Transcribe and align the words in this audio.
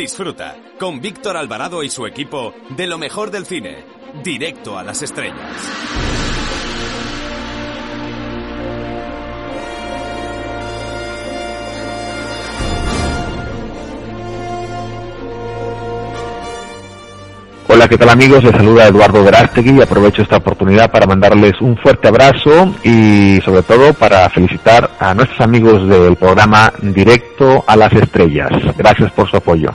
Disfruta 0.00 0.56
con 0.78 0.98
Víctor 0.98 1.36
Alvarado 1.36 1.82
y 1.82 1.90
su 1.90 2.06
equipo 2.06 2.54
de 2.70 2.86
lo 2.86 2.96
mejor 2.96 3.30
del 3.30 3.44
cine, 3.44 3.84
directo 4.24 4.78
a 4.78 4.82
las 4.82 5.02
estrellas. 5.02 5.36
Hola, 17.68 17.86
¿qué 17.86 17.98
tal 17.98 18.08
amigos? 18.08 18.42
Les 18.42 18.52
saluda 18.52 18.86
Eduardo 18.86 19.22
Verástegui 19.22 19.76
y 19.76 19.82
aprovecho 19.82 20.22
esta 20.22 20.38
oportunidad 20.38 20.90
para 20.90 21.04
mandarles 21.04 21.60
un 21.60 21.76
fuerte 21.76 22.08
abrazo 22.08 22.74
y 22.82 23.38
sobre 23.44 23.62
todo 23.64 23.92
para 23.92 24.30
felicitar 24.30 24.92
a 24.98 25.12
nuestros 25.12 25.42
amigos 25.42 25.86
del 25.86 26.16
programa 26.16 26.72
Directo 26.80 27.62
a 27.66 27.76
las 27.76 27.92
Estrellas. 27.92 28.50
Gracias 28.78 29.12
por 29.12 29.28
su 29.28 29.36
apoyo. 29.36 29.74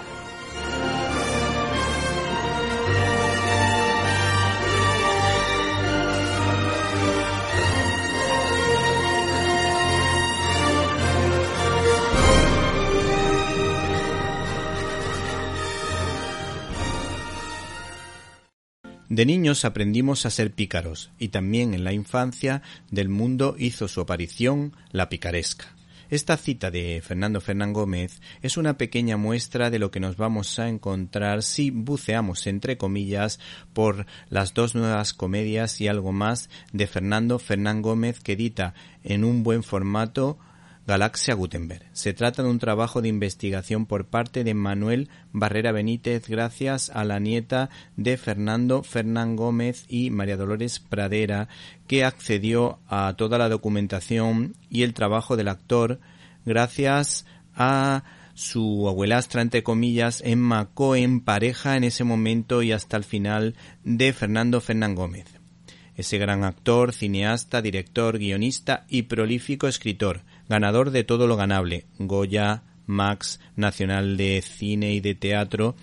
De 19.16 19.26
niños 19.26 19.64
aprendimos 19.64 20.26
a 20.26 20.30
ser 20.30 20.52
pícaros 20.52 21.10
y 21.18 21.30
también 21.30 21.74
en 21.74 21.86
la 21.86 21.94
infancia 21.94 22.62
del 22.92 23.08
mundo 23.08 23.56
hizo 23.58 23.88
su 23.88 24.02
aparición 24.02 24.76
la 24.92 25.08
picaresca. 25.08 25.74
Esta 26.10 26.36
cita 26.36 26.70
de 26.70 27.02
Fernando 27.02 27.40
Fernán 27.40 27.72
Gómez 27.72 28.20
es 28.42 28.58
una 28.58 28.78
pequeña 28.78 29.16
muestra 29.16 29.70
de 29.70 29.80
lo 29.80 29.90
que 29.90 30.02
nos 30.02 30.18
vamos 30.18 30.60
a 30.60 30.68
encontrar 30.68 31.44
si 31.44 31.70
buceamos 31.72 32.46
entre 32.46 32.78
comillas 32.78 33.40
por 33.72 34.06
las 34.28 34.54
dos 34.54 34.76
nuevas 34.76 35.14
comedias 35.14 35.80
y 35.80 35.88
algo 35.88 36.12
más 36.12 36.50
de 36.74 36.86
Fernando 36.86 37.40
Fernán 37.40 37.82
Gómez 37.82 38.20
que 38.20 38.34
edita 38.34 38.74
en 39.02 39.24
un 39.24 39.44
buen 39.44 39.64
formato 39.64 40.38
Galaxia 40.88 41.34
Gutenberg. 41.34 41.84
Se 41.94 42.14
trata 42.14 42.44
de 42.44 42.50
un 42.50 42.60
trabajo 42.60 43.02
de 43.02 43.08
investigación 43.08 43.88
por 43.88 44.06
parte 44.06 44.44
de 44.44 44.54
Manuel 44.54 45.10
Barrera 45.32 45.72
Benítez 45.72 46.28
gracias 46.28 46.92
a 46.92 47.04
la 47.04 47.20
nieta 47.20 47.70
de 47.98 48.18
Fernando 48.18 48.84
Fernán 48.84 49.36
Gómez 49.36 49.86
y 49.88 50.12
María 50.12 50.38
Dolores 50.38 50.80
Pradera 50.80 51.48
que 51.88 52.04
accedió 52.04 52.80
a 52.88 53.16
toda 53.18 53.40
la 53.40 53.50
documentación 53.50 54.56
y 54.70 54.84
el 54.84 54.94
trabajo 54.94 55.36
del 55.38 55.48
actor 55.48 56.00
gracias 56.46 57.26
a 57.56 58.04
su 58.36 58.88
abuelastra, 58.88 59.42
entre 59.42 59.64
comillas, 59.64 60.22
Emma 60.24 60.70
Cohen, 60.74 61.22
pareja 61.22 61.78
en 61.78 61.86
ese 61.86 62.04
momento 62.04 62.62
y 62.62 62.74
hasta 62.74 62.98
el 62.98 63.06
final 63.06 63.56
de 63.84 64.14
Fernando 64.14 64.62
Fernán 64.62 64.94
Gómez. 64.94 65.26
Ese 65.96 66.18
gran 66.18 66.44
actor, 66.44 66.92
cineasta, 66.92 67.62
director, 67.62 68.20
guionista 68.20 68.86
y 68.90 69.04
prolífico 69.04 69.70
escritor, 69.70 70.24
ganador 70.50 70.92
de 70.92 71.04
todo 71.04 71.28
lo 71.28 71.36
ganable, 71.36 71.86
Goya, 72.00 72.64
Max, 72.86 73.40
Nacional 73.56 74.18
de 74.18 74.42
Cine 74.42 74.94
y 74.94 75.00
de 75.00 75.16
Teatro, 75.16 75.76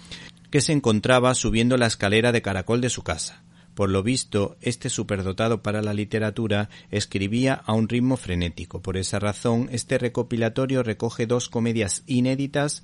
que 0.50 0.60
se 0.60 0.72
encontraba 0.72 1.34
subiendo 1.34 1.76
la 1.76 1.86
escalera 1.86 2.32
de 2.32 2.42
caracol 2.42 2.80
de 2.80 2.90
su 2.90 3.02
casa. 3.02 3.42
Por 3.74 3.88
lo 3.88 4.02
visto, 4.02 4.56
este 4.60 4.90
superdotado 4.90 5.62
para 5.62 5.80
la 5.80 5.94
literatura 5.94 6.68
escribía 6.90 7.54
a 7.54 7.72
un 7.72 7.88
ritmo 7.88 8.18
frenético. 8.18 8.82
Por 8.82 8.98
esa 8.98 9.18
razón, 9.18 9.68
este 9.72 9.96
recopilatorio 9.96 10.82
recoge 10.82 11.26
dos 11.26 11.48
comedias 11.48 12.02
inéditas 12.06 12.82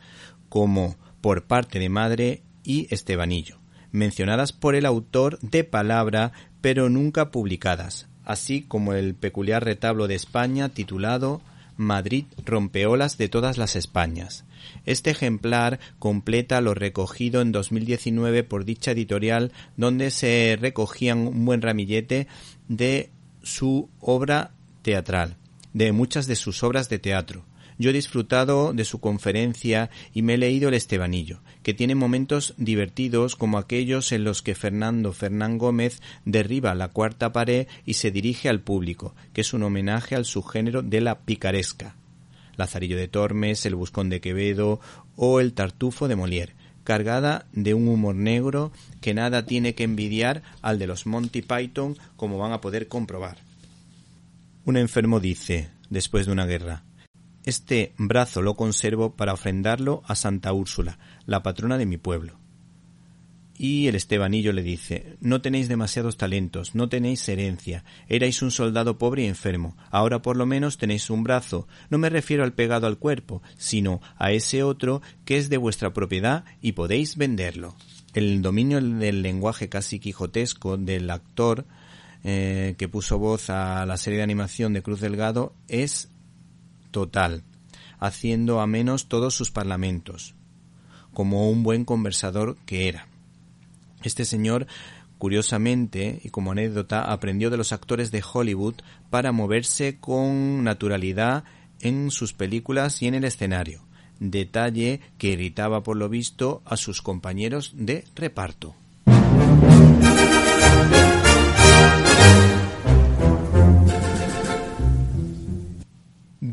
como 0.49 0.97
Por 1.21 1.45
parte 1.45 1.79
de 1.79 1.89
madre 1.91 2.43
y 2.65 2.93
Estebanillo, 2.95 3.59
mencionadas 3.93 4.53
por 4.53 4.75
el 4.75 4.87
autor 4.87 5.39
de 5.41 5.65
palabra 5.65 6.33
pero 6.61 6.89
nunca 6.89 7.31
publicadas, 7.31 8.09
así 8.25 8.63
como 8.63 8.95
el 8.95 9.15
peculiar 9.15 9.65
retablo 9.65 10.07
de 10.07 10.15
España 10.15 10.69
titulado 10.69 11.43
Madrid 11.79 12.27
rompeolas 12.45 13.17
de 13.17 13.31
todas 13.31 13.57
las 13.57 13.77
Españas. 13.77 14.45
Este 14.85 15.11
ejemplar 15.11 15.79
completa 15.99 16.61
lo 16.61 16.75
recogido 16.75 17.41
en 17.41 17.53
2019 17.53 18.45
por 18.45 18.67
dicha 18.67 18.91
editorial, 18.91 19.53
donde 19.77 20.11
se 20.11 20.59
recogían 20.61 21.27
un 21.29 21.47
buen 21.47 21.63
ramillete 21.63 22.27
de 22.69 23.11
su 23.43 23.89
obra 24.01 24.51
teatral, 24.83 25.37
de 25.73 25.93
muchas 25.93 26.27
de 26.27 26.37
sus 26.37 26.63
obras 26.63 26.89
de 26.91 26.99
teatro. 26.99 27.45
Yo 27.79 27.91
he 27.91 27.93
disfrutado 27.93 28.73
de 28.73 28.85
su 28.85 29.01
conferencia 29.01 29.89
y 30.13 30.23
me 30.23 30.35
he 30.35 30.39
leído 30.39 30.69
el 30.69 30.75
Estebanillo, 30.75 31.41
que 31.63 31.75
tiene 31.75 31.95
momentos 31.95 32.55
divertidos 32.57 33.37
como 33.37 33.57
aquellos 33.57 34.11
en 34.11 34.25
los 34.25 34.43
que 34.43 34.57
Fernando 34.57 35.13
Fernán 35.13 35.59
Gómez 35.59 36.03
derriba 36.25 36.75
la 36.75 36.89
cuarta 36.89 37.33
pared 37.33 37.69
y 37.87 37.95
se 37.95 38.11
dirige 38.11 38.49
al 38.49 38.61
público, 38.61 39.15
que 39.33 39.43
es 39.43 39.53
un 39.53 39.63
homenaje 39.63 40.17
al 40.17 40.25
subgénero 40.25 40.83
de 40.83 41.01
la 41.01 41.21
picaresca. 41.21 41.95
Lazarillo 42.57 42.97
de 42.97 43.07
Tormes, 43.07 43.65
El 43.65 43.77
Buscón 43.77 44.11
de 44.11 44.21
Quevedo 44.21 44.81
o 45.15 45.39
El 45.39 45.53
Tartufo 45.53 46.09
de 46.09 46.17
Molière, 46.17 46.55
cargada 46.83 47.47
de 47.53 47.75
un 47.75 47.87
humor 47.87 48.17
negro 48.17 48.73
que 49.01 49.15
nada 49.15 49.47
tiene 49.47 49.77
que 49.77 49.85
envidiar 49.85 50.43
al 50.63 50.81
de 50.81 50.89
los 50.89 51.07
Monty 51.07 51.43
Python, 51.43 51.97
como 52.17 52.39
van 52.39 52.53
a 52.53 52.61
poder 52.61 52.89
comprobar. 52.89 53.39
Un 54.65 54.77
enfermo 54.77 55.21
dice, 55.21 55.69
después 55.91 56.27
de 56.27 56.33
una 56.33 56.47
guerra, 56.47 56.83
este 57.49 57.95
brazo 57.97 58.43
lo 58.43 58.55
conservo 58.55 59.17
para 59.17 59.33
ofrendarlo 59.33 60.03
a 60.07 60.15
Santa 60.15 60.53
Úrsula, 60.53 60.99
la 61.25 61.43
patrona 61.43 61.79
de 61.79 61.87
mi 61.87 61.97
pueblo. 61.97 62.39
Y 63.57 63.89
el 63.89 63.97
Estebanillo 63.97 64.53
le 64.53 64.63
dice 64.63 65.17
No 65.21 65.41
tenéis 65.41 65.69
demasiados 65.69 66.17
talentos, 66.17 66.75
no 66.75 66.89
tenéis 66.89 67.29
herencia, 67.29 67.85
erais 68.09 68.43
un 68.43 68.51
soldado 68.51 68.99
pobre 68.99 69.23
y 69.23 69.27
enfermo, 69.27 69.77
ahora 69.91 70.23
por 70.23 70.37
lo 70.37 70.47
menos 70.47 70.79
tenéis 70.79 71.11
un 71.11 71.25
brazo. 71.25 71.67
No 71.91 71.99
me 71.99 72.11
refiero 72.11 72.45
al 72.45 72.53
pegado 72.53 72.87
al 72.87 72.99
cuerpo, 72.99 73.43
sino 73.57 74.01
a 74.17 74.31
ese 74.31 74.63
otro 74.63 75.03
que 75.25 75.39
es 75.39 75.49
de 75.49 75.57
vuestra 75.57 75.93
propiedad 75.93 76.45
y 76.61 76.73
podéis 76.73 77.17
venderlo. 77.17 77.75
El 78.15 78.43
dominio 78.43 78.81
del 78.81 79.23
lenguaje 79.23 79.69
casi 79.69 79.99
quijotesco 79.99 80.77
del 80.77 81.11
actor 81.11 81.67
eh, 82.25 82.75
que 82.79 82.89
puso 82.89 83.19
voz 83.19 83.49
a 83.49 83.87
la 83.87 83.97
serie 83.97 84.19
de 84.19 84.25
animación 84.25 84.73
de 84.73 84.83
Cruz 84.83 85.01
Delgado 85.01 85.55
es 85.67 86.11
total, 86.91 87.43
haciendo 87.99 88.61
a 88.61 88.67
menos 88.67 89.09
todos 89.09 89.35
sus 89.35 89.51
parlamentos, 89.51 90.35
como 91.13 91.51
un 91.51 91.63
buen 91.63 91.85
conversador 91.85 92.57
que 92.67 92.89
era. 92.89 93.09
Este 94.03 94.25
señor, 94.25 94.67
curiosamente, 95.19 96.21
y 96.23 96.31
como 96.31 96.53
anécdota, 96.53 97.13
aprendió 97.13 97.51
de 97.51 97.57
los 97.57 97.73
actores 97.73 98.11
de 98.11 98.23
Hollywood 98.33 98.77
para 99.11 99.33
moverse 99.33 99.99
con 99.99 100.63
naturalidad 100.63 101.45
en 101.81 102.11
sus 102.11 102.33
películas 102.33 103.03
y 103.03 103.09
en 103.09 103.15
el 103.15 103.25
escenario, 103.25 103.85
detalle 104.21 105.01
que 105.19 105.29
irritaba 105.29 105.83
por 105.83 105.97
lo 105.97 106.09
visto 106.09 106.63
a 106.65 106.77
sus 106.77 107.03
compañeros 107.03 107.73
de 107.75 108.05
reparto. 108.15 108.75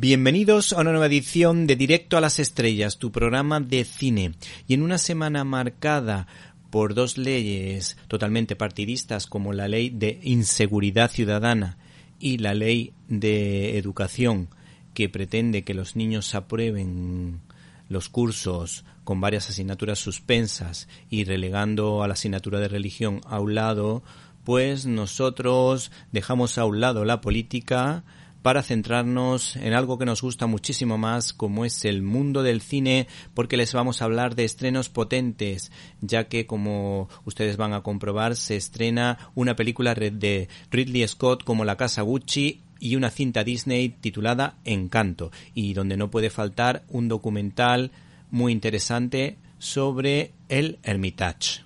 Bienvenidos 0.08 0.72
a 0.72 0.82
una 0.82 0.92
nueva 0.92 1.08
edición 1.08 1.66
de 1.66 1.76
Directo 1.76 2.16
a 2.16 2.22
las 2.22 2.38
Estrellas, 2.38 3.00
tu 3.00 3.12
programa 3.12 3.60
de 3.60 3.84
cine. 3.86 4.34
Y 4.68 4.76
en 4.76 4.84
una 4.84 5.00
semana 5.00 5.44
marcada 5.44 6.28
por 6.70 6.94
dos 6.94 7.18
leyes 7.18 7.98
totalmente 8.08 8.56
partidistas 8.56 9.26
como 9.26 9.52
la 9.52 9.68
ley 9.68 9.90
de 9.90 10.20
inseguridad 10.22 11.10
ciudadana 11.10 11.80
y 12.20 12.38
la 12.38 12.54
ley 12.54 12.94
de 13.08 13.80
educación 13.80 14.50
que 14.94 15.10
pretende 15.10 15.64
que 15.64 15.74
los 15.74 15.96
niños 15.96 16.36
aprueben 16.36 17.42
los 17.90 18.08
cursos 18.08 18.86
con 19.06 19.20
varias 19.20 19.50
asignaturas 19.50 19.98
suspensas 19.98 20.88
y 21.10 21.24
relegando 21.24 22.04
a 22.04 22.08
la 22.08 22.14
asignatura 22.14 22.60
de 22.60 22.68
religión 22.68 23.22
a 23.26 23.40
un 23.40 23.56
lado, 23.56 24.04
pues 24.44 24.86
nosotros 24.86 25.92
dejamos 26.12 26.60
a 26.60 26.66
un 26.66 26.80
lado 26.80 27.06
la 27.06 27.22
política, 27.22 28.04
para 28.46 28.62
centrarnos 28.62 29.56
en 29.56 29.74
algo 29.74 29.98
que 29.98 30.06
nos 30.06 30.22
gusta 30.22 30.46
muchísimo 30.46 31.00
más, 31.00 31.34
como 31.34 31.66
es 31.66 31.84
el 31.84 32.04
mundo 32.04 32.44
del 32.44 32.62
cine, 32.62 33.08
porque 33.34 33.58
les 33.58 33.74
vamos 33.74 34.00
a 34.00 34.06
hablar 34.06 34.36
de 34.36 34.44
estrenos 34.44 34.88
potentes, 34.88 35.72
ya 36.02 36.26
que 36.26 36.46
como 36.46 37.10
ustedes 37.24 37.58
van 37.58 37.74
a 37.74 37.82
comprobar, 37.82 38.36
se 38.36 38.56
estrena 38.56 39.18
una 39.34 39.56
película 39.56 39.96
de 39.96 40.48
Ridley 40.70 41.08
Scott 41.08 41.44
como 41.44 41.66
La 41.66 41.76
Casa 41.76 42.04
Gucci 42.04 42.62
y 42.80 42.96
una 42.96 43.10
cinta 43.10 43.44
Disney 43.44 43.90
titulada 43.90 44.60
Encanto, 44.64 45.32
y 45.56 45.74
donde 45.74 45.98
no 45.98 46.12
puede 46.12 46.30
faltar 46.30 46.84
un 46.88 47.08
documental 47.08 47.90
muy 48.30 48.52
interesante 48.52 49.38
sobre 49.58 50.34
el 50.50 50.78
Hermitage. 50.84 51.65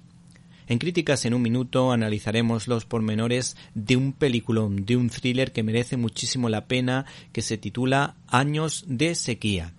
En 0.69 0.77
Críticas 0.77 1.25
en 1.25 1.33
un 1.33 1.41
Minuto 1.41 1.91
analizaremos 1.91 2.67
los 2.67 2.85
pormenores 2.85 3.57
de 3.73 3.97
un 3.97 4.13
peliculón, 4.13 4.85
de 4.85 4.97
un 4.97 5.09
thriller 5.09 5.51
que 5.51 5.63
merece 5.63 5.97
muchísimo 5.97 6.47
la 6.47 6.67
pena, 6.67 7.07
que 7.33 7.41
se 7.41 7.57
titula 7.57 8.17
Años 8.27 8.85
de 8.87 9.15
sequía. 9.15 9.73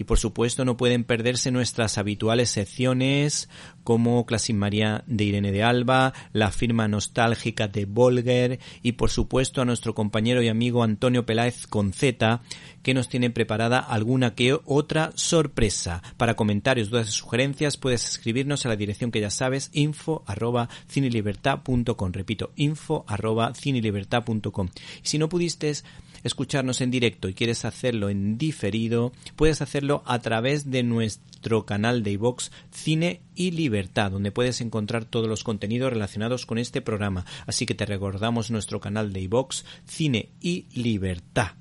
Y 0.00 0.04
por 0.04 0.18
supuesto 0.18 0.64
no 0.64 0.78
pueden 0.78 1.04
perderse 1.04 1.50
nuestras 1.50 1.98
habituales 1.98 2.48
secciones 2.48 3.50
como 3.84 4.24
María 4.54 5.04
de 5.06 5.24
Irene 5.24 5.52
de 5.52 5.62
Alba, 5.62 6.14
la 6.32 6.50
firma 6.52 6.88
nostálgica 6.88 7.68
de 7.68 7.84
Volger 7.84 8.60
y 8.82 8.92
por 8.92 9.10
supuesto 9.10 9.60
a 9.60 9.66
nuestro 9.66 9.94
compañero 9.94 10.40
y 10.40 10.48
amigo 10.48 10.82
Antonio 10.84 11.26
Peláez 11.26 11.66
con 11.66 11.92
Z 11.92 12.40
que 12.82 12.94
nos 12.94 13.10
tiene 13.10 13.28
preparada 13.28 13.78
alguna 13.78 14.34
que 14.34 14.58
otra 14.64 15.12
sorpresa. 15.16 16.02
Para 16.16 16.34
comentarios, 16.34 16.88
dudas 16.88 17.10
y 17.10 17.12
sugerencias 17.12 17.76
puedes 17.76 18.08
escribirnos 18.08 18.64
a 18.64 18.70
la 18.70 18.76
dirección 18.76 19.10
que 19.10 19.20
ya 19.20 19.28
sabes 19.28 19.68
info 19.74 20.24
arroba 20.26 20.70
cinelibertad.com 20.88 22.12
repito 22.12 22.52
info 22.56 23.04
arroba 23.06 23.52
cinelibertad.com 23.54 24.70
y 25.02 25.06
si 25.06 25.18
no 25.18 25.28
pudiste 25.28 25.74
escucharnos 26.22 26.80
en 26.80 26.90
directo 26.90 27.28
y 27.28 27.34
quieres 27.34 27.64
hacerlo 27.64 28.08
en 28.08 28.38
diferido, 28.38 29.12
puedes 29.36 29.62
hacerlo 29.62 30.02
a 30.06 30.18
través 30.20 30.70
de 30.70 30.82
nuestro 30.82 31.66
canal 31.66 32.02
de 32.02 32.12
iVox 32.12 32.50
Cine 32.70 33.20
y 33.34 33.52
Libertad, 33.52 34.10
donde 34.10 34.32
puedes 34.32 34.60
encontrar 34.60 35.04
todos 35.04 35.28
los 35.28 35.44
contenidos 35.44 35.92
relacionados 35.92 36.46
con 36.46 36.58
este 36.58 36.80
programa. 36.80 37.24
Así 37.46 37.66
que 37.66 37.74
te 37.74 37.86
recordamos 37.86 38.50
nuestro 38.50 38.80
canal 38.80 39.12
de 39.12 39.20
iVox 39.22 39.64
Cine 39.86 40.30
y 40.40 40.66
Libertad. 40.74 41.52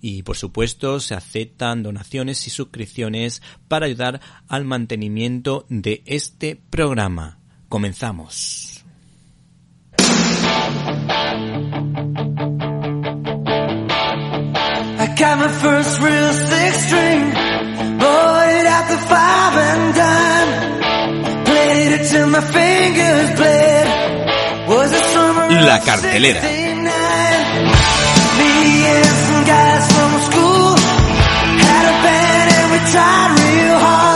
Y 0.00 0.22
por 0.22 0.36
supuesto 0.36 1.00
se 1.00 1.14
aceptan 1.14 1.82
donaciones 1.82 2.46
y 2.46 2.50
suscripciones 2.50 3.42
para 3.68 3.86
ayudar 3.86 4.20
al 4.48 4.64
mantenimiento 4.64 5.66
de 5.68 6.02
este 6.06 6.56
programa. 6.70 7.38
Comenzamos. 7.68 8.73
Got 15.16 15.38
my 15.38 15.48
first 15.48 16.00
real 16.00 16.32
six 16.32 16.86
string. 16.86 17.22
Bought 17.98 18.48
it 18.58 18.66
at 18.66 18.84
the 18.92 18.98
five 19.10 19.54
and 19.68 19.94
dime. 20.00 21.44
Played 21.44 21.92
it 21.96 22.04
till 22.10 22.28
my 22.28 22.40
fingers 22.40 23.30
bled. 23.38 23.86
Was 24.68 24.92
a 24.92 25.02
summer 25.12 25.48
La 25.70 25.78
cartelera. 25.86 26.40
Me 28.38 28.52
and 28.94 29.06
some 29.26 29.44
guys 29.44 29.84
from 29.92 30.12
school 30.28 30.76
had 31.66 31.84
a 31.92 31.94
band 32.04 32.48
and 32.58 32.66
we 32.72 32.78
tried 32.92 33.30
real 33.38 33.78
hard. 33.78 34.13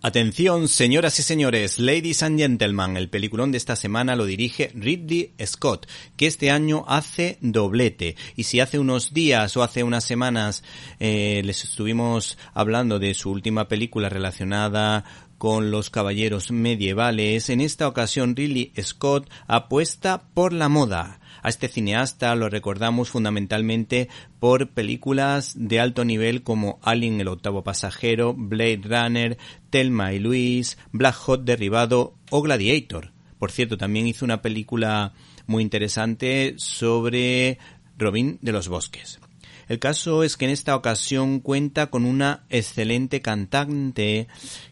Atención, 0.00 0.68
señoras 0.68 1.18
y 1.18 1.24
señores, 1.24 1.80
ladies 1.80 2.22
and 2.22 2.38
gentlemen, 2.38 2.96
el 2.96 3.08
peliculón 3.08 3.50
de 3.50 3.58
esta 3.58 3.74
semana 3.74 4.14
lo 4.14 4.26
dirige 4.26 4.70
Ridley 4.72 5.32
Scott, 5.44 5.88
que 6.16 6.28
este 6.28 6.52
año 6.52 6.84
hace 6.86 7.36
doblete. 7.40 8.14
Y 8.36 8.44
si 8.44 8.60
hace 8.60 8.78
unos 8.78 9.12
días 9.12 9.56
o 9.56 9.64
hace 9.64 9.82
unas 9.82 10.04
semanas 10.04 10.62
eh, 11.00 11.42
les 11.44 11.64
estuvimos 11.64 12.38
hablando 12.54 13.00
de 13.00 13.12
su 13.12 13.32
última 13.32 13.66
película 13.66 14.08
relacionada 14.08 15.04
con 15.38 15.70
los 15.70 15.88
caballeros 15.88 16.50
medievales, 16.50 17.48
en 17.48 17.60
esta 17.60 17.88
ocasión 17.88 18.36
Ridley 18.36 18.72
Scott 18.82 19.30
apuesta 19.46 20.24
por 20.34 20.52
la 20.52 20.68
moda. 20.68 21.20
A 21.42 21.48
este 21.48 21.68
cineasta 21.68 22.34
lo 22.34 22.48
recordamos 22.48 23.10
fundamentalmente 23.10 24.08
por 24.40 24.70
películas 24.70 25.54
de 25.56 25.80
alto 25.80 26.04
nivel 26.04 26.42
como 26.42 26.80
Alien 26.82 27.20
el 27.20 27.28
octavo 27.28 27.62
pasajero, 27.62 28.34
Blade 28.34 28.80
Runner, 28.82 29.38
Thelma 29.70 30.12
y 30.12 30.18
Louise, 30.18 30.76
Black 30.92 31.14
Hot 31.14 31.44
derribado 31.44 32.14
o 32.30 32.42
Gladiator. 32.42 33.12
Por 33.38 33.52
cierto, 33.52 33.78
también 33.78 34.08
hizo 34.08 34.24
una 34.24 34.42
película 34.42 35.14
muy 35.46 35.62
interesante 35.62 36.54
sobre 36.58 37.58
Robin 37.96 38.38
de 38.42 38.52
los 38.52 38.68
Bosques. 38.68 39.20
El 39.68 39.78
caso 39.78 40.24
es 40.24 40.36
que 40.36 40.46
en 40.46 40.50
esta 40.50 40.74
ocasión 40.74 41.40
cuenta 41.40 41.88
con 41.88 42.06
una 42.06 42.44
excelente 42.48 43.20
cantante 43.20 44.28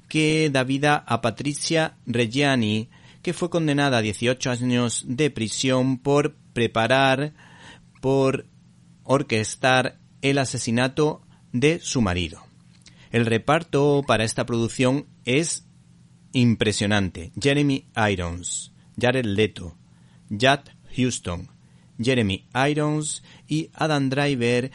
que 0.08 0.50
da 0.50 0.64
vida 0.64 0.96
a 1.06 1.20
Patricia 1.20 1.96
Reggiani, 2.06 2.88
que 3.22 3.32
fue 3.32 3.50
condenada 3.50 3.98
a 3.98 4.02
18 4.02 4.50
años 4.50 5.04
de 5.06 5.30
prisión 5.30 5.98
por 5.98 6.36
preparar, 6.52 7.34
por 8.00 8.46
orquestar 9.02 9.98
el 10.22 10.38
asesinato 10.38 11.22
de 11.52 11.80
su 11.80 12.00
marido. 12.02 12.42
El 13.10 13.26
reparto 13.26 14.04
para 14.06 14.24
esta 14.24 14.46
producción 14.46 15.06
es 15.24 15.66
impresionante. 16.32 17.32
Jeremy 17.40 17.86
Irons, 18.10 18.72
Jared 19.00 19.24
Leto, 19.24 19.76
Judd 20.28 20.68
Houston, 20.96 21.48
Jeremy 22.00 22.46
Irons 22.68 23.22
y 23.48 23.70
Adam 23.74 24.08
Driver, 24.08 24.70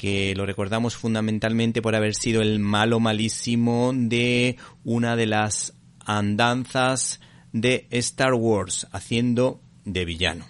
que 0.00 0.34
lo 0.34 0.46
recordamos 0.46 0.96
fundamentalmente 0.96 1.82
por 1.82 1.94
haber 1.94 2.14
sido 2.14 2.40
el 2.40 2.58
malo 2.58 3.00
malísimo 3.00 3.92
de 3.94 4.56
una 4.82 5.14
de 5.14 5.26
las 5.26 5.74
andanzas 6.06 7.20
de 7.52 7.86
Star 7.90 8.32
Wars, 8.32 8.86
haciendo 8.92 9.60
de 9.84 10.06
villano. 10.06 10.46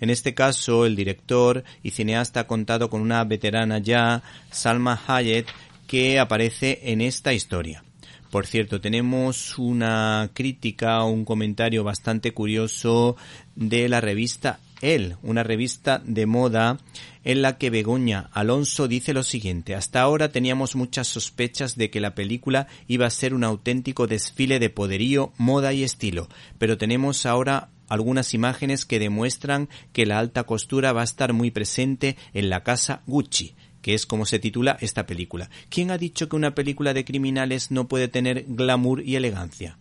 En 0.00 0.10
este 0.10 0.34
caso, 0.34 0.86
el 0.86 0.96
director 0.96 1.62
y 1.84 1.90
cineasta 1.90 2.40
ha 2.40 2.46
contado 2.48 2.90
con 2.90 3.00
una 3.00 3.22
veterana 3.22 3.78
ya, 3.78 4.24
Salma 4.50 5.00
Hayek, 5.06 5.46
que 5.86 6.18
aparece 6.18 6.80
en 6.82 7.00
esta 7.00 7.32
historia. 7.32 7.84
Por 8.28 8.44
cierto, 8.44 8.80
tenemos 8.80 9.56
una 9.56 10.30
crítica, 10.34 11.04
un 11.04 11.24
comentario 11.24 11.84
bastante 11.84 12.32
curioso 12.32 13.14
de 13.54 13.88
la 13.88 14.00
revista 14.00 14.58
El, 14.80 15.16
una 15.22 15.42
revista 15.42 16.00
de 16.04 16.24
moda 16.24 16.78
en 17.22 17.42
la 17.42 17.58
que 17.58 17.68
Begoña 17.68 18.30
Alonso 18.32 18.88
dice 18.88 19.12
lo 19.12 19.22
siguiente, 19.22 19.74
hasta 19.74 20.00
ahora 20.00 20.30
teníamos 20.30 20.74
muchas 20.74 21.06
sospechas 21.06 21.76
de 21.76 21.90
que 21.90 22.00
la 22.00 22.14
película 22.14 22.66
iba 22.88 23.06
a 23.06 23.10
ser 23.10 23.34
un 23.34 23.44
auténtico 23.44 24.06
desfile 24.06 24.58
de 24.58 24.70
poderío, 24.70 25.32
moda 25.36 25.74
y 25.74 25.84
estilo, 25.84 26.28
pero 26.58 26.78
tenemos 26.78 27.26
ahora 27.26 27.68
algunas 27.88 28.32
imágenes 28.32 28.86
que 28.86 28.98
demuestran 28.98 29.68
que 29.92 30.06
la 30.06 30.18
alta 30.18 30.44
costura 30.44 30.92
va 30.92 31.02
a 31.02 31.04
estar 31.04 31.34
muy 31.34 31.50
presente 31.50 32.16
en 32.32 32.48
la 32.48 32.62
casa 32.62 33.02
Gucci 33.06 33.54
que 33.82 33.94
es 33.94 34.04
como 34.04 34.26
se 34.26 34.38
titula 34.38 34.76
esta 34.80 35.06
película. 35.06 35.48
¿Quién 35.70 35.90
ha 35.90 35.96
dicho 35.96 36.28
que 36.28 36.36
una 36.36 36.54
película 36.54 36.92
de 36.92 37.04
criminales 37.04 37.70
no 37.70 37.88
puede 37.88 38.08
tener 38.08 38.44
glamour 38.46 39.02
y 39.02 39.16
elegancia? 39.16 39.78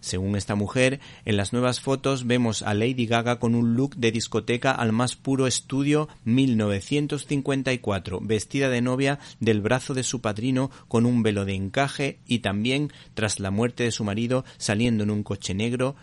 Según 0.00 0.36
esta 0.36 0.54
mujer, 0.54 1.00
en 1.24 1.36
las 1.36 1.52
nuevas 1.52 1.80
fotos 1.80 2.26
vemos 2.26 2.62
a 2.62 2.74
Lady 2.74 3.06
Gaga 3.06 3.38
con 3.38 3.54
un 3.54 3.74
look 3.74 3.96
de 3.96 4.12
discoteca 4.12 4.72
al 4.72 4.92
más 4.92 5.16
puro 5.16 5.46
estudio 5.46 6.08
1954, 6.24 8.20
vestida 8.20 8.68
de 8.68 8.80
novia 8.80 9.18
del 9.40 9.60
brazo 9.60 9.94
de 9.94 10.04
su 10.04 10.20
padrino 10.20 10.70
con 10.86 11.04
un 11.04 11.22
velo 11.22 11.44
de 11.44 11.54
encaje 11.54 12.20
y 12.26 12.38
también, 12.38 12.92
tras 13.14 13.40
la 13.40 13.50
muerte 13.50 13.84
de 13.84 13.90
su 13.90 14.04
marido, 14.04 14.44
saliendo 14.56 15.02
en 15.02 15.10
un 15.10 15.22
coche 15.24 15.54
negro 15.54 15.96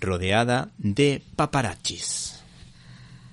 rodeada 0.00 0.70
de 0.78 1.22
paparachis. 1.36 2.37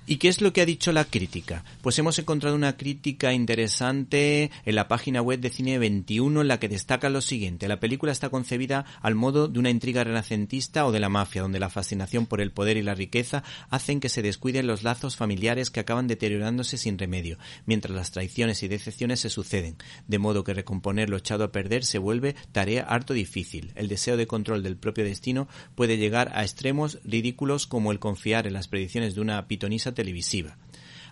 ¿Y 0.08 0.18
qué 0.18 0.28
es 0.28 0.40
lo 0.40 0.52
que 0.52 0.60
ha 0.60 0.66
dicho 0.66 0.92
la 0.92 1.04
crítica? 1.04 1.64
Pues 1.82 1.98
hemos 1.98 2.16
encontrado 2.20 2.54
una 2.54 2.76
crítica 2.76 3.32
interesante 3.32 4.52
en 4.64 4.74
la 4.76 4.86
página 4.86 5.20
web 5.20 5.40
de 5.40 5.50
Cine 5.50 5.80
21 5.80 6.42
en 6.42 6.46
la 6.46 6.60
que 6.60 6.68
destaca 6.68 7.10
lo 7.10 7.20
siguiente. 7.20 7.66
La 7.66 7.80
película 7.80 8.12
está 8.12 8.28
concebida 8.28 8.84
al 9.02 9.16
modo 9.16 9.48
de 9.48 9.58
una 9.58 9.68
intriga 9.68 10.04
renacentista 10.04 10.86
o 10.86 10.92
de 10.92 11.00
la 11.00 11.08
mafia, 11.08 11.42
donde 11.42 11.58
la 11.58 11.70
fascinación 11.70 12.26
por 12.26 12.40
el 12.40 12.52
poder 12.52 12.76
y 12.76 12.84
la 12.84 12.94
riqueza 12.94 13.42
hacen 13.68 13.98
que 13.98 14.08
se 14.08 14.22
descuiden 14.22 14.68
los 14.68 14.84
lazos 14.84 15.16
familiares 15.16 15.70
que 15.70 15.80
acaban 15.80 16.06
deteriorándose 16.06 16.78
sin 16.78 16.98
remedio, 16.98 17.36
mientras 17.64 17.92
las 17.92 18.12
traiciones 18.12 18.62
y 18.62 18.68
decepciones 18.68 19.18
se 19.18 19.28
suceden, 19.28 19.76
de 20.06 20.20
modo 20.20 20.44
que 20.44 20.54
recomponer 20.54 21.10
lo 21.10 21.16
echado 21.16 21.42
a 21.42 21.50
perder 21.50 21.84
se 21.84 21.98
vuelve 21.98 22.36
tarea 22.52 22.84
harto 22.84 23.12
difícil. 23.12 23.72
El 23.74 23.88
deseo 23.88 24.16
de 24.16 24.28
control 24.28 24.62
del 24.62 24.76
propio 24.76 25.02
destino 25.02 25.48
puede 25.74 25.96
llegar 25.98 26.30
a 26.32 26.44
extremos 26.44 27.00
ridículos 27.02 27.66
como 27.66 27.90
el 27.90 27.98
confiar 27.98 28.46
en 28.46 28.52
las 28.52 28.68
predicciones 28.68 29.16
de 29.16 29.20
una 29.20 29.48
pitonisa 29.48 29.95
televisiva. 29.96 30.56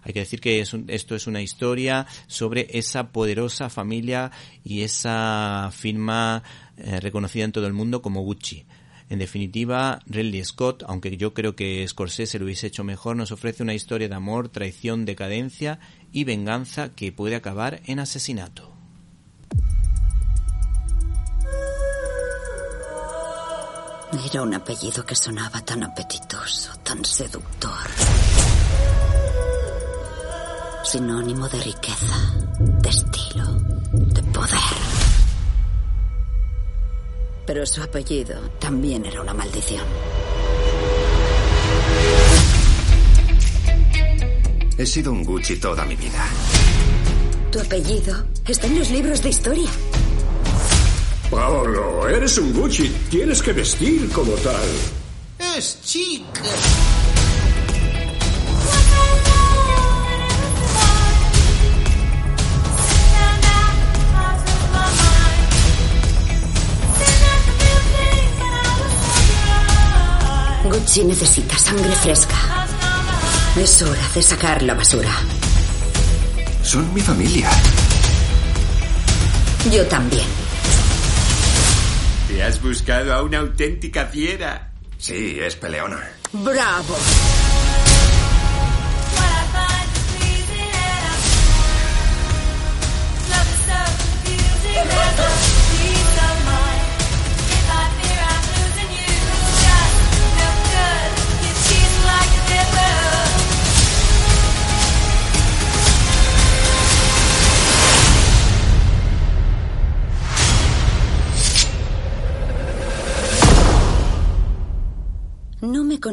Hay 0.04 0.12
que 0.12 0.20
decir 0.20 0.40
que 0.40 0.60
esto 0.60 1.16
es 1.16 1.26
una 1.26 1.42
historia 1.42 2.06
sobre 2.26 2.68
esa 2.70 3.10
poderosa 3.10 3.70
familia 3.70 4.30
y 4.62 4.82
esa 4.82 5.70
firma 5.72 6.42
eh, 6.76 7.00
reconocida 7.00 7.44
en 7.44 7.52
todo 7.52 7.66
el 7.66 7.72
mundo 7.72 8.02
como 8.02 8.22
Gucci. 8.22 8.66
En 9.08 9.18
definitiva, 9.18 10.00
Ridley 10.06 10.44
Scott, 10.44 10.82
aunque 10.86 11.16
yo 11.16 11.34
creo 11.34 11.56
que 11.56 11.86
Scorsese 11.88 12.38
lo 12.38 12.44
hubiese 12.44 12.66
hecho 12.66 12.84
mejor, 12.84 13.16
nos 13.16 13.32
ofrece 13.32 13.62
una 13.62 13.74
historia 13.74 14.08
de 14.08 14.14
amor, 14.14 14.48
traición, 14.48 15.04
decadencia 15.04 15.78
y 16.12 16.24
venganza 16.24 16.94
que 16.94 17.12
puede 17.12 17.36
acabar 17.36 17.80
en 17.86 17.98
asesinato. 17.98 18.72
Era 24.30 24.42
un 24.42 24.54
apellido 24.54 25.04
que 25.04 25.14
sonaba 25.14 25.60
tan 25.62 25.82
apetitoso, 25.82 26.76
tan 26.82 27.04
seductor. 27.04 28.43
Sinónimo 30.84 31.48
de 31.48 31.58
riqueza, 31.60 32.34
de 32.58 32.88
estilo, 32.90 33.44
de 33.92 34.22
poder. 34.24 34.58
Pero 37.46 37.66
su 37.66 37.82
apellido 37.82 38.38
también 38.60 39.04
era 39.06 39.22
una 39.22 39.32
maldición. 39.32 39.82
He 44.76 44.84
sido 44.86 45.12
un 45.12 45.24
Gucci 45.24 45.56
toda 45.56 45.84
mi 45.86 45.96
vida. 45.96 46.22
Tu 47.50 47.60
apellido 47.60 48.26
está 48.46 48.66
en 48.66 48.78
los 48.78 48.90
libros 48.90 49.22
de 49.22 49.30
historia. 49.30 49.70
Paolo, 51.30 52.08
eres 52.08 52.36
un 52.38 52.52
Gucci. 52.52 52.88
Tienes 53.10 53.42
que 53.42 53.52
vestir 53.52 54.10
como 54.10 54.32
tal. 54.34 54.68
Es 55.56 55.80
chic. 55.82 56.24
Gucci 70.84 71.02
necesita 71.04 71.56
sangre 71.56 71.96
fresca. 71.96 72.36
Es 73.56 73.80
hora 73.80 74.06
de 74.14 74.20
sacar 74.20 74.62
la 74.62 74.74
basura. 74.74 75.08
Son 76.62 76.92
mi 76.92 77.00
familia. 77.00 77.48
Yo 79.72 79.86
también. 79.86 80.26
Te 82.28 82.42
has 82.42 82.60
buscado 82.60 83.14
a 83.14 83.22
una 83.22 83.38
auténtica 83.38 84.04
fiera. 84.04 84.72
Sí, 84.98 85.38
es 85.40 85.56
peleona. 85.56 86.06
¡Bravo! 86.32 86.96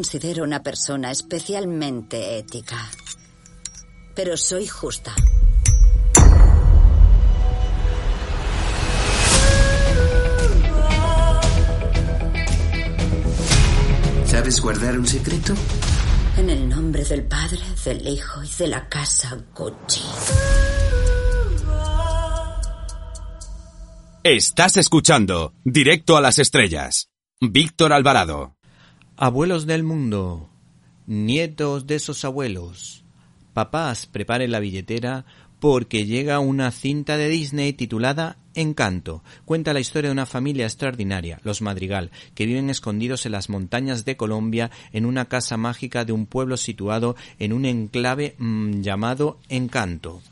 Considero 0.02 0.44
una 0.44 0.64
persona 0.64 1.12
especialmente 1.12 2.40
ética, 2.40 2.90
pero 4.16 4.36
soy 4.36 4.66
justa. 4.66 5.14
¿Sabes 14.26 14.60
guardar 14.60 14.98
un 14.98 15.06
secreto? 15.06 15.54
En 16.36 16.50
el 16.50 16.68
nombre 16.68 17.04
del 17.04 17.24
Padre, 17.26 17.62
del 17.86 18.08
Hijo 18.08 18.44
y 18.44 18.50
de 18.58 18.68
la 18.70 18.90
casa 18.90 19.38
Gucci. 19.56 20.02
Estás 24.24 24.78
escuchando 24.78 25.54
Directo 25.64 26.18
a 26.18 26.22
las 26.22 26.40
Estrellas. 26.40 27.12
Víctor 27.40 27.94
Alvarado. 27.94 28.56
Abuelos 29.24 29.68
del 29.68 29.84
mundo, 29.84 30.50
nietos 31.06 31.86
de 31.86 31.94
esos 31.94 32.26
abuelos, 32.26 33.04
papás, 33.54 34.08
preparen 34.08 34.50
la 34.50 34.60
billetera 34.60 35.26
porque 35.60 36.08
llega 36.08 36.40
una 36.40 36.72
cinta 36.72 37.18
de 37.18 37.30
Disney 37.30 37.72
titulada 37.74 38.38
Encanto. 38.56 39.24
Cuenta 39.46 39.74
la 39.74 39.80
historia 39.80 40.10
de 40.10 40.14
una 40.14 40.26
familia 40.26 40.66
extraordinaria, 40.66 41.40
los 41.44 41.62
Madrigal, 41.62 42.10
que 42.34 42.48
viven 42.48 42.72
escondidos 42.72 43.28
en 43.28 43.34
las 43.34 43.48
montañas 43.48 44.06
de 44.06 44.18
Colombia 44.18 44.72
en 44.92 45.06
una 45.06 45.26
casa 45.26 45.56
mágica 45.56 46.04
de 46.04 46.14
un 46.14 46.26
pueblo 46.26 46.58
situado 46.58 47.16
en 47.38 47.54
un 47.54 47.66
enclave 47.66 48.34
mm, 48.40 48.82
llamado 48.82 49.38
Encanto. 49.50 50.24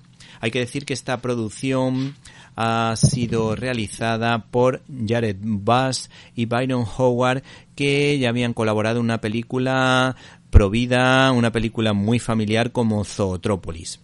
Hay 0.42 0.50
que 0.50 0.60
decir 0.62 0.86
que 0.86 0.94
esta 0.94 1.22
producción 1.22 2.16
ha 2.62 2.94
sido 2.98 3.56
realizada 3.56 4.48
por 4.52 4.82
Jared 5.08 5.38
Bass 5.40 6.10
y 6.36 6.44
Byron 6.44 6.84
Howard 6.98 7.42
que 7.74 8.20
ya 8.20 8.28
habían 8.28 8.54
colaborado 8.54 9.00
en 9.00 9.06
una 9.06 9.22
película 9.22 10.18
provida, 10.50 11.32
una 11.32 11.54
película 11.54 11.94
muy 11.94 12.20
familiar 12.20 12.74
como 12.74 13.06
Zootrópolis. 13.06 14.02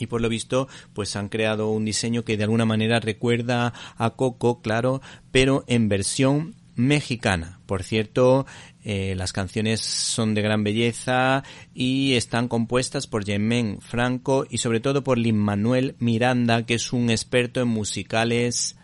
Y 0.00 0.08
por 0.08 0.20
lo 0.20 0.28
visto 0.28 0.66
pues 0.94 1.14
han 1.14 1.28
creado 1.28 1.70
un 1.70 1.84
diseño 1.84 2.24
que 2.24 2.36
de 2.36 2.42
alguna 2.42 2.64
manera 2.64 2.98
recuerda 2.98 3.72
a 3.96 4.10
Coco, 4.10 4.62
claro, 4.62 5.00
pero 5.30 5.62
en 5.68 5.88
versión 5.88 6.56
mexicana. 6.80 7.60
Por 7.66 7.82
cierto, 7.82 8.46
eh, 8.84 9.14
las 9.16 9.32
canciones 9.32 9.80
son 9.80 10.34
de 10.34 10.42
gran 10.42 10.64
belleza 10.64 11.44
y 11.74 12.14
están 12.14 12.48
compuestas 12.48 13.06
por 13.06 13.24
Jemen 13.24 13.80
Franco 13.80 14.46
y 14.48 14.58
sobre 14.58 14.80
todo 14.80 15.04
por 15.04 15.18
Lin 15.18 15.38
Manuel 15.38 15.96
Miranda, 15.98 16.64
que 16.64 16.74
es 16.74 16.92
un 16.92 17.10
experto 17.10 17.60
en 17.60 17.68
musicales 17.68 18.76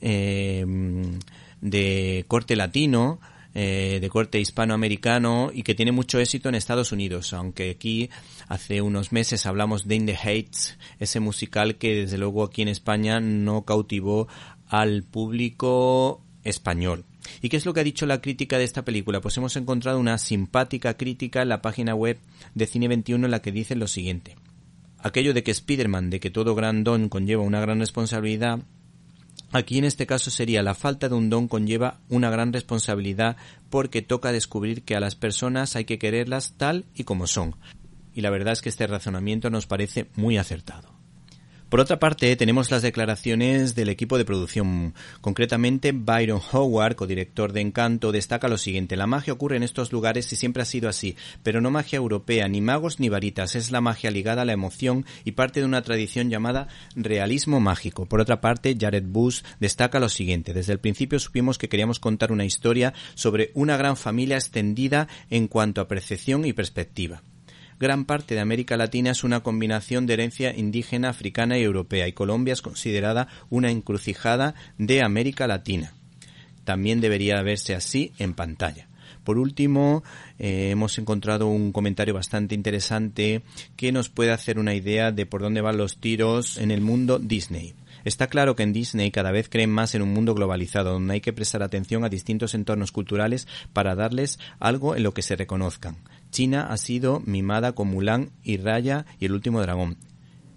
eh, 0.00 0.64
de 1.60 2.24
corte 2.28 2.56
latino, 2.56 3.20
eh, 3.54 3.98
de 4.00 4.08
corte 4.08 4.38
hispanoamericano 4.38 5.50
y 5.52 5.62
que 5.62 5.74
tiene 5.74 5.90
mucho 5.90 6.20
éxito 6.20 6.48
en 6.48 6.54
Estados 6.54 6.92
Unidos, 6.92 7.32
aunque 7.32 7.70
aquí 7.70 8.10
hace 8.46 8.82
unos 8.82 9.10
meses 9.10 9.46
hablamos 9.46 9.88
de 9.88 9.96
In 9.96 10.06
the 10.06 10.14
Heights, 10.14 10.78
ese 11.00 11.18
musical 11.18 11.76
que 11.76 11.94
desde 12.02 12.18
luego 12.18 12.44
aquí 12.44 12.62
en 12.62 12.68
España 12.68 13.20
no 13.20 13.64
cautivó 13.64 14.28
al 14.68 15.02
público 15.02 16.22
español. 16.44 17.04
¿Y 17.42 17.48
qué 17.48 17.56
es 17.56 17.66
lo 17.66 17.74
que 17.74 17.80
ha 17.80 17.84
dicho 17.84 18.06
la 18.06 18.20
crítica 18.20 18.58
de 18.58 18.64
esta 18.64 18.84
película? 18.84 19.20
Pues 19.20 19.36
hemos 19.36 19.56
encontrado 19.56 19.98
una 19.98 20.18
simpática 20.18 20.96
crítica 20.96 21.42
en 21.42 21.48
la 21.48 21.62
página 21.62 21.94
web 21.94 22.18
de 22.54 22.66
Cine 22.66 22.88
21 22.88 23.26
en 23.26 23.30
la 23.30 23.42
que 23.42 23.52
dice 23.52 23.76
lo 23.76 23.86
siguiente. 23.86 24.36
Aquello 24.98 25.34
de 25.34 25.42
que 25.42 25.52
Spider-Man, 25.52 26.10
de 26.10 26.20
que 26.20 26.30
todo 26.30 26.54
gran 26.54 26.84
don 26.84 27.08
conlleva 27.08 27.42
una 27.42 27.60
gran 27.60 27.78
responsabilidad, 27.78 28.60
Aquí 29.50 29.78
en 29.78 29.84
este 29.84 30.06
caso 30.06 30.30
sería 30.30 30.62
la 30.62 30.74
falta 30.74 31.08
de 31.08 31.14
un 31.14 31.30
don 31.30 31.48
conlleva 31.48 32.00
una 32.10 32.28
gran 32.28 32.52
responsabilidad 32.52 33.36
porque 33.70 34.02
toca 34.02 34.30
descubrir 34.30 34.82
que 34.82 34.94
a 34.94 35.00
las 35.00 35.14
personas 35.14 35.74
hay 35.74 35.86
que 35.86 35.98
quererlas 35.98 36.54
tal 36.58 36.84
y 36.94 37.04
como 37.04 37.26
son. 37.26 37.56
Y 38.14 38.20
la 38.20 38.30
verdad 38.30 38.52
es 38.52 38.60
que 38.60 38.68
este 38.68 38.86
razonamiento 38.86 39.48
nos 39.48 39.66
parece 39.66 40.10
muy 40.16 40.36
acertado. 40.36 40.97
Por 41.68 41.80
otra 41.80 41.98
parte, 41.98 42.34
tenemos 42.36 42.70
las 42.70 42.80
declaraciones 42.80 43.74
del 43.74 43.90
equipo 43.90 44.16
de 44.16 44.24
producción. 44.24 44.94
Concretamente, 45.20 45.92
Byron 45.92 46.40
Howard, 46.50 46.96
codirector 46.96 47.52
de 47.52 47.60
Encanto, 47.60 48.10
destaca 48.10 48.48
lo 48.48 48.56
siguiente. 48.56 48.96
La 48.96 49.06
magia 49.06 49.34
ocurre 49.34 49.58
en 49.58 49.62
estos 49.62 49.92
lugares 49.92 50.32
y 50.32 50.36
siempre 50.36 50.62
ha 50.62 50.66
sido 50.66 50.88
así, 50.88 51.14
pero 51.42 51.60
no 51.60 51.70
magia 51.70 51.98
europea, 51.98 52.48
ni 52.48 52.62
magos 52.62 53.00
ni 53.00 53.10
varitas. 53.10 53.54
Es 53.54 53.70
la 53.70 53.82
magia 53.82 54.10
ligada 54.10 54.42
a 54.42 54.44
la 54.46 54.54
emoción 54.54 55.04
y 55.24 55.32
parte 55.32 55.60
de 55.60 55.66
una 55.66 55.82
tradición 55.82 56.30
llamada 56.30 56.68
realismo 56.96 57.60
mágico. 57.60 58.06
Por 58.06 58.22
otra 58.22 58.40
parte, 58.40 58.74
Jared 58.80 59.04
Bush 59.04 59.42
destaca 59.60 60.00
lo 60.00 60.08
siguiente. 60.08 60.54
Desde 60.54 60.72
el 60.72 60.80
principio 60.80 61.18
supimos 61.18 61.58
que 61.58 61.68
queríamos 61.68 62.00
contar 62.00 62.32
una 62.32 62.46
historia 62.46 62.94
sobre 63.14 63.50
una 63.52 63.76
gran 63.76 63.98
familia 63.98 64.36
extendida 64.36 65.06
en 65.28 65.48
cuanto 65.48 65.82
a 65.82 65.88
percepción 65.88 66.46
y 66.46 66.54
perspectiva 66.54 67.22
gran 67.78 68.04
parte 68.04 68.34
de 68.34 68.40
América 68.40 68.76
Latina 68.76 69.10
es 69.10 69.24
una 69.24 69.40
combinación 69.40 70.06
de 70.06 70.14
herencia 70.14 70.54
indígena, 70.56 71.10
africana 71.10 71.58
y 71.58 71.62
europea, 71.62 72.08
y 72.08 72.12
Colombia 72.12 72.52
es 72.52 72.62
considerada 72.62 73.28
una 73.50 73.70
encrucijada 73.70 74.54
de 74.78 75.02
América 75.02 75.46
Latina. 75.46 75.94
También 76.64 77.00
debería 77.00 77.40
verse 77.42 77.74
así 77.74 78.12
en 78.18 78.34
pantalla. 78.34 78.88
Por 79.24 79.38
último, 79.38 80.02
eh, 80.38 80.70
hemos 80.70 80.98
encontrado 80.98 81.48
un 81.48 81.72
comentario 81.72 82.14
bastante 82.14 82.54
interesante 82.54 83.42
que 83.76 83.92
nos 83.92 84.08
puede 84.08 84.32
hacer 84.32 84.58
una 84.58 84.74
idea 84.74 85.12
de 85.12 85.26
por 85.26 85.42
dónde 85.42 85.60
van 85.60 85.76
los 85.76 85.98
tiros 85.98 86.56
en 86.56 86.70
el 86.70 86.80
mundo 86.80 87.18
Disney. 87.18 87.74
Está 88.04 88.28
claro 88.28 88.56
que 88.56 88.62
en 88.62 88.72
Disney 88.72 89.10
cada 89.10 89.30
vez 89.30 89.48
creen 89.48 89.70
más 89.70 89.94
en 89.94 90.02
un 90.02 90.14
mundo 90.14 90.34
globalizado, 90.34 90.92
donde 90.92 91.14
hay 91.14 91.20
que 91.20 91.32
prestar 91.32 91.62
atención 91.62 92.04
a 92.04 92.08
distintos 92.08 92.54
entornos 92.54 92.92
culturales 92.92 93.46
para 93.72 93.94
darles 93.94 94.38
algo 94.60 94.96
en 94.96 95.02
lo 95.02 95.12
que 95.12 95.22
se 95.22 95.36
reconozcan. 95.36 95.98
China 96.30 96.68
ha 96.70 96.76
sido 96.76 97.20
mimada 97.24 97.72
con 97.72 97.88
Mulan 97.88 98.30
y 98.42 98.56
Raya 98.56 99.06
y 99.18 99.26
El 99.26 99.32
último 99.32 99.60
dragón. 99.60 99.96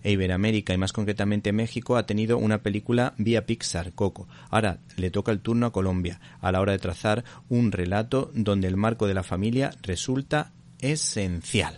E 0.03 0.11
Iberoamérica 0.11 0.73
y 0.73 0.77
más 0.77 0.93
concretamente 0.93 1.53
México 1.53 1.95
ha 1.95 2.05
tenido 2.05 2.37
una 2.37 2.63
película 2.63 3.13
vía 3.17 3.45
Pixar, 3.45 3.93
Coco. 3.93 4.27
Ahora 4.49 4.79
le 4.97 5.11
toca 5.11 5.31
el 5.31 5.41
turno 5.41 5.67
a 5.67 5.71
Colombia 5.71 6.19
a 6.41 6.51
la 6.51 6.59
hora 6.59 6.71
de 6.71 6.79
trazar 6.79 7.23
un 7.49 7.71
relato 7.71 8.31
donde 8.33 8.67
el 8.67 8.77
marco 8.77 9.07
de 9.07 9.13
la 9.13 9.23
familia 9.23 9.71
resulta 9.83 10.51
esencial. 10.79 11.77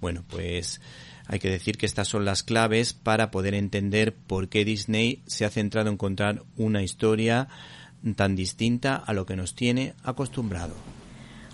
Bueno, 0.00 0.24
pues 0.28 0.80
hay 1.26 1.38
que 1.38 1.50
decir 1.50 1.78
que 1.78 1.86
estas 1.86 2.08
son 2.08 2.24
las 2.24 2.42
claves 2.42 2.92
para 2.92 3.30
poder 3.30 3.54
entender 3.54 4.14
por 4.14 4.48
qué 4.48 4.64
Disney 4.64 5.22
se 5.26 5.44
ha 5.44 5.50
centrado 5.50 5.88
en 5.88 5.94
encontrar 5.94 6.42
una 6.56 6.82
historia 6.82 7.48
tan 8.16 8.36
distinta 8.36 8.96
a 8.96 9.12
lo 9.12 9.26
que 9.26 9.36
nos 9.36 9.54
tiene 9.54 9.94
acostumbrado. 10.02 10.74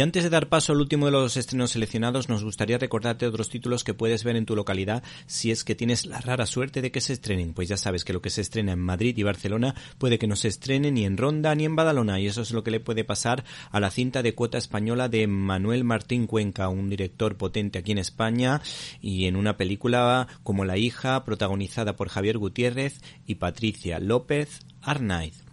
Y 0.00 0.02
antes 0.02 0.24
de 0.24 0.30
dar 0.30 0.48
paso 0.48 0.72
al 0.72 0.80
último 0.80 1.04
de 1.04 1.12
los 1.12 1.36
estrenos 1.36 1.72
seleccionados, 1.72 2.30
nos 2.30 2.42
gustaría 2.42 2.78
recordarte 2.78 3.26
otros 3.26 3.50
títulos 3.50 3.84
que 3.84 3.92
puedes 3.92 4.24
ver 4.24 4.34
en 4.34 4.46
tu 4.46 4.56
localidad 4.56 5.02
si 5.26 5.50
es 5.50 5.62
que 5.62 5.74
tienes 5.74 6.06
la 6.06 6.22
rara 6.22 6.46
suerte 6.46 6.80
de 6.80 6.90
que 6.90 7.02
se 7.02 7.12
estrenen. 7.12 7.52
Pues 7.52 7.68
ya 7.68 7.76
sabes 7.76 8.02
que 8.02 8.14
lo 8.14 8.22
que 8.22 8.30
se 8.30 8.40
estrena 8.40 8.72
en 8.72 8.78
Madrid 8.78 9.14
y 9.18 9.24
Barcelona 9.24 9.74
puede 9.98 10.18
que 10.18 10.26
no 10.26 10.36
se 10.36 10.48
estrene 10.48 10.90
ni 10.90 11.04
en 11.04 11.18
Ronda 11.18 11.54
ni 11.54 11.66
en 11.66 11.76
Badalona 11.76 12.18
y 12.18 12.28
eso 12.28 12.40
es 12.40 12.52
lo 12.52 12.64
que 12.64 12.70
le 12.70 12.80
puede 12.80 13.04
pasar 13.04 13.44
a 13.70 13.78
la 13.78 13.90
cinta 13.90 14.22
de 14.22 14.34
cuota 14.34 14.56
española 14.56 15.10
de 15.10 15.26
Manuel 15.26 15.84
Martín 15.84 16.26
Cuenca, 16.26 16.70
un 16.70 16.88
director 16.88 17.36
potente 17.36 17.78
aquí 17.78 17.92
en 17.92 17.98
España 17.98 18.62
y 19.02 19.26
en 19.26 19.36
una 19.36 19.58
película 19.58 20.28
como 20.42 20.64
La 20.64 20.78
hija, 20.78 21.26
protagonizada 21.26 21.96
por 21.96 22.08
Javier 22.08 22.38
Gutiérrez 22.38 23.02
y 23.26 23.34
Patricia 23.34 24.00
López 24.00 24.60
Arnaiz. 24.80 25.49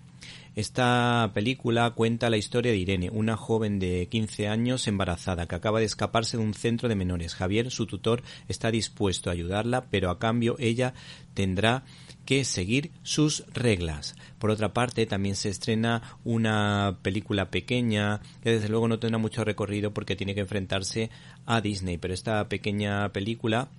Esta 0.57 1.29
película 1.35 1.91
cuenta 1.91 2.31
la 2.31 2.37
historia 2.37 2.71
de 2.71 2.79
Irene, 2.79 3.11
una 3.11 3.37
joven 3.37 3.77
de 3.77 4.07
15 4.09 4.47
años 4.47 4.87
embarazada 4.87 5.45
que 5.45 5.53
acaba 5.53 5.77
de 5.77 5.85
escaparse 5.85 6.35
de 6.35 6.41
un 6.41 6.55
centro 6.55 6.89
de 6.89 6.95
menores. 6.95 7.35
Javier, 7.35 7.69
su 7.69 7.85
tutor, 7.85 8.23
está 8.47 8.71
dispuesto 8.71 9.29
a 9.29 9.33
ayudarla, 9.33 9.85
pero 9.91 10.09
a 10.09 10.17
cambio 10.17 10.55
ella 10.57 10.95
tendrá 11.35 11.83
que 12.25 12.43
seguir 12.43 12.89
sus 13.03 13.45
reglas. 13.53 14.15
Por 14.39 14.49
otra 14.49 14.73
parte, 14.73 15.05
también 15.05 15.35
se 15.35 15.49
estrena 15.49 16.17
una 16.23 16.97
película 17.03 17.51
pequeña 17.51 18.21
que 18.41 18.53
desde 18.53 18.69
luego 18.69 18.87
no 18.87 18.97
tendrá 18.97 19.19
mucho 19.19 19.43
recorrido 19.43 19.93
porque 19.93 20.15
tiene 20.15 20.33
que 20.33 20.41
enfrentarse 20.41 21.11
a 21.45 21.61
Disney, 21.61 21.99
pero 21.99 22.15
esta 22.15 22.49
pequeña 22.49 23.13
película 23.13 23.69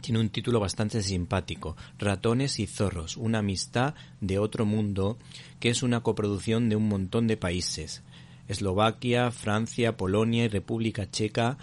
tiene 0.00 0.20
un 0.20 0.28
título 0.28 0.60
bastante 0.60 1.02
simpático, 1.02 1.76
Ratones 1.98 2.58
y 2.58 2.66
Zorros, 2.66 3.16
una 3.16 3.38
amistad 3.38 3.94
de 4.20 4.38
otro 4.38 4.66
mundo, 4.66 5.18
que 5.60 5.70
es 5.70 5.82
una 5.82 6.02
coproducción 6.02 6.68
de 6.68 6.76
un 6.76 6.88
montón 6.88 7.26
de 7.26 7.36
países. 7.36 8.02
Eslovaquia, 8.48 9.30
Francia, 9.30 9.96
Polonia 9.96 10.44
y 10.44 10.48
República 10.48 11.10
Checa 11.10 11.58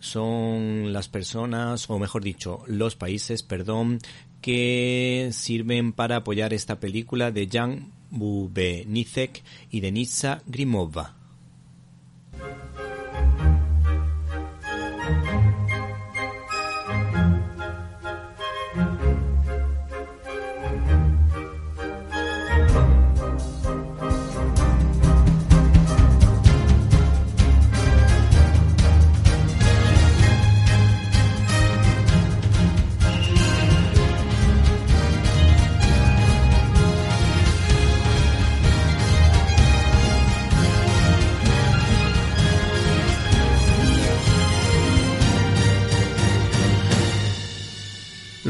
son 0.00 0.92
las 0.92 1.08
personas, 1.08 1.88
o 1.88 1.98
mejor 1.98 2.22
dicho, 2.22 2.62
los 2.66 2.96
países, 2.96 3.42
perdón, 3.42 3.98
que 4.42 5.30
sirven 5.32 5.92
para 5.92 6.16
apoyar 6.16 6.52
esta 6.52 6.78
película 6.78 7.30
de 7.30 7.48
Jan 7.50 7.92
Bubenicek 8.10 9.42
y 9.70 9.80
Denisa 9.80 10.42
Grimova. 10.46 11.23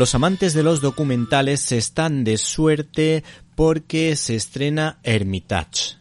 Los 0.04 0.14
amantes 0.14 0.52
de 0.52 0.62
los 0.62 0.82
documentales 0.82 1.72
están 1.72 2.24
de 2.24 2.36
suerte 2.36 3.24
porque 3.54 4.14
se 4.16 4.36
estrena 4.36 4.98
Hermitage, 5.02 5.96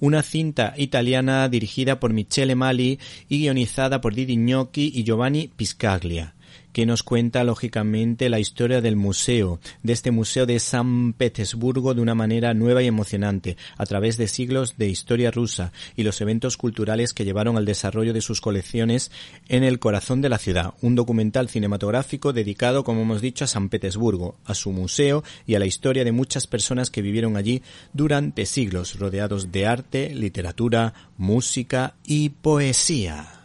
una 0.00 0.24
cinta 0.24 0.74
italiana 0.76 1.48
dirigida 1.48 2.00
por 2.00 2.12
Michele 2.12 2.56
Mali 2.56 2.98
y 3.28 3.42
guionizada 3.42 4.00
por 4.00 4.16
Didi 4.16 4.34
Gnocchi 4.34 4.90
y 4.92 5.04
Giovanni 5.04 5.46
Piscaglia 5.54 6.34
que 6.72 6.86
nos 6.86 7.02
cuenta 7.02 7.44
lógicamente 7.44 8.28
la 8.28 8.40
historia 8.40 8.80
del 8.80 8.96
museo, 8.96 9.60
de 9.82 9.92
este 9.92 10.10
museo 10.10 10.46
de 10.46 10.58
San 10.58 11.12
Petersburgo 11.12 11.94
de 11.94 12.00
una 12.00 12.14
manera 12.14 12.54
nueva 12.54 12.82
y 12.82 12.86
emocionante, 12.86 13.56
a 13.76 13.86
través 13.86 14.16
de 14.16 14.28
siglos 14.28 14.76
de 14.78 14.88
historia 14.88 15.30
rusa 15.30 15.72
y 15.96 16.02
los 16.02 16.20
eventos 16.20 16.56
culturales 16.56 17.12
que 17.12 17.24
llevaron 17.24 17.56
al 17.56 17.64
desarrollo 17.64 18.12
de 18.12 18.20
sus 18.20 18.40
colecciones 18.40 19.10
en 19.48 19.64
el 19.64 19.78
corazón 19.78 20.20
de 20.20 20.28
la 20.28 20.38
ciudad. 20.38 20.74
Un 20.80 20.94
documental 20.94 21.48
cinematográfico 21.48 22.32
dedicado, 22.32 22.84
como 22.84 23.02
hemos 23.02 23.20
dicho, 23.20 23.44
a 23.44 23.48
San 23.48 23.68
Petersburgo, 23.68 24.36
a 24.44 24.54
su 24.54 24.72
museo 24.72 25.24
y 25.46 25.54
a 25.54 25.58
la 25.58 25.66
historia 25.66 26.04
de 26.04 26.12
muchas 26.12 26.46
personas 26.46 26.90
que 26.90 27.02
vivieron 27.02 27.36
allí 27.36 27.62
durante 27.92 28.46
siglos, 28.46 28.98
rodeados 28.98 29.52
de 29.52 29.66
arte, 29.66 30.14
literatura, 30.14 30.94
música 31.16 31.94
y 32.04 32.30
poesía. 32.30 33.41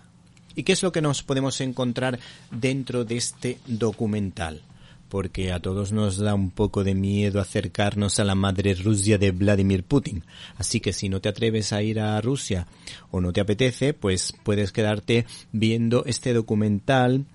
¿Y 0.57 0.63
qué 0.63 0.73
es 0.73 0.81
lo 0.81 0.91
que 0.91 1.03
nos 1.03 1.21
podemos 1.21 1.61
encontrar 1.61 2.19
dentro 2.51 3.05
de 3.05 3.15
este 3.15 3.59
documental? 3.67 4.63
porque 5.09 5.53
a 5.53 5.61
todos 5.61 5.93
nos 5.93 6.17
da 6.17 6.35
un 6.35 6.51
poco 6.51 6.83
de 6.83 6.93
miedo 6.93 7.39
acercarnos 7.39 8.19
a 8.19 8.25
la 8.25 8.35
madre 8.35 8.73
Rusia 8.73 9.17
de 9.17 9.31
Vladimir 9.31 9.85
Putin. 9.85 10.25
Así 10.57 10.81
que 10.81 10.91
si 10.91 11.07
no 11.07 11.21
te 11.21 11.29
atreves 11.29 11.71
a 11.71 11.81
ir 11.81 12.01
a 12.01 12.19
Rusia 12.19 12.67
o 13.09 13.21
no 13.21 13.31
te 13.31 13.39
apetece, 13.39 13.93
pues 13.93 14.33
puedes 14.43 14.73
quedarte 14.73 15.25
viendo 15.53 16.03
este 16.05 16.33
documental 16.33 17.25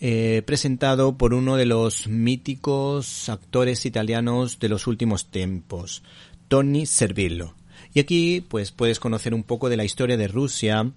eh, 0.00 0.42
presentado 0.44 1.16
por 1.16 1.32
uno 1.32 1.56
de 1.56 1.64
los 1.64 2.08
míticos 2.08 3.30
actores 3.30 3.86
italianos 3.86 4.58
de 4.58 4.68
los 4.68 4.86
últimos 4.86 5.30
tiempos, 5.30 6.02
Tony 6.48 6.84
Servillo. 6.84 7.54
Y 7.94 8.00
aquí 8.00 8.44
pues 8.46 8.70
puedes 8.70 9.00
conocer 9.00 9.32
un 9.32 9.44
poco 9.44 9.70
de 9.70 9.78
la 9.78 9.84
historia 9.84 10.18
de 10.18 10.28
Rusia, 10.28 10.92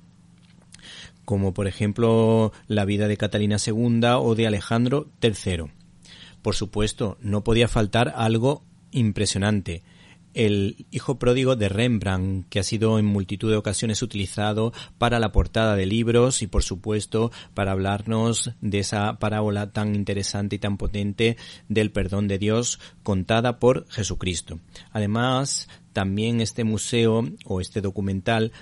como 1.25 1.53
por 1.53 1.67
ejemplo 1.67 2.51
la 2.67 2.85
vida 2.85 3.07
de 3.07 3.17
Catalina 3.17 3.57
II 3.65 4.01
o 4.19 4.35
de 4.35 4.47
Alejandro 4.47 5.07
III. 5.21 5.71
Por 6.41 6.55
supuesto, 6.55 7.17
no 7.21 7.43
podía 7.43 7.67
faltar 7.67 8.13
algo 8.15 8.63
impresionante, 8.91 9.83
el 10.33 10.85
hijo 10.91 11.19
pródigo 11.19 11.55
de 11.55 11.69
Rembrandt, 11.69 12.47
que 12.49 12.59
ha 12.59 12.63
sido 12.63 12.97
en 12.99 13.05
multitud 13.05 13.49
de 13.49 13.57
ocasiones 13.57 14.01
utilizado 14.01 14.71
para 14.97 15.19
la 15.19 15.31
portada 15.31 15.75
de 15.75 15.85
libros 15.85 16.41
y, 16.41 16.47
por 16.47 16.63
supuesto, 16.63 17.31
para 17.53 17.71
hablarnos 17.71 18.51
de 18.61 18.79
esa 18.79 19.19
parábola 19.19 19.71
tan 19.71 19.95
interesante 19.95 20.55
y 20.55 20.59
tan 20.59 20.77
potente 20.77 21.37
del 21.67 21.91
perdón 21.91 22.27
de 22.27 22.37
Dios 22.37 22.79
contada 23.03 23.59
por 23.59 23.87
Jesucristo. 23.89 24.59
Además, 24.91 25.67
también 25.93 26.39
este 26.39 26.63
museo 26.63 27.25
o 27.45 27.59
este 27.59 27.81
documental 27.81 28.53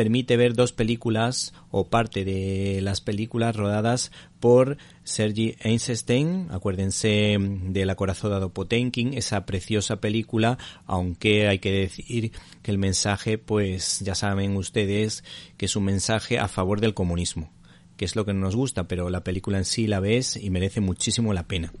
permite 0.00 0.38
ver 0.38 0.54
dos 0.54 0.72
películas 0.72 1.52
o 1.70 1.88
parte 1.88 2.24
de 2.24 2.80
las 2.80 3.02
películas 3.02 3.54
rodadas 3.54 4.12
por 4.40 4.78
Sergi 5.04 5.56
Einstein, 5.60 6.46
acuérdense 6.50 7.36
de 7.38 7.84
La 7.84 7.92
acorazada 7.92 8.48
Potemkin, 8.48 9.12
esa 9.12 9.44
preciosa 9.44 10.00
película, 10.00 10.56
aunque 10.86 11.48
hay 11.48 11.58
que 11.58 11.70
decir 11.70 12.32
que 12.62 12.70
el 12.70 12.78
mensaje, 12.78 13.36
pues 13.36 14.00
ya 14.00 14.14
saben 14.14 14.56
ustedes 14.56 15.22
que 15.58 15.66
es 15.66 15.76
un 15.76 15.84
mensaje 15.84 16.38
a 16.38 16.48
favor 16.48 16.80
del 16.80 16.94
comunismo, 16.94 17.52
que 17.98 18.06
es 18.06 18.16
lo 18.16 18.24
que 18.24 18.32
no 18.32 18.40
nos 18.40 18.56
gusta, 18.56 18.88
pero 18.88 19.10
la 19.10 19.22
película 19.22 19.58
en 19.58 19.66
sí 19.66 19.86
la 19.86 20.00
ves 20.00 20.34
y 20.34 20.48
merece 20.48 20.80
muchísimo 20.80 21.34
la 21.34 21.46
pena. 21.46 21.74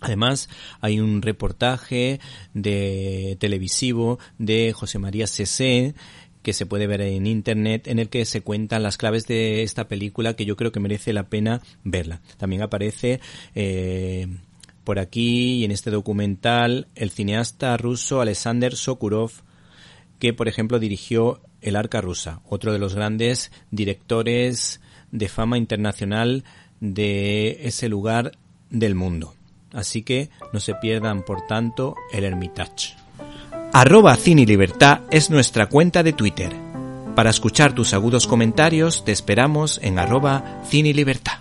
Además, 0.00 0.50
hay 0.80 0.98
un 0.98 1.22
reportaje 1.22 2.18
de 2.52 3.36
televisivo 3.38 4.18
de 4.38 4.72
José 4.72 4.98
María 4.98 5.28
Cessé 5.28 5.94
que 6.44 6.52
se 6.52 6.66
puede 6.66 6.86
ver 6.86 7.00
en 7.00 7.26
internet 7.26 7.88
en 7.88 7.98
el 7.98 8.10
que 8.10 8.24
se 8.26 8.42
cuentan 8.42 8.82
las 8.82 8.98
claves 8.98 9.26
de 9.26 9.62
esta 9.62 9.88
película 9.88 10.36
que 10.36 10.44
yo 10.44 10.56
creo 10.56 10.70
que 10.70 10.78
merece 10.78 11.14
la 11.14 11.28
pena 11.28 11.62
verla. 11.82 12.20
También 12.36 12.62
aparece 12.62 13.20
eh, 13.54 14.28
por 14.84 14.98
aquí 14.98 15.54
y 15.54 15.64
en 15.64 15.70
este 15.70 15.90
documental 15.90 16.86
el 16.94 17.10
cineasta 17.10 17.76
ruso 17.78 18.20
Alexander 18.20 18.76
Sokurov 18.76 19.32
que 20.18 20.34
por 20.34 20.46
ejemplo 20.46 20.78
dirigió 20.78 21.40
El 21.62 21.76
Arca 21.76 22.02
Rusa, 22.02 22.42
otro 22.46 22.72
de 22.72 22.78
los 22.78 22.94
grandes 22.94 23.50
directores 23.70 24.82
de 25.10 25.28
fama 25.28 25.56
internacional 25.56 26.44
de 26.80 27.60
ese 27.62 27.88
lugar 27.88 28.32
del 28.68 28.94
mundo. 28.94 29.34
Así 29.72 30.02
que 30.02 30.28
no 30.52 30.60
se 30.60 30.74
pierdan 30.74 31.24
por 31.24 31.46
tanto 31.46 31.96
el 32.12 32.24
Hermitage. 32.24 33.03
Arroba 33.76 34.14
Cine 34.14 34.46
Libertad 34.46 35.00
es 35.10 35.30
nuestra 35.30 35.66
cuenta 35.66 36.04
de 36.04 36.12
Twitter. 36.12 36.52
Para 37.16 37.30
escuchar 37.30 37.72
tus 37.72 37.92
agudos 37.92 38.28
comentarios 38.28 39.04
te 39.04 39.10
esperamos 39.10 39.80
en 39.82 39.98
arroba 39.98 40.62
Cine 40.68 40.94
Libertad. 40.94 41.40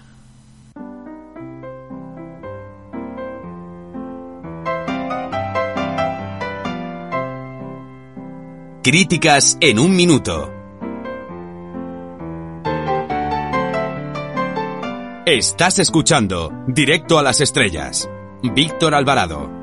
Críticas 8.81 9.59
en 9.61 9.77
un 9.77 9.95
minuto. 9.95 10.51
Estás 15.27 15.77
escuchando 15.77 16.51
Directo 16.65 17.19
a 17.19 17.21
las 17.21 17.41
Estrellas. 17.41 18.09
Víctor 18.41 18.95
Alvarado. 18.95 19.62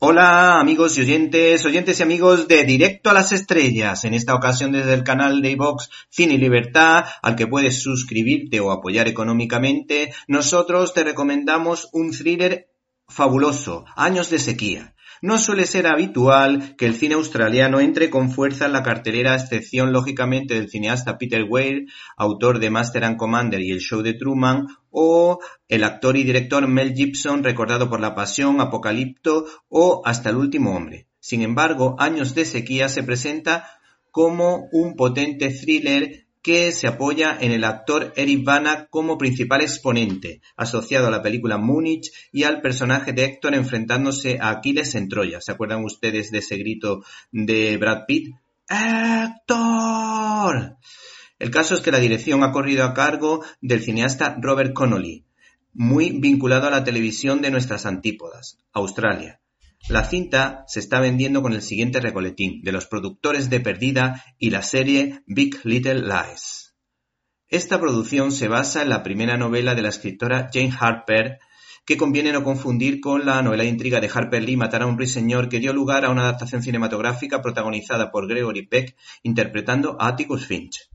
Hola 0.00 0.60
amigos 0.60 0.96
y 0.96 1.00
oyentes, 1.00 1.66
oyentes 1.66 1.98
y 1.98 2.04
amigos 2.04 2.46
de 2.46 2.62
Directo 2.62 3.10
a 3.10 3.12
las 3.12 3.32
Estrellas, 3.32 4.04
en 4.04 4.14
esta 4.14 4.36
ocasión 4.36 4.70
desde 4.70 4.94
el 4.94 5.02
canal 5.02 5.42
de 5.42 5.50
iVox 5.50 5.90
Cine 6.08 6.34
y 6.34 6.38
Libertad, 6.38 7.04
al 7.20 7.34
que 7.34 7.48
puedes 7.48 7.82
suscribirte 7.82 8.60
o 8.60 8.70
apoyar 8.70 9.08
económicamente, 9.08 10.12
nosotros 10.28 10.94
te 10.94 11.02
recomendamos 11.02 11.88
un 11.92 12.12
thriller 12.12 12.68
fabuloso, 13.08 13.84
Años 13.96 14.30
de 14.30 14.38
Sequía. 14.38 14.94
No 15.20 15.38
suele 15.38 15.66
ser 15.66 15.88
habitual 15.88 16.76
que 16.76 16.86
el 16.86 16.94
cine 16.94 17.16
australiano 17.16 17.80
entre 17.80 18.10
con 18.10 18.30
fuerza 18.30 18.66
en 18.66 18.72
la 18.72 18.84
cartelera, 18.84 19.32
a 19.32 19.36
excepción 19.36 19.92
lógicamente 19.92 20.54
del 20.54 20.70
cineasta 20.70 21.18
Peter 21.18 21.42
Weir, 21.42 21.86
autor 22.16 22.60
de 22.60 22.70
Master 22.70 23.04
and 23.04 23.16
Commander 23.16 23.60
y 23.60 23.72
el 23.72 23.80
show 23.80 24.02
de 24.02 24.14
Truman, 24.14 24.68
o 24.90 25.40
el 25.66 25.82
actor 25.82 26.16
y 26.16 26.22
director 26.22 26.68
Mel 26.68 26.94
Gibson, 26.94 27.42
recordado 27.42 27.90
por 27.90 28.00
La 28.00 28.14
Pasión, 28.14 28.60
Apocalipto 28.60 29.46
o 29.68 30.02
Hasta 30.04 30.30
el 30.30 30.36
último 30.36 30.76
hombre. 30.76 31.08
Sin 31.18 31.42
embargo, 31.42 31.96
Años 31.98 32.36
de 32.36 32.44
sequía 32.44 32.88
se 32.88 33.02
presenta 33.02 33.68
como 34.12 34.68
un 34.70 34.94
potente 34.94 35.50
thriller 35.50 36.27
que 36.48 36.72
se 36.72 36.86
apoya 36.86 37.36
en 37.38 37.52
el 37.52 37.62
actor 37.62 38.14
Eric 38.16 38.42
Bana 38.42 38.86
como 38.88 39.18
principal 39.18 39.60
exponente, 39.60 40.40
asociado 40.56 41.08
a 41.08 41.10
la 41.10 41.20
película 41.20 41.58
Múnich 41.58 42.10
y 42.32 42.44
al 42.44 42.62
personaje 42.62 43.12
de 43.12 43.24
Héctor 43.24 43.54
enfrentándose 43.54 44.38
a 44.40 44.48
Aquiles 44.48 44.94
en 44.94 45.10
Troya. 45.10 45.42
¿Se 45.42 45.52
acuerdan 45.52 45.84
ustedes 45.84 46.30
de 46.30 46.38
ese 46.38 46.56
grito 46.56 47.04
de 47.32 47.76
Brad 47.76 48.06
Pitt? 48.06 48.34
¡Héctor! 48.66 49.58
El 51.38 51.50
caso 51.50 51.74
es 51.74 51.82
que 51.82 51.92
la 51.92 52.00
dirección 52.00 52.42
ha 52.42 52.50
corrido 52.50 52.84
a 52.84 52.94
cargo 52.94 53.44
del 53.60 53.82
cineasta 53.82 54.38
Robert 54.40 54.72
Connolly, 54.72 55.26
muy 55.74 56.18
vinculado 56.18 56.68
a 56.68 56.70
la 56.70 56.82
televisión 56.82 57.42
de 57.42 57.50
nuestras 57.50 57.84
antípodas, 57.84 58.56
Australia. 58.72 59.38
La 59.88 60.04
cinta 60.04 60.64
se 60.66 60.80
está 60.80 61.00
vendiendo 61.00 61.40
con 61.40 61.54
el 61.54 61.62
siguiente 61.62 62.00
recoletín, 62.00 62.60
de 62.62 62.72
los 62.72 62.86
productores 62.86 63.48
de 63.48 63.60
Perdida 63.60 64.22
y 64.38 64.50
la 64.50 64.62
serie 64.62 65.22
Big 65.26 65.60
Little 65.64 66.02
Lies. 66.02 66.74
Esta 67.48 67.80
producción 67.80 68.30
se 68.30 68.48
basa 68.48 68.82
en 68.82 68.90
la 68.90 69.02
primera 69.02 69.38
novela 69.38 69.74
de 69.74 69.80
la 69.80 69.88
escritora 69.88 70.50
Jane 70.52 70.74
Harper, 70.78 71.38
que 71.86 71.96
conviene 71.96 72.32
no 72.32 72.44
confundir 72.44 73.00
con 73.00 73.24
la 73.24 73.40
novela 73.40 73.62
de 73.62 73.70
intriga 73.70 73.98
de 73.98 74.10
Harper 74.12 74.42
Lee 74.42 74.58
Matar 74.58 74.82
a 74.82 74.86
un 74.86 74.98
ruiseñor, 74.98 75.48
que 75.48 75.58
dio 75.58 75.72
lugar 75.72 76.04
a 76.04 76.10
una 76.10 76.24
adaptación 76.24 76.62
cinematográfica 76.62 77.40
protagonizada 77.40 78.10
por 78.10 78.28
Gregory 78.28 78.66
Peck 78.66 78.94
interpretando 79.22 79.96
a 79.98 80.08
Atticus 80.08 80.44
Finch. 80.44 80.90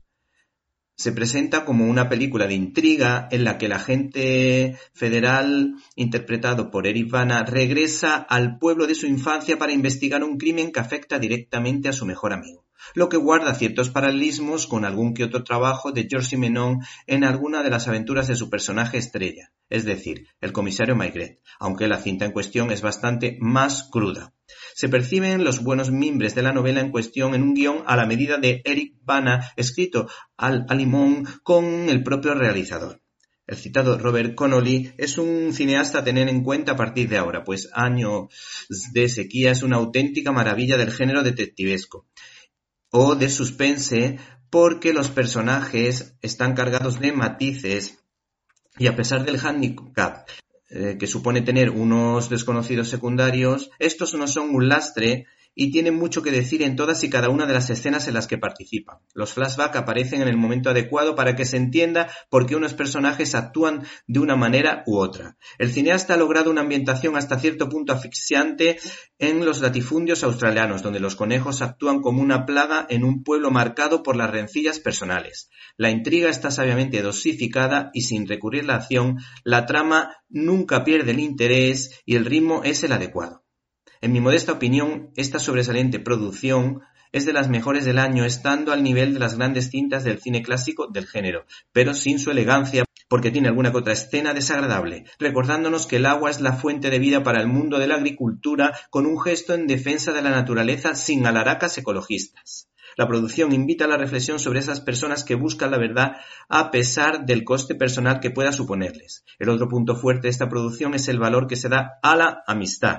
Se 0.96 1.10
presenta 1.10 1.64
como 1.64 1.86
una 1.86 2.08
película 2.08 2.46
de 2.46 2.54
intriga 2.54 3.28
en 3.32 3.42
la 3.42 3.58
que 3.58 3.66
el 3.66 3.72
agente 3.72 4.78
federal, 4.92 5.74
interpretado 5.96 6.70
por 6.70 6.86
Eric 6.86 7.10
Bana, 7.10 7.42
regresa 7.42 8.14
al 8.16 8.58
pueblo 8.58 8.86
de 8.86 8.94
su 8.94 9.06
infancia 9.06 9.58
para 9.58 9.72
investigar 9.72 10.22
un 10.22 10.38
crimen 10.38 10.70
que 10.70 10.80
afecta 10.80 11.18
directamente 11.18 11.88
a 11.88 11.92
su 11.92 12.06
mejor 12.06 12.32
amigo, 12.32 12.64
lo 12.94 13.08
que 13.08 13.16
guarda 13.16 13.54
ciertos 13.54 13.90
paralelismos 13.90 14.66
con 14.66 14.84
algún 14.84 15.14
que 15.14 15.24
otro 15.24 15.44
trabajo 15.44 15.92
de 15.92 16.06
George 16.08 16.30
Simenon 16.30 16.80
en 17.06 17.24
alguna 17.24 17.62
de 17.62 17.70
las 17.70 17.88
aventuras 17.88 18.28
de 18.28 18.36
su 18.36 18.50
personaje 18.50 18.98
estrella, 18.98 19.52
es 19.70 19.84
decir, 19.84 20.28
el 20.40 20.52
comisario 20.52 20.96
Maigret, 20.96 21.40
aunque 21.58 21.88
la 21.88 21.98
cinta 21.98 22.24
en 22.24 22.32
cuestión 22.32 22.70
es 22.70 22.82
bastante 22.82 23.38
más 23.40 23.88
cruda. 23.90 24.34
Se 24.74 24.88
perciben 24.88 25.44
los 25.44 25.62
buenos 25.62 25.90
mimbres 25.90 26.34
de 26.34 26.42
la 26.42 26.52
novela 26.52 26.80
en 26.80 26.90
cuestión 26.90 27.34
en 27.34 27.42
un 27.42 27.54
guion 27.54 27.82
a 27.86 27.96
la 27.96 28.06
medida 28.06 28.38
de 28.38 28.60
Eric 28.64 28.94
Bana, 29.02 29.52
escrito 29.56 30.08
al 30.36 30.66
limón 30.76 31.26
con 31.42 31.64
el 31.88 32.02
propio 32.02 32.34
realizador. 32.34 33.00
El 33.46 33.56
citado 33.56 33.98
Robert 33.98 34.34
Connolly 34.34 34.94
es 34.96 35.18
un 35.18 35.52
cineasta 35.52 35.98
a 35.98 36.04
tener 36.04 36.28
en 36.30 36.42
cuenta 36.42 36.72
a 36.72 36.76
partir 36.76 37.10
de 37.10 37.18
ahora, 37.18 37.44
pues 37.44 37.68
Año 37.74 38.28
de 38.92 39.08
Sequía 39.08 39.50
es 39.50 39.62
una 39.62 39.76
auténtica 39.76 40.32
maravilla 40.32 40.78
del 40.78 40.90
género 40.90 41.22
detectivesco 41.22 42.06
o 42.96 43.16
de 43.16 43.28
suspense 43.28 44.20
porque 44.50 44.92
los 44.92 45.10
personajes 45.10 46.16
están 46.22 46.54
cargados 46.54 47.00
de 47.00 47.10
matices 47.10 47.98
y 48.78 48.86
a 48.86 48.94
pesar 48.94 49.24
del 49.24 49.44
handicap 49.44 50.28
eh, 50.70 50.96
que 50.96 51.08
supone 51.08 51.42
tener 51.42 51.70
unos 51.70 52.30
desconocidos 52.30 52.88
secundarios, 52.88 53.70
estos 53.80 54.14
no 54.14 54.28
son 54.28 54.54
un 54.54 54.68
lastre 54.68 55.26
y 55.54 55.70
tienen 55.70 55.94
mucho 55.94 56.22
que 56.22 56.30
decir 56.30 56.62
en 56.62 56.76
todas 56.76 57.04
y 57.04 57.10
cada 57.10 57.28
una 57.28 57.46
de 57.46 57.54
las 57.54 57.70
escenas 57.70 58.08
en 58.08 58.14
las 58.14 58.26
que 58.26 58.38
participan. 58.38 58.98
Los 59.14 59.32
flashbacks 59.32 59.76
aparecen 59.76 60.22
en 60.22 60.28
el 60.28 60.36
momento 60.36 60.70
adecuado 60.70 61.14
para 61.14 61.36
que 61.36 61.44
se 61.44 61.56
entienda 61.56 62.10
por 62.28 62.46
qué 62.46 62.56
unos 62.56 62.74
personajes 62.74 63.34
actúan 63.34 63.84
de 64.06 64.20
una 64.20 64.36
manera 64.36 64.82
u 64.86 64.98
otra. 64.98 65.36
El 65.58 65.72
cineasta 65.72 66.14
ha 66.14 66.16
logrado 66.16 66.50
una 66.50 66.62
ambientación 66.62 67.16
hasta 67.16 67.38
cierto 67.38 67.68
punto 67.68 67.92
asfixiante 67.92 68.78
en 69.18 69.44
los 69.44 69.60
latifundios 69.60 70.24
australianos, 70.24 70.82
donde 70.82 71.00
los 71.00 71.16
conejos 71.16 71.62
actúan 71.62 72.00
como 72.00 72.20
una 72.20 72.46
plaga 72.46 72.86
en 72.88 73.04
un 73.04 73.22
pueblo 73.22 73.50
marcado 73.50 74.02
por 74.02 74.16
las 74.16 74.30
rencillas 74.30 74.80
personales. 74.80 75.50
La 75.76 75.90
intriga 75.90 76.28
está 76.28 76.50
sabiamente 76.50 77.02
dosificada 77.02 77.90
y 77.92 78.02
sin 78.02 78.26
recurrir 78.26 78.64
a 78.64 78.66
la 78.66 78.74
acción, 78.76 79.18
la 79.44 79.66
trama 79.66 80.16
nunca 80.28 80.84
pierde 80.84 81.12
el 81.12 81.20
interés 81.20 82.02
y 82.04 82.16
el 82.16 82.24
ritmo 82.24 82.62
es 82.64 82.82
el 82.84 82.92
adecuado. 82.92 83.43
En 84.04 84.12
mi 84.12 84.20
modesta 84.20 84.52
opinión, 84.52 85.08
esta 85.16 85.38
sobresaliente 85.38 85.98
producción 85.98 86.82
es 87.10 87.24
de 87.24 87.32
las 87.32 87.48
mejores 87.48 87.86
del 87.86 87.98
año, 87.98 88.26
estando 88.26 88.70
al 88.70 88.82
nivel 88.82 89.14
de 89.14 89.18
las 89.18 89.38
grandes 89.38 89.70
cintas 89.70 90.04
del 90.04 90.20
cine 90.20 90.42
clásico 90.42 90.88
del 90.88 91.06
género, 91.06 91.46
pero 91.72 91.94
sin 91.94 92.18
su 92.18 92.30
elegancia, 92.30 92.84
porque 93.08 93.30
tiene 93.30 93.48
alguna 93.48 93.72
que 93.72 93.78
otra 93.78 93.94
escena 93.94 94.34
desagradable, 94.34 95.06
recordándonos 95.18 95.86
que 95.86 95.96
el 95.96 96.04
agua 96.04 96.28
es 96.28 96.42
la 96.42 96.52
fuente 96.52 96.90
de 96.90 96.98
vida 96.98 97.22
para 97.22 97.40
el 97.40 97.48
mundo 97.48 97.78
de 97.78 97.86
la 97.86 97.94
agricultura, 97.94 98.74
con 98.90 99.06
un 99.06 99.18
gesto 99.18 99.54
en 99.54 99.66
defensa 99.66 100.12
de 100.12 100.20
la 100.20 100.28
naturaleza 100.28 100.94
sin 100.94 101.26
alaracas 101.26 101.78
ecologistas. 101.78 102.68
La 102.98 103.08
producción 103.08 103.54
invita 103.54 103.86
a 103.86 103.88
la 103.88 103.96
reflexión 103.96 104.38
sobre 104.38 104.60
esas 104.60 104.82
personas 104.82 105.24
que 105.24 105.34
buscan 105.34 105.70
la 105.70 105.78
verdad 105.78 106.16
a 106.50 106.70
pesar 106.70 107.24
del 107.24 107.42
coste 107.42 107.74
personal 107.74 108.20
que 108.20 108.30
pueda 108.30 108.52
suponerles. 108.52 109.24
El 109.38 109.48
otro 109.48 109.66
punto 109.66 109.96
fuerte 109.96 110.26
de 110.26 110.28
esta 110.28 110.50
producción 110.50 110.92
es 110.92 111.08
el 111.08 111.18
valor 111.18 111.46
que 111.46 111.56
se 111.56 111.70
da 111.70 111.98
a 112.02 112.14
la 112.14 112.44
amistad, 112.46 112.98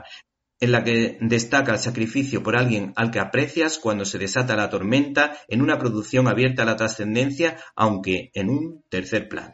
en 0.60 0.72
la 0.72 0.84
que 0.84 1.18
destaca 1.22 1.74
el 1.74 1.80
sacrificio 1.80 2.44
por 2.44 2.58
alguien 2.58 2.94
al 2.96 3.12
que 3.12 3.20
aprecias 3.20 3.78
cuando 3.78 4.06
se 4.06 4.18
desata 4.18 4.56
la 4.56 4.70
tormenta 4.70 5.38
en 5.48 5.62
una 5.62 5.78
producción 5.78 6.28
abierta 6.28 6.64
a 6.64 6.66
la 6.66 6.76
trascendencia, 6.76 7.58
aunque 7.76 8.32
en 8.34 8.50
un 8.50 8.84
tercer 8.90 9.28
plano. 9.28 9.54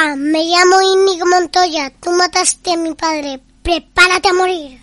Hola, 0.00 0.14
me 0.14 0.44
llamo 0.44 0.80
Inigo 0.80 1.26
Montoya. 1.26 1.90
Tú 2.00 2.12
mataste 2.12 2.72
a 2.72 2.76
mi 2.76 2.94
padre. 2.94 3.40
Prepárate 3.62 4.28
a 4.28 4.32
morir. 4.32 4.78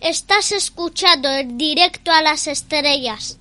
Estás 0.00 0.50
escuchando 0.50 1.30
el 1.30 1.56
directo 1.56 2.10
a 2.10 2.22
las 2.22 2.48
estrellas 2.48 3.38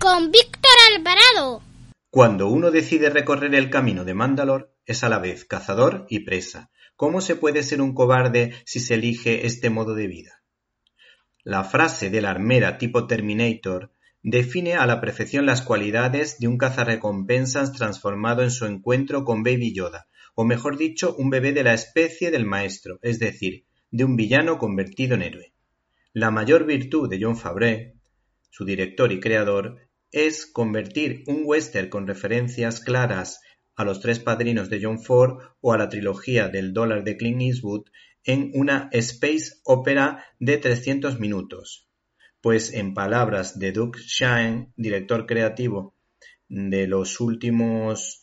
con 0.00 0.32
Víctor 0.32 0.72
Alvarado. 0.92 1.62
Cuando 2.10 2.48
uno 2.48 2.72
decide 2.72 3.10
recorrer 3.10 3.54
el 3.54 3.70
camino 3.70 4.04
de 4.04 4.14
Mandalor, 4.14 4.74
es 4.86 5.04
a 5.04 5.08
la 5.08 5.20
vez 5.20 5.44
cazador 5.44 6.06
y 6.08 6.20
presa. 6.20 6.70
¿Cómo 6.96 7.20
se 7.20 7.36
puede 7.36 7.62
ser 7.62 7.80
un 7.80 7.94
cobarde 7.94 8.54
si 8.64 8.80
se 8.80 8.94
elige 8.94 9.46
este 9.46 9.70
modo 9.70 9.94
de 9.94 10.08
vida? 10.08 10.42
La 11.44 11.62
frase 11.62 12.10
de 12.10 12.22
la 12.22 12.30
armera 12.30 12.76
tipo 12.76 13.06
Terminator 13.06 13.92
define 14.22 14.74
a 14.74 14.86
la 14.86 15.00
perfección 15.00 15.46
las 15.46 15.62
cualidades 15.62 16.40
de 16.40 16.48
un 16.48 16.58
cazarrecompensas 16.58 17.72
transformado 17.72 18.42
en 18.42 18.50
su 18.50 18.66
encuentro 18.66 19.24
con 19.24 19.44
Baby 19.44 19.72
Yoda, 19.72 20.08
o 20.34 20.44
mejor 20.44 20.76
dicho, 20.76 21.14
un 21.16 21.30
bebé 21.30 21.52
de 21.52 21.64
la 21.64 21.74
especie 21.74 22.30
del 22.30 22.46
maestro, 22.46 22.98
es 23.02 23.18
decir, 23.18 23.64
de 23.90 24.04
un 24.04 24.16
villano 24.16 24.58
convertido 24.58 25.14
en 25.14 25.22
héroe. 25.22 25.52
La 26.12 26.30
mayor 26.30 26.66
virtud 26.66 27.08
de 27.08 27.18
John 27.20 27.36
Favreau, 27.36 27.92
su 28.50 28.64
director 28.64 29.12
y 29.12 29.20
creador, 29.20 29.78
es 30.12 30.46
convertir 30.46 31.22
un 31.26 31.42
western 31.44 31.88
con 31.88 32.06
referencias 32.06 32.80
claras 32.80 33.40
a 33.76 33.84
los 33.84 34.00
tres 34.00 34.18
padrinos 34.18 34.68
de 34.68 34.80
John 34.82 35.00
Ford 35.00 35.38
o 35.60 35.72
a 35.72 35.78
la 35.78 35.88
trilogía 35.88 36.48
del 36.48 36.72
dólar 36.72 37.04
de 37.04 37.16
Clint 37.16 37.42
Eastwood 37.42 37.84
en 38.24 38.50
una 38.54 38.88
space 38.92 39.60
opera 39.64 40.24
de 40.38 40.58
300 40.58 41.18
minutos, 41.18 41.88
pues 42.40 42.72
en 42.72 42.92
palabras 42.92 43.58
de 43.58 43.72
Doug 43.72 43.96
Shine, 43.96 44.72
director 44.76 45.26
creativo 45.26 45.94
de 46.48 46.86
los 46.86 47.20
últimos 47.20 48.19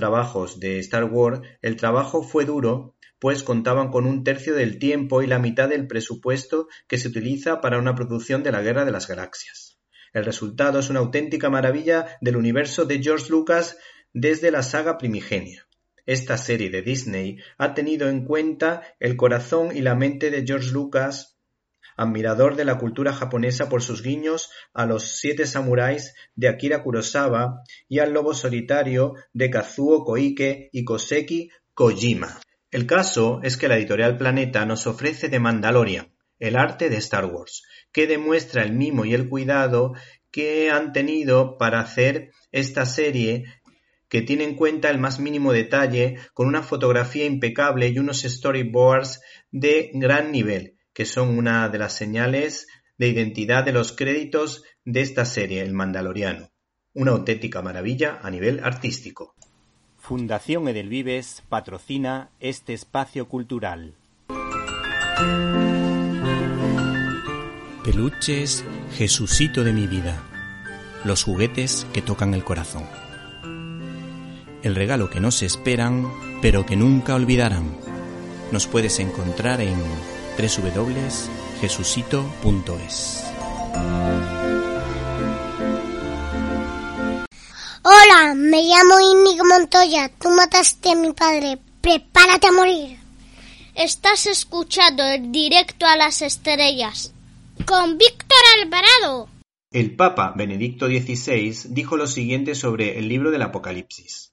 trabajos 0.00 0.58
de 0.60 0.78
Star 0.78 1.04
Wars, 1.04 1.42
el 1.60 1.76
trabajo 1.76 2.22
fue 2.22 2.46
duro, 2.46 2.96
pues 3.18 3.42
contaban 3.42 3.90
con 3.90 4.06
un 4.06 4.24
tercio 4.24 4.54
del 4.54 4.78
tiempo 4.78 5.20
y 5.20 5.26
la 5.26 5.38
mitad 5.38 5.68
del 5.68 5.86
presupuesto 5.86 6.68
que 6.88 6.96
se 6.96 7.08
utiliza 7.08 7.60
para 7.60 7.78
una 7.78 7.94
producción 7.94 8.42
de 8.42 8.50
la 8.50 8.62
Guerra 8.62 8.86
de 8.86 8.92
las 8.92 9.08
Galaxias. 9.08 9.78
El 10.14 10.24
resultado 10.24 10.78
es 10.78 10.88
una 10.88 11.00
auténtica 11.00 11.50
maravilla 11.50 12.16
del 12.22 12.38
universo 12.38 12.86
de 12.86 13.02
George 13.02 13.26
Lucas 13.28 13.76
desde 14.14 14.50
la 14.50 14.62
saga 14.62 14.96
primigenia. 14.96 15.68
Esta 16.06 16.38
serie 16.38 16.70
de 16.70 16.80
Disney 16.80 17.36
ha 17.58 17.74
tenido 17.74 18.08
en 18.08 18.24
cuenta 18.24 18.94
el 19.00 19.18
corazón 19.18 19.76
y 19.76 19.82
la 19.82 19.94
mente 19.94 20.30
de 20.30 20.46
George 20.46 20.70
Lucas 20.70 21.38
admirador 22.00 22.56
de 22.56 22.64
la 22.64 22.78
cultura 22.78 23.12
japonesa 23.12 23.68
por 23.68 23.82
sus 23.82 24.02
guiños 24.02 24.50
a 24.72 24.86
Los 24.86 25.18
siete 25.18 25.46
samuráis 25.46 26.14
de 26.34 26.48
Akira 26.48 26.82
Kurosawa 26.82 27.62
y 27.88 27.98
al 27.98 28.14
Lobo 28.14 28.32
solitario 28.32 29.16
de 29.34 29.50
Kazuo 29.50 30.02
Koike 30.02 30.70
y 30.72 30.84
Koseki 30.84 31.50
Kojima. 31.74 32.40
El 32.70 32.86
caso 32.86 33.40
es 33.42 33.58
que 33.58 33.68
la 33.68 33.76
editorial 33.76 34.16
Planeta 34.16 34.64
nos 34.64 34.86
ofrece 34.86 35.28
The 35.28 35.40
Mandalorian, 35.40 36.14
el 36.38 36.56
arte 36.56 36.88
de 36.88 36.96
Star 36.96 37.26
Wars, 37.26 37.64
que 37.92 38.06
demuestra 38.06 38.62
el 38.62 38.72
mimo 38.72 39.04
y 39.04 39.12
el 39.12 39.28
cuidado 39.28 39.92
que 40.30 40.70
han 40.70 40.92
tenido 40.92 41.58
para 41.58 41.80
hacer 41.80 42.30
esta 42.50 42.86
serie 42.86 43.44
que 44.08 44.22
tiene 44.22 44.44
en 44.44 44.56
cuenta 44.56 44.88
el 44.88 44.98
más 44.98 45.20
mínimo 45.20 45.52
detalle, 45.52 46.16
con 46.32 46.48
una 46.48 46.62
fotografía 46.62 47.26
impecable 47.26 47.88
y 47.88 47.98
unos 47.98 48.22
storyboards 48.22 49.20
de 49.52 49.90
gran 49.94 50.32
nivel, 50.32 50.78
que 50.92 51.04
son 51.04 51.36
una 51.38 51.68
de 51.68 51.78
las 51.78 51.94
señales 51.94 52.66
de 52.98 53.08
identidad 53.08 53.64
de 53.64 53.72
los 53.72 53.92
créditos 53.92 54.64
de 54.84 55.00
esta 55.00 55.24
serie, 55.24 55.62
El 55.62 55.72
Mandaloriano. 55.72 56.50
Una 56.92 57.12
auténtica 57.12 57.62
maravilla 57.62 58.18
a 58.22 58.30
nivel 58.30 58.60
artístico. 58.62 59.34
Fundación 59.96 60.66
Edelvives 60.68 61.42
patrocina 61.48 62.30
este 62.40 62.74
espacio 62.74 63.28
cultural. 63.28 63.94
Peluches, 67.84 68.64
Jesucito 68.96 69.64
de 69.64 69.72
mi 69.72 69.86
vida. 69.86 70.22
Los 71.04 71.24
juguetes 71.24 71.86
que 71.92 72.02
tocan 72.02 72.34
el 72.34 72.44
corazón. 72.44 72.84
El 74.62 74.74
regalo 74.74 75.08
que 75.08 75.20
no 75.20 75.30
se 75.30 75.46
esperan, 75.46 76.10
pero 76.42 76.66
que 76.66 76.76
nunca 76.76 77.14
olvidarán. 77.14 77.76
Nos 78.52 78.66
puedes 78.66 78.98
encontrar 78.98 79.60
en 79.60 79.78
www.jesucito.es. 80.36 83.24
Hola, 87.82 88.34
me 88.34 88.62
llamo 88.62 89.00
Inigo 89.00 89.44
Montoya. 89.44 90.10
Tú 90.18 90.30
mataste 90.30 90.90
a 90.90 90.94
mi 90.94 91.12
padre. 91.12 91.58
Prepárate 91.80 92.48
a 92.48 92.52
morir. 92.52 92.98
Estás 93.74 94.26
escuchando 94.26 95.04
el 95.04 95.32
directo 95.32 95.86
a 95.86 95.96
las 95.96 96.22
estrellas 96.22 97.12
con 97.66 97.98
Víctor 97.98 98.38
Alvarado. 98.60 99.28
El 99.72 99.94
Papa 99.94 100.32
Benedicto 100.36 100.86
XVI 100.86 101.68
dijo 101.70 101.96
lo 101.96 102.06
siguiente 102.06 102.54
sobre 102.54 102.98
el 102.98 103.08
libro 103.08 103.30
del 103.30 103.42
Apocalipsis. 103.42 104.29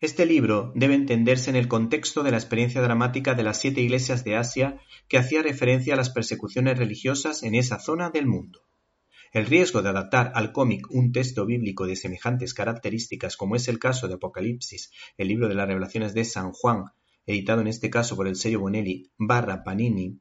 Este 0.00 0.26
libro 0.26 0.70
debe 0.76 0.94
entenderse 0.94 1.50
en 1.50 1.56
el 1.56 1.66
contexto 1.66 2.22
de 2.22 2.30
la 2.30 2.36
experiencia 2.36 2.80
dramática 2.80 3.34
de 3.34 3.42
las 3.42 3.58
siete 3.58 3.80
iglesias 3.80 4.22
de 4.22 4.36
Asia 4.36 4.80
que 5.08 5.18
hacía 5.18 5.42
referencia 5.42 5.94
a 5.94 5.96
las 5.96 6.10
persecuciones 6.10 6.78
religiosas 6.78 7.42
en 7.42 7.56
esa 7.56 7.80
zona 7.80 8.10
del 8.10 8.28
mundo. 8.28 8.60
El 9.32 9.46
riesgo 9.46 9.82
de 9.82 9.88
adaptar 9.88 10.30
al 10.36 10.52
cómic 10.52 10.86
un 10.90 11.10
texto 11.10 11.46
bíblico 11.46 11.84
de 11.88 11.96
semejantes 11.96 12.54
características, 12.54 13.36
como 13.36 13.56
es 13.56 13.66
el 13.66 13.80
caso 13.80 14.06
de 14.06 14.14
Apocalipsis, 14.14 14.92
el 15.16 15.26
libro 15.26 15.48
de 15.48 15.56
las 15.56 15.66
revelaciones 15.66 16.14
de 16.14 16.24
San 16.24 16.52
Juan, 16.52 16.84
editado 17.26 17.60
en 17.60 17.66
este 17.66 17.90
caso 17.90 18.14
por 18.14 18.28
el 18.28 18.36
sello 18.36 18.60
Bonelli 18.60 19.10
barra 19.18 19.64
Panini, 19.64 20.20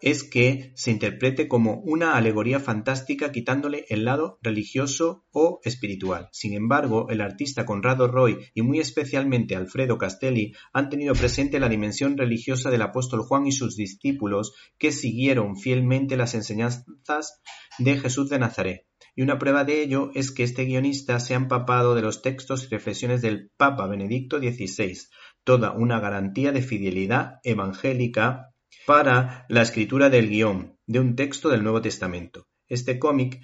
es 0.00 0.22
que 0.22 0.72
se 0.76 0.90
interprete 0.90 1.48
como 1.48 1.80
una 1.80 2.16
alegoría 2.16 2.60
fantástica 2.60 3.32
quitándole 3.32 3.84
el 3.88 4.04
lado 4.04 4.38
religioso 4.42 5.24
o 5.30 5.60
espiritual. 5.64 6.28
Sin 6.32 6.54
embargo, 6.54 7.08
el 7.10 7.20
artista 7.20 7.66
Conrado 7.66 8.08
Roy 8.08 8.38
y 8.54 8.62
muy 8.62 8.80
especialmente 8.80 9.56
Alfredo 9.56 9.98
Castelli 9.98 10.52
han 10.72 10.88
tenido 10.88 11.14
presente 11.14 11.60
la 11.60 11.68
dimensión 11.68 12.16
religiosa 12.16 12.70
del 12.70 12.82
apóstol 12.82 13.22
Juan 13.22 13.46
y 13.46 13.52
sus 13.52 13.76
discípulos 13.76 14.54
que 14.78 14.92
siguieron 14.92 15.56
fielmente 15.56 16.16
las 16.16 16.34
enseñanzas 16.34 17.40
de 17.78 17.96
Jesús 17.98 18.28
de 18.28 18.38
Nazaret. 18.38 18.86
Y 19.14 19.22
una 19.22 19.38
prueba 19.38 19.64
de 19.64 19.82
ello 19.82 20.10
es 20.14 20.30
que 20.30 20.44
este 20.44 20.64
guionista 20.64 21.18
se 21.18 21.34
ha 21.34 21.38
empapado 21.38 21.96
de 21.96 22.02
los 22.02 22.22
textos 22.22 22.64
y 22.64 22.68
reflexiones 22.68 23.20
del 23.20 23.50
Papa 23.56 23.88
Benedicto 23.88 24.38
XVI, 24.38 24.96
toda 25.42 25.72
una 25.72 25.98
garantía 25.98 26.52
de 26.52 26.62
fidelidad 26.62 27.40
evangélica 27.42 28.54
para 28.88 29.44
la 29.50 29.60
escritura 29.60 30.08
del 30.08 30.30
guion 30.30 30.78
de 30.86 30.98
un 30.98 31.14
texto 31.14 31.50
del 31.50 31.62
Nuevo 31.62 31.82
Testamento. 31.82 32.46
Este 32.68 32.98
cómic 32.98 33.38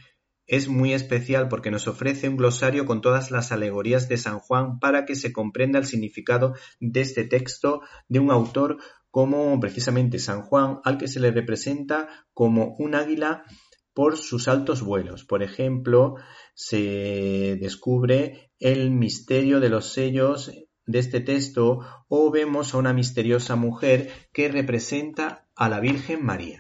es 0.47 0.69
muy 0.69 0.95
especial 0.95 1.49
porque 1.49 1.71
nos 1.71 1.87
ofrece 1.87 2.31
un 2.31 2.39
glosario 2.39 2.87
con 2.87 3.03
todas 3.03 3.31
las 3.31 3.53
alegorías 3.53 4.09
de 4.09 4.17
San 4.17 4.39
Juan 4.39 4.79
para 4.79 5.05
que 5.05 5.15
se 5.15 5.35
comprenda 5.35 5.79
el 5.79 5.85
significado 5.85 6.55
de 6.81 7.03
este 7.03 7.25
texto 7.25 7.83
de 8.09 8.21
un 8.21 8.31
autor 8.31 8.79
como 9.11 9.61
precisamente 9.61 10.19
San 10.19 10.41
Juan, 10.41 10.79
al 10.83 10.97
que 10.97 11.09
se 11.09 11.21
le 11.21 11.31
representa 11.31 12.09
como 12.33 12.75
un 12.79 12.95
águila 12.95 13.45
por 13.93 14.17
sus 14.17 14.49
altos 14.49 14.81
vuelos. 14.81 15.27
Por 15.27 15.43
ejemplo, 15.43 16.15
se 16.55 17.59
descubre 17.61 18.51
el 18.59 18.91
misterio 18.91 19.61
de 19.61 19.69
los 19.69 19.93
sellos 19.93 20.51
de 20.87 20.99
este 20.99 21.21
texto 21.21 21.81
o 22.09 22.31
vemos 22.31 22.75
a 22.75 22.79
una 22.79 22.93
misteriosa 22.93 23.57
mujer 23.57 24.11
que 24.33 24.49
representa 24.49 25.47
a 25.57 25.69
la 25.69 25.81
Virgen 25.81 26.25
María. 26.25 26.59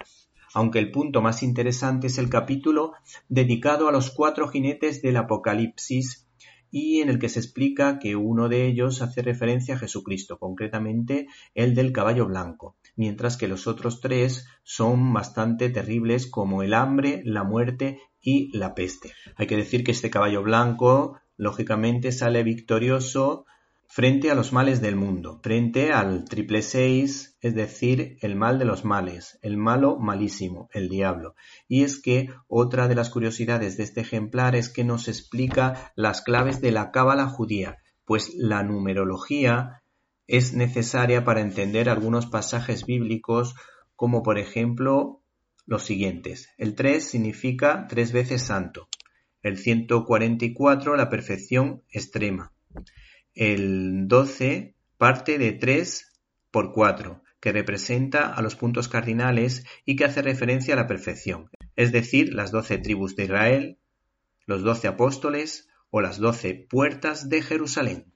Aunque 0.55 0.79
el 0.79 0.91
punto 0.91 1.21
más 1.21 1.43
interesante 1.43 2.07
es 2.07 2.19
el 2.19 2.31
capítulo 2.31 2.93
dedicado 3.29 3.89
a 3.89 3.93
los 3.93 4.11
cuatro 4.11 4.49
jinetes 4.49 5.03
del 5.03 5.17
Apocalipsis 5.17 6.29
y 6.71 7.01
en 7.01 7.09
el 7.09 7.21
que 7.21 7.29
se 7.29 7.39
explica 7.39 8.01
que 8.01 8.17
uno 8.17 8.49
de 8.49 8.67
ellos 8.67 9.01
hace 9.01 9.23
referencia 9.23 9.77
a 9.77 9.79
Jesucristo, 9.79 10.39
concretamente 10.39 11.29
el 11.55 11.75
del 11.75 11.93
caballo 11.93 12.27
blanco, 12.27 12.77
mientras 12.97 13.37
que 13.37 13.47
los 13.47 13.69
otros 13.69 14.01
tres 14.01 14.47
son 14.65 15.13
bastante 15.13 15.71
terribles 15.71 16.27
como 16.27 16.65
el 16.65 16.75
hambre, 16.75 17.23
la 17.25 17.45
muerte 17.45 18.01
y 18.21 18.57
la 18.57 18.75
peste. 18.75 19.13
Hay 19.37 19.47
que 19.47 19.57
decir 19.57 19.85
que 19.85 19.93
este 19.93 20.11
caballo 20.11 20.43
blanco 20.43 21.21
lógicamente 21.37 22.11
sale 22.11 22.43
victorioso 22.43 23.47
frente 23.95 24.29
a 24.29 24.35
los 24.35 24.53
males 24.53 24.81
del 24.81 24.97
mundo, 24.97 25.39
frente 25.41 25.93
al 25.93 26.25
triple 26.25 26.63
seis, 26.63 27.39
es 27.41 27.55
decir, 27.55 28.19
el 28.23 28.35
mal 28.35 28.59
de 28.59 28.65
los 28.65 28.85
males, 28.85 29.39
el 29.41 29.57
malo 29.57 30.01
malísimo, 30.01 30.69
el 30.73 30.89
diablo. 30.89 31.37
Y 31.69 31.85
es 31.85 32.03
que 32.03 32.29
otra 32.49 32.89
de 32.89 32.97
las 32.97 33.09
curiosidades 33.09 33.77
de 33.77 33.85
este 33.85 34.01
ejemplar 34.01 34.57
es 34.57 34.69
que 34.69 34.83
nos 34.83 35.07
explica 35.07 35.93
las 35.95 36.23
claves 36.23 36.61
de 36.61 36.73
la 36.73 36.91
cábala 36.91 37.29
judía, 37.29 37.79
pues 38.05 38.35
la 38.35 38.65
numerología 38.65 39.85
es 40.27 40.55
necesaria 40.55 41.25
para 41.25 41.41
entender 41.41 41.89
algunos 41.89 42.27
pasajes 42.27 42.87
bíblicos, 42.87 43.55
como 43.95 44.25
por 44.25 44.41
ejemplo 44.41 45.23
los 45.67 45.85
siguientes. 45.85 46.49
El 46.59 46.75
3 46.75 47.11
significa 47.11 47.87
tres 47.89 48.11
veces 48.11 48.43
santo, 48.43 48.89
el 49.41 49.57
144 49.57 50.97
la 50.97 51.09
perfección 51.09 51.85
extrema, 51.91 52.55
el 53.35 54.09
doce 54.09 54.75
parte 54.97 55.39
de 55.39 55.53
tres 55.53 56.13
por 56.51 56.73
cuatro, 56.73 57.23
que 57.41 57.53
representa 57.53 58.33
a 58.33 58.41
los 58.41 58.57
puntos 58.57 58.89
cardinales 58.89 59.67
y 59.85 59.97
que 59.97 60.05
hace 60.05 60.23
referencia 60.23 60.75
a 60.75 60.77
la 60.77 60.87
perfección, 60.87 61.51
es 61.77 61.93
decir, 61.93 62.33
las 62.33 62.53
doce 62.53 62.79
tribus 62.79 63.17
de 63.17 63.25
Israel, 63.25 63.79
los 64.47 64.63
doce 64.63 64.89
apóstoles 64.89 65.69
o 65.91 66.01
las 66.01 66.19
doce 66.19 66.55
puertas 66.55 67.29
de 67.29 67.43
Jerusalén. 67.43 68.13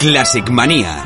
Classic 0.00 0.48
Manía. 0.48 1.04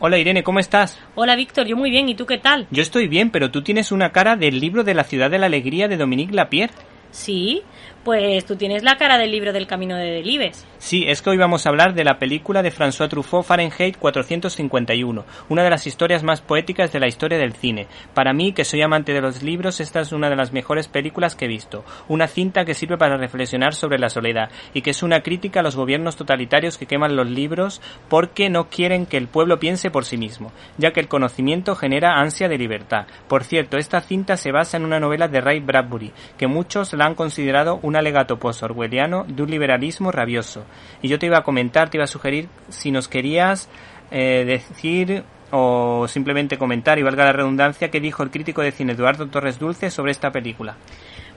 Hola 0.00 0.16
Irene, 0.16 0.42
¿cómo 0.42 0.58
estás? 0.58 0.98
Hola 1.14 1.36
Víctor, 1.36 1.66
yo 1.66 1.76
muy 1.76 1.90
bien, 1.90 2.08
¿y 2.08 2.14
tú 2.14 2.24
qué 2.24 2.38
tal? 2.38 2.66
Yo 2.70 2.80
estoy 2.80 3.08
bien, 3.08 3.28
pero 3.28 3.50
tú 3.50 3.60
tienes 3.60 3.92
una 3.92 4.10
cara 4.10 4.36
del 4.36 4.58
libro 4.58 4.84
de 4.84 4.94
la 4.94 5.04
ciudad 5.04 5.30
de 5.30 5.38
la 5.38 5.44
alegría 5.44 5.86
de 5.86 5.98
Dominique 5.98 6.34
Lapierre. 6.34 6.72
Sí, 7.14 7.62
pues 8.02 8.44
tú 8.44 8.56
tienes 8.56 8.82
la 8.82 8.96
cara 8.96 9.18
del 9.18 9.30
libro 9.30 9.52
del 9.52 9.68
camino 9.68 9.96
de 9.96 10.10
Delibes. 10.10 10.66
Sí, 10.78 11.04
es 11.06 11.22
que 11.22 11.30
hoy 11.30 11.38
vamos 11.38 11.64
a 11.64 11.70
hablar 11.70 11.94
de 11.94 12.04
la 12.04 12.18
película 12.18 12.62
de 12.62 12.70
François 12.70 13.08
Truffaut 13.08 13.46
Fahrenheit 13.46 13.96
451, 13.96 15.24
una 15.48 15.62
de 15.62 15.70
las 15.70 15.86
historias 15.86 16.24
más 16.24 16.42
poéticas 16.42 16.92
de 16.92 17.00
la 17.00 17.06
historia 17.06 17.38
del 17.38 17.54
cine. 17.54 17.86
Para 18.12 18.34
mí, 18.34 18.52
que 18.52 18.64
soy 18.64 18.82
amante 18.82 19.12
de 19.12 19.22
los 19.22 19.42
libros, 19.42 19.80
esta 19.80 20.00
es 20.00 20.12
una 20.12 20.28
de 20.28 20.36
las 20.36 20.52
mejores 20.52 20.88
películas 20.88 21.36
que 21.36 21.44
he 21.44 21.48
visto. 21.48 21.84
Una 22.08 22.26
cinta 22.26 22.64
que 22.64 22.74
sirve 22.74 22.98
para 22.98 23.16
reflexionar 23.16 23.74
sobre 23.74 23.98
la 23.98 24.10
soledad 24.10 24.50
y 24.74 24.82
que 24.82 24.90
es 24.90 25.02
una 25.02 25.22
crítica 25.22 25.60
a 25.60 25.62
los 25.62 25.76
gobiernos 25.76 26.16
totalitarios 26.16 26.76
que 26.76 26.86
queman 26.86 27.16
los 27.16 27.30
libros 27.30 27.80
porque 28.10 28.50
no 28.50 28.68
quieren 28.68 29.06
que 29.06 29.16
el 29.18 29.28
pueblo 29.28 29.60
piense 29.60 29.90
por 29.90 30.04
sí 30.04 30.18
mismo, 30.18 30.52
ya 30.78 30.92
que 30.92 31.00
el 31.00 31.08
conocimiento 31.08 31.76
genera 31.76 32.20
ansia 32.20 32.48
de 32.48 32.58
libertad. 32.58 33.06
Por 33.28 33.44
cierto, 33.44 33.78
esta 33.78 34.00
cinta 34.00 34.36
se 34.36 34.52
basa 34.52 34.76
en 34.76 34.84
una 34.84 35.00
novela 35.00 35.28
de 35.28 35.40
Ray 35.40 35.60
Bradbury, 35.60 36.12
que 36.36 36.48
muchos 36.48 36.92
han 37.06 37.14
considerado 37.14 37.78
un 37.82 37.96
alegato 37.96 38.38
post-orwelliano 38.38 39.24
de 39.28 39.42
un 39.42 39.50
liberalismo 39.50 40.10
rabioso. 40.10 40.64
Y 41.02 41.08
yo 41.08 41.18
te 41.18 41.26
iba 41.26 41.38
a 41.38 41.42
comentar, 41.42 41.90
te 41.90 41.96
iba 41.96 42.04
a 42.04 42.08
sugerir 42.08 42.48
si 42.68 42.90
nos 42.90 43.08
querías 43.08 43.68
eh, 44.10 44.44
decir 44.44 45.24
o 45.50 46.08
simplemente 46.08 46.58
comentar, 46.58 46.98
y 46.98 47.02
valga 47.02 47.24
la 47.24 47.32
redundancia, 47.32 47.90
qué 47.90 48.00
dijo 48.00 48.22
el 48.22 48.30
crítico 48.30 48.62
de 48.62 48.72
cine 48.72 48.94
Eduardo 48.94 49.28
Torres 49.28 49.58
Dulce 49.58 49.90
sobre 49.90 50.10
esta 50.10 50.32
película. 50.32 50.76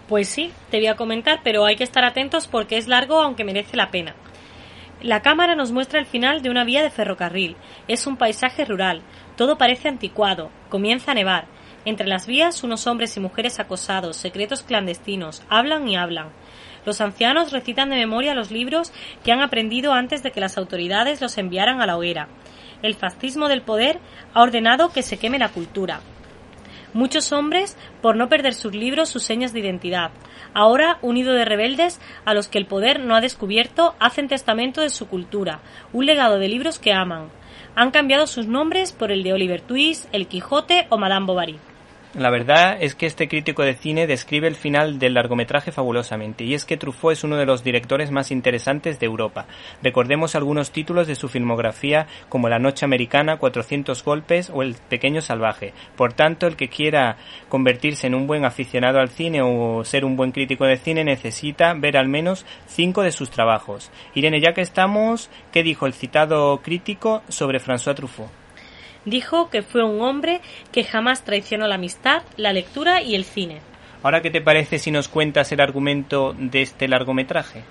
Pues 0.08 0.30
sí, 0.30 0.52
te 0.72 0.78
voy 0.78 0.88
a 0.88 0.96
comentar, 0.96 1.42
pero 1.44 1.66
hay 1.66 1.76
que 1.76 1.84
estar 1.84 2.04
atentos 2.04 2.48
porque 2.48 2.78
es 2.78 2.88
largo 2.88 3.22
aunque 3.22 3.44
merece 3.44 3.78
la 3.78 3.92
pena. 3.92 4.16
La 5.02 5.22
cámara 5.22 5.54
nos 5.54 5.72
muestra 5.72 6.00
el 6.00 6.08
final 6.08 6.42
de 6.42 6.50
una 6.50 6.64
vía 6.64 6.82
de 6.82 6.90
ferrocarril. 6.90 7.56
Es 7.88 8.08
un 8.08 8.18
paisaje 8.18 8.66
rural. 8.66 9.04
Todo 9.36 9.58
parece 9.58 9.90
anticuado. 9.90 10.50
Comienza 10.70 11.12
a 11.12 11.14
nevar. 11.14 11.46
Entre 11.88 12.06
las 12.06 12.28
vías, 12.28 12.66
unos 12.66 12.86
hombres 12.86 13.16
y 13.16 13.22
mujeres 13.22 13.62
acosados, 13.62 14.18
secretos 14.18 14.62
clandestinos, 14.62 15.42
hablan 15.48 15.88
y 15.88 15.96
hablan. 15.96 16.32
Los 16.86 17.00
ancianos 17.00 17.54
recitan 17.54 17.90
de 17.90 17.96
memoria 17.96 18.36
los 18.36 18.52
libros 18.52 18.92
que 19.24 19.32
han 19.32 19.40
aprendido 19.40 19.94
antes 19.94 20.22
de 20.22 20.32
que 20.32 20.42
las 20.42 20.58
autoridades 20.58 21.22
los 21.22 21.38
enviaran 21.38 21.80
a 21.80 21.86
la 21.86 21.96
hoguera. 21.96 22.28
El 22.84 22.94
fascismo 22.96 23.48
del 23.48 23.62
poder 23.62 24.00
ha 24.34 24.42
ordenado 24.42 24.92
que 24.92 25.02
se 25.02 25.18
queme 25.18 25.40
la 25.40 25.48
cultura. 25.48 26.02
Muchos 26.94 27.32
hombres, 27.32 27.78
por 28.02 28.18
no 28.18 28.28
perder 28.28 28.54
sus 28.54 28.76
libros, 28.76 29.08
sus 29.08 29.24
señas 29.24 29.54
de 29.54 29.62
identidad. 29.62 30.12
Ahora, 30.54 31.00
unido 31.02 31.32
de 31.36 31.46
rebeldes 31.46 32.02
a 32.26 32.34
los 32.34 32.50
que 32.50 32.58
el 32.58 32.66
poder 32.66 33.00
no 33.00 33.16
ha 33.16 33.22
descubierto, 33.22 33.96
hacen 34.02 34.28
testamento 34.28 34.82
de 34.82 34.90
su 34.90 35.08
cultura, 35.08 35.62
un 35.94 36.06
legado 36.06 36.38
de 36.38 36.50
libros 36.50 36.80
que 36.80 36.92
aman. 36.92 37.30
Han 37.76 37.92
cambiado 37.92 38.28
sus 38.28 38.46
nombres 38.46 38.92
por 38.92 39.10
el 39.14 39.24
de 39.24 39.32
Oliver 39.32 39.62
Twist, 39.62 40.10
El 40.12 40.28
Quijote 40.28 40.88
o 40.90 40.98
Madame 40.98 41.28
Bovary. 41.28 41.58
La 42.14 42.30
verdad 42.30 42.78
es 42.80 42.96
que 42.96 43.06
este 43.06 43.28
crítico 43.28 43.64
de 43.64 43.76
cine 43.76 44.08
describe 44.08 44.48
el 44.48 44.56
final 44.56 44.98
del 44.98 45.14
largometraje 45.14 45.74
fabulosamente, 45.74 46.46
y 46.46 46.54
es 46.54 46.64
que 46.64 46.78
Truffaut 46.78 47.12
es 47.12 47.26
uno 47.26 47.36
de 47.36 47.46
los 47.46 47.66
directores 47.66 48.12
más 48.12 48.32
interesantes 48.32 48.98
de 48.98 49.06
Europa. 49.06 49.46
Recordemos 49.84 50.34
algunos 50.34 50.72
títulos 50.72 51.08
de 51.08 51.16
su 51.16 51.28
filmografía 51.28 52.08
como 52.30 52.48
La 52.48 52.60
Noche 52.60 52.86
Americana, 52.86 53.38
400 53.38 54.04
golpes 54.06 54.50
o 54.50 54.64
El 54.64 54.76
Pequeño 54.88 55.20
Salvaje. 55.22 55.74
Por 55.98 56.14
tanto, 56.14 56.48
el 56.48 56.56
que 56.56 56.70
quiera 56.70 57.18
convertirse 57.50 58.08
en 58.08 58.16
un 58.16 58.26
buen 58.26 58.46
aficionado 58.46 59.00
al 59.00 59.10
cine 59.10 59.42
o 59.42 59.84
ser 59.84 60.06
un 60.06 60.16
buen 60.16 60.32
crítico 60.32 60.66
de 60.66 60.78
cine 60.78 61.04
necesita 61.04 61.74
ver 61.74 61.98
al 61.98 62.08
menos 62.08 62.46
cinco 62.68 63.04
de 63.04 63.12
sus 63.12 63.30
trabajos. 63.32 63.92
Irene, 64.16 64.40
ya 64.40 64.54
que 64.54 64.62
estamos, 64.62 65.30
¿qué 65.52 65.62
dijo 65.62 65.86
el 65.86 65.94
citado 65.94 66.62
crítico 66.62 67.22
sobre 67.28 67.60
François 67.60 67.96
Truffaut? 67.96 68.47
Dijo 69.08 69.50
que 69.50 69.62
fue 69.62 69.86
un 69.86 70.02
hombre 70.02 70.42
que 70.74 70.84
jamás 70.84 71.24
traicionó 71.24 71.66
la 71.66 71.76
amistad, 71.76 72.24
la 72.36 72.52
lectura 72.52 73.02
y 73.02 73.16
el 73.16 73.24
cine. 73.24 73.62
Ahora, 74.04 74.22
¿qué 74.22 74.30
te 74.30 74.42
parece 74.42 74.80
si 74.80 74.92
nos 74.92 75.08
cuentas 75.08 75.50
el 75.54 75.62
argumento 75.62 76.36
de 76.38 76.62
este 76.62 76.90
largometraje? 76.90 77.64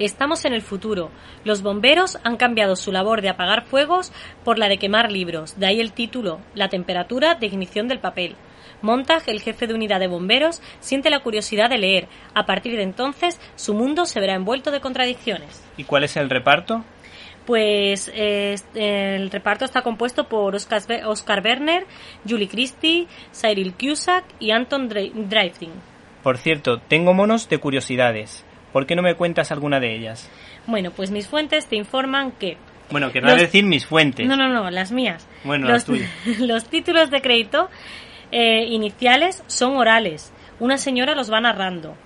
Estamos 0.00 0.44
en 0.44 0.54
el 0.54 0.62
futuro. 0.62 1.12
Los 1.44 1.62
bomberos 1.62 2.18
han 2.24 2.36
cambiado 2.36 2.74
su 2.74 2.90
labor 2.90 3.22
de 3.22 3.28
apagar 3.28 3.64
fuegos 3.64 4.10
por 4.42 4.58
la 4.58 4.68
de 4.68 4.78
quemar 4.78 5.12
libros, 5.12 5.56
de 5.60 5.66
ahí 5.66 5.80
el 5.80 5.92
título, 5.92 6.40
la 6.56 6.68
temperatura 6.68 7.36
de 7.36 7.46
ignición 7.46 7.86
del 7.86 8.00
papel. 8.00 8.34
Montag, 8.80 9.22
el 9.28 9.40
jefe 9.40 9.68
de 9.68 9.74
unidad 9.74 10.00
de 10.00 10.08
bomberos, 10.08 10.60
siente 10.80 11.10
la 11.10 11.20
curiosidad 11.20 11.70
de 11.70 11.78
leer. 11.78 12.08
A 12.34 12.44
partir 12.44 12.74
de 12.74 12.82
entonces, 12.82 13.40
su 13.54 13.72
mundo 13.72 14.04
se 14.04 14.18
verá 14.18 14.34
envuelto 14.34 14.72
de 14.72 14.80
contradicciones. 14.80 15.62
¿Y 15.76 15.84
cuál 15.84 16.02
es 16.02 16.16
el 16.16 16.28
reparto? 16.28 16.84
Pues 17.46 18.10
eh, 18.14 18.56
el 18.74 19.30
reparto 19.30 19.64
está 19.64 19.82
compuesto 19.82 20.28
por 20.28 20.54
Oscar, 20.54 20.82
Oscar 21.06 21.42
Werner, 21.44 21.86
Julie 22.28 22.48
Christie, 22.48 23.08
Cyril 23.32 23.74
Cusack 23.74 24.24
y 24.38 24.52
Anton 24.52 24.88
Driving. 24.88 25.72
Por 26.22 26.38
cierto, 26.38 26.78
tengo 26.78 27.14
monos 27.14 27.48
de 27.48 27.58
curiosidades. 27.58 28.44
¿Por 28.72 28.86
qué 28.86 28.94
no 28.94 29.02
me 29.02 29.16
cuentas 29.16 29.50
alguna 29.50 29.80
de 29.80 29.94
ellas? 29.94 30.30
Bueno, 30.66 30.92
pues 30.92 31.10
mis 31.10 31.26
fuentes 31.26 31.66
te 31.66 31.76
informan 31.76 32.32
que 32.32 32.56
bueno, 32.90 33.10
querrás 33.10 33.40
decir 33.40 33.64
mis 33.64 33.86
fuentes. 33.86 34.26
No, 34.26 34.36
no, 34.36 34.48
no, 34.48 34.70
las 34.70 34.92
mías. 34.92 35.26
Bueno, 35.44 35.66
los, 35.66 35.72
las 35.72 35.84
tuyas. 35.84 36.10
los 36.38 36.68
títulos 36.68 37.10
de 37.10 37.20
crédito 37.20 37.68
eh, 38.30 38.66
iniciales 38.66 39.42
son 39.46 39.76
orales. 39.76 40.32
Una 40.60 40.78
señora 40.78 41.14
los 41.14 41.32
va 41.32 41.40
narrando. 41.40 41.96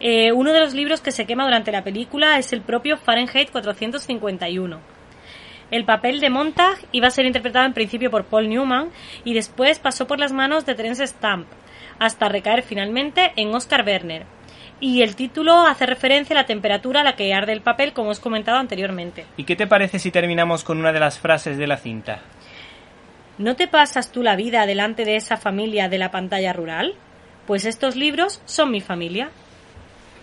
Eh, 0.00 0.32
uno 0.32 0.52
de 0.52 0.60
los 0.60 0.74
libros 0.74 1.00
que 1.00 1.10
se 1.10 1.26
quema 1.26 1.44
durante 1.44 1.72
la 1.72 1.82
película 1.82 2.38
es 2.38 2.52
el 2.52 2.60
propio 2.60 2.96
Fahrenheit 2.96 3.50
451. 3.50 4.80
El 5.70 5.84
papel 5.84 6.20
de 6.20 6.30
Montag 6.30 6.78
iba 6.92 7.08
a 7.08 7.10
ser 7.10 7.26
interpretado 7.26 7.66
en 7.66 7.74
principio 7.74 8.10
por 8.10 8.24
Paul 8.24 8.48
Newman 8.48 8.90
y 9.24 9.34
después 9.34 9.78
pasó 9.78 10.06
por 10.06 10.18
las 10.18 10.32
manos 10.32 10.64
de 10.64 10.74
Terence 10.74 11.06
Stamp, 11.06 11.46
hasta 11.98 12.28
recaer 12.28 12.62
finalmente 12.62 13.32
en 13.36 13.54
Oscar 13.54 13.84
Werner. 13.84 14.24
Y 14.80 15.02
el 15.02 15.16
título 15.16 15.66
hace 15.66 15.86
referencia 15.86 16.34
a 16.34 16.40
la 16.40 16.46
temperatura 16.46 17.00
a 17.00 17.04
la 17.04 17.16
que 17.16 17.34
arde 17.34 17.52
el 17.52 17.60
papel, 17.60 17.92
como 17.92 18.10
os 18.10 18.20
comentado 18.20 18.58
anteriormente. 18.58 19.26
¿Y 19.36 19.44
qué 19.44 19.56
te 19.56 19.66
parece 19.66 19.98
si 19.98 20.12
terminamos 20.12 20.62
con 20.62 20.78
una 20.78 20.92
de 20.92 21.00
las 21.00 21.18
frases 21.18 21.58
de 21.58 21.66
la 21.66 21.76
cinta? 21.76 22.20
¿No 23.38 23.56
te 23.56 23.66
pasas 23.66 24.12
tú 24.12 24.22
la 24.22 24.36
vida 24.36 24.64
delante 24.66 25.04
de 25.04 25.16
esa 25.16 25.36
familia 25.36 25.88
de 25.88 25.98
la 25.98 26.10
pantalla 26.10 26.52
rural? 26.52 26.94
Pues 27.46 27.64
estos 27.64 27.96
libros 27.96 28.40
son 28.44 28.70
mi 28.70 28.80
familia. 28.80 29.30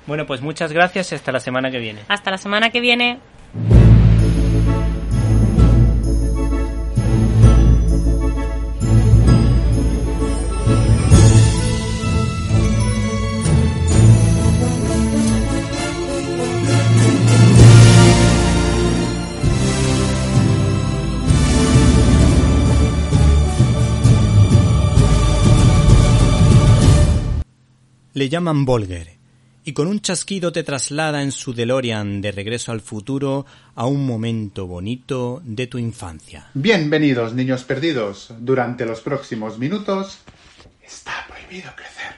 Bueno, 0.07 0.25
pues 0.25 0.41
muchas 0.41 0.71
gracias 0.71 1.11
y 1.11 1.15
hasta 1.15 1.31
la 1.31 1.39
semana 1.39 1.71
que 1.71 1.79
viene. 1.79 2.01
Hasta 2.07 2.31
la 2.31 2.37
semana 2.37 2.69
que 2.69 2.79
viene. 2.79 3.19
Le 28.13 28.29
llaman 28.29 28.63
Volger 28.63 29.15
y 29.67 29.73
con 29.73 29.87
un 29.87 29.99
chasquido 29.99 30.51
te 30.51 30.63
traslada 30.63 31.23
en 31.23 31.31
su 31.31 31.53
DeLorean 31.53 32.21
de 32.21 32.31
regreso 32.31 32.71
al 32.71 32.81
futuro 32.81 33.47
a 33.73 33.87
un 33.87 34.05
momento 34.05 34.67
bonito 34.67 35.41
de 35.43 35.65
tu 35.65 35.79
infancia. 35.79 36.51
Bienvenidos, 36.53 37.33
niños 37.33 37.63
perdidos. 37.63 38.31
Durante 38.39 38.85
los 38.85 39.01
próximos 39.01 39.57
minutos 39.57 40.19
está 40.85 41.25
prohibido 41.27 41.71
crecer. 41.75 42.15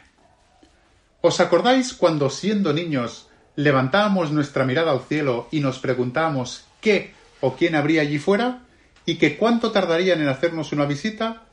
¿Os 1.21 1.39
acordáis 1.39 1.93
cuando 1.93 2.29
siendo 2.29 2.73
niños 2.73 3.29
levantábamos 3.55 4.33
nuestra 4.33 4.65
mirada 4.65 4.91
al 4.91 5.05
cielo 5.07 5.47
y 5.49 5.61
nos 5.61 5.79
preguntábamos 5.79 6.65
qué 6.81 7.13
o 7.39 7.55
quién 7.55 7.75
habría 7.75 8.01
allí 8.01 8.19
fuera? 8.19 8.63
¿Y 9.05 9.15
que 9.15 9.37
cuánto 9.37 9.71
tardarían 9.71 10.19
en 10.19 10.27
hacernos 10.27 10.73
una 10.73 10.85
visita? 10.85 11.43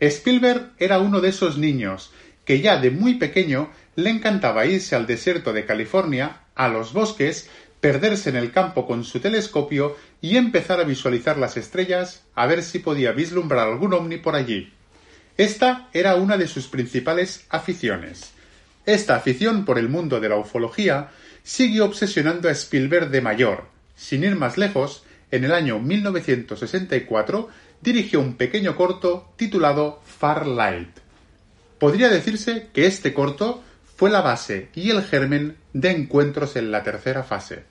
Spielberg 0.00 0.72
era 0.78 0.98
uno 0.98 1.20
de 1.20 1.28
esos 1.28 1.58
niños 1.58 2.10
que 2.44 2.60
ya 2.60 2.80
de 2.80 2.90
muy 2.90 3.14
pequeño 3.14 3.70
le 3.98 4.10
encantaba 4.10 4.64
irse 4.64 4.94
al 4.94 5.08
desierto 5.08 5.52
de 5.52 5.66
California, 5.66 6.42
a 6.54 6.68
los 6.68 6.92
bosques, 6.92 7.50
perderse 7.80 8.30
en 8.30 8.36
el 8.36 8.52
campo 8.52 8.86
con 8.86 9.02
su 9.02 9.18
telescopio 9.18 9.96
y 10.20 10.36
empezar 10.36 10.78
a 10.78 10.84
visualizar 10.84 11.36
las 11.36 11.56
estrellas 11.56 12.22
a 12.36 12.46
ver 12.46 12.62
si 12.62 12.78
podía 12.78 13.10
vislumbrar 13.10 13.66
algún 13.66 13.92
ovni 13.94 14.18
por 14.18 14.36
allí. 14.36 14.72
Esta 15.36 15.88
era 15.92 16.14
una 16.14 16.36
de 16.36 16.46
sus 16.46 16.68
principales 16.68 17.44
aficiones. 17.48 18.30
Esta 18.86 19.16
afición 19.16 19.64
por 19.64 19.80
el 19.80 19.88
mundo 19.88 20.20
de 20.20 20.28
la 20.28 20.36
ufología 20.36 21.08
siguió 21.42 21.84
obsesionando 21.84 22.48
a 22.48 22.52
Spielberg 22.52 23.10
de 23.10 23.20
mayor. 23.20 23.64
Sin 23.96 24.22
ir 24.22 24.36
más 24.36 24.58
lejos, 24.58 25.02
en 25.32 25.42
el 25.42 25.50
año 25.50 25.80
1964 25.80 27.48
dirigió 27.80 28.20
un 28.20 28.36
pequeño 28.36 28.76
corto 28.76 29.32
titulado 29.34 30.00
Far 30.04 30.46
Light. 30.46 31.00
Podría 31.80 32.08
decirse 32.08 32.68
que 32.72 32.86
este 32.86 33.12
corto 33.12 33.64
fue 33.98 34.10
la 34.10 34.20
base 34.20 34.68
y 34.76 34.90
el 34.90 35.02
germen 35.02 35.56
de 35.72 35.90
encuentros 35.90 36.54
en 36.54 36.70
la 36.70 36.84
tercera 36.84 37.24
fase. 37.24 37.64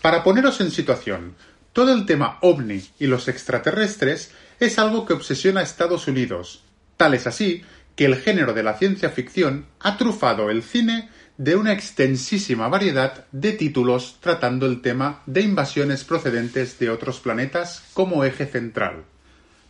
Para 0.00 0.24
poneros 0.24 0.62
en 0.62 0.70
situación, 0.70 1.34
todo 1.74 1.92
el 1.92 2.06
tema 2.06 2.38
ovni 2.40 2.82
y 2.98 3.06
los 3.06 3.28
extraterrestres 3.28 4.30
es 4.58 4.78
algo 4.78 5.04
que 5.04 5.12
obsesiona 5.12 5.60
a 5.60 5.62
Estados 5.62 6.08
Unidos. 6.08 6.64
Tal 6.96 7.12
es 7.12 7.26
así 7.26 7.62
que 7.96 8.06
el 8.06 8.16
género 8.16 8.54
de 8.54 8.62
la 8.62 8.78
ciencia 8.78 9.10
ficción 9.10 9.66
ha 9.80 9.98
trufado 9.98 10.48
el 10.48 10.62
cine 10.62 11.10
de 11.36 11.54
una 11.54 11.74
extensísima 11.74 12.68
variedad 12.68 13.26
de 13.30 13.52
títulos 13.52 14.16
tratando 14.20 14.64
el 14.64 14.80
tema 14.80 15.22
de 15.26 15.42
invasiones 15.42 16.02
procedentes 16.04 16.78
de 16.78 16.88
otros 16.88 17.20
planetas 17.20 17.84
como 17.92 18.24
eje 18.24 18.46
central. 18.46 19.04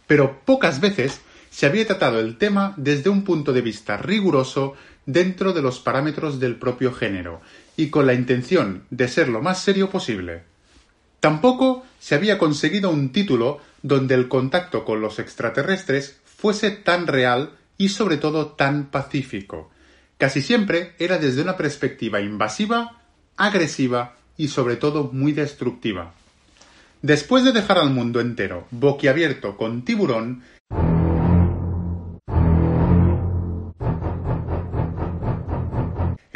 Pero 0.07 0.43
pocas 0.45 0.81
veces 0.81 1.21
se 1.51 1.67
había 1.67 1.87
tratado 1.87 2.21
el 2.21 2.39
tema 2.39 2.75
desde 2.77 3.11
un 3.11 3.25
punto 3.25 3.53
de 3.53 3.63
vista 3.63 3.97
riguroso 3.97 4.75
dentro 5.07 5.53
de 5.53 5.63
los 5.63 5.81
parámetros 5.81 6.39
del 6.41 6.57
propio 6.57 6.93
género 6.93 7.41
y 7.77 7.89
con 7.89 8.07
la 8.07 8.15
intención 8.15 8.85
de 8.91 9.09
ser 9.09 9.29
lo 9.29 9.41
más 9.41 9.63
serio 9.63 9.89
posible. 9.89 10.43
Tampoco 11.21 11.85
se 11.99 12.15
había 12.15 12.39
conseguido 12.39 12.91
un 12.91 13.11
título 13.11 13.61
donde 13.83 14.15
el 14.15 14.29
contacto 14.29 14.85
con 14.85 15.01
los 15.01 15.19
extraterrestres 15.19 16.19
fuese 16.25 16.71
tan 16.71 17.07
real 17.07 17.53
y 17.79 17.89
sobre 17.89 18.17
todo 18.17 18.49
tan 18.49 18.87
pacífico. 18.87 19.71
Casi 20.19 20.43
siempre 20.43 20.95
era 20.99 21.19
desde 21.19 21.43
una 21.43 21.57
perspectiva 21.57 22.21
invasiva, 22.21 23.03
agresiva 23.37 24.17
y 24.37 24.49
sobre 24.49 24.77
todo 24.77 25.11
muy 25.13 25.33
destructiva. 25.33 26.15
Después 27.03 27.45
de 27.45 27.53
dejar 27.53 27.79
al 27.79 27.91
mundo 27.91 28.21
entero 28.21 28.67
boquiabierto 28.71 29.57
con 29.57 29.85
tiburón, 29.85 30.43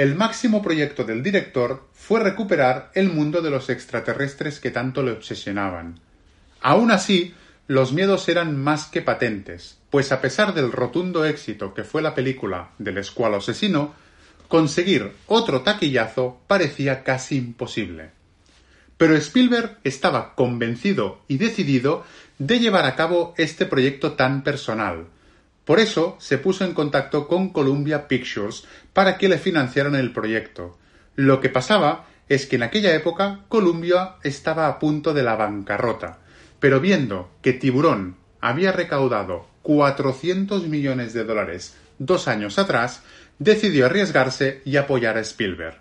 El 0.00 0.14
máximo 0.14 0.62
proyecto 0.62 1.04
del 1.04 1.22
director 1.22 1.86
fue 1.92 2.20
recuperar 2.20 2.90
el 2.94 3.10
mundo 3.10 3.42
de 3.42 3.50
los 3.50 3.68
extraterrestres 3.68 4.58
que 4.58 4.70
tanto 4.70 5.02
le 5.02 5.12
obsesionaban. 5.12 6.00
Aún 6.62 6.90
así, 6.90 7.34
los 7.66 7.92
miedos 7.92 8.26
eran 8.30 8.56
más 8.56 8.86
que 8.86 9.02
patentes, 9.02 9.76
pues 9.90 10.10
a 10.10 10.22
pesar 10.22 10.54
del 10.54 10.72
rotundo 10.72 11.26
éxito 11.26 11.74
que 11.74 11.84
fue 11.84 12.00
la 12.00 12.14
película 12.14 12.70
del 12.78 12.96
escualo 12.96 13.36
asesino, 13.36 13.92
conseguir 14.48 15.12
otro 15.26 15.60
taquillazo 15.60 16.40
parecía 16.46 17.04
casi 17.04 17.36
imposible. 17.36 18.12
Pero 18.96 19.14
Spielberg 19.16 19.80
estaba 19.84 20.34
convencido 20.34 21.20
y 21.28 21.36
decidido 21.36 22.04
de 22.38 22.58
llevar 22.58 22.86
a 22.86 22.96
cabo 22.96 23.34
este 23.36 23.66
proyecto 23.66 24.12
tan 24.12 24.44
personal, 24.44 25.08
por 25.70 25.78
eso 25.78 26.16
se 26.18 26.36
puso 26.36 26.64
en 26.64 26.74
contacto 26.74 27.28
con 27.28 27.50
Columbia 27.50 28.08
Pictures 28.08 28.64
para 28.92 29.16
que 29.16 29.28
le 29.28 29.38
financiaran 29.38 29.94
el 29.94 30.12
proyecto. 30.12 30.76
Lo 31.14 31.40
que 31.40 31.48
pasaba 31.48 32.06
es 32.28 32.46
que 32.46 32.56
en 32.56 32.64
aquella 32.64 32.92
época 32.92 33.44
Columbia 33.48 34.16
estaba 34.24 34.66
a 34.66 34.80
punto 34.80 35.14
de 35.14 35.22
la 35.22 35.36
bancarrota, 35.36 36.18
pero 36.58 36.80
viendo 36.80 37.30
que 37.40 37.52
Tiburón 37.52 38.16
había 38.40 38.72
recaudado 38.72 39.46
400 39.62 40.66
millones 40.66 41.12
de 41.12 41.22
dólares 41.22 41.76
dos 42.00 42.26
años 42.26 42.58
atrás, 42.58 43.04
decidió 43.38 43.86
arriesgarse 43.86 44.62
y 44.64 44.76
apoyar 44.76 45.18
a 45.18 45.20
Spielberg. 45.20 45.78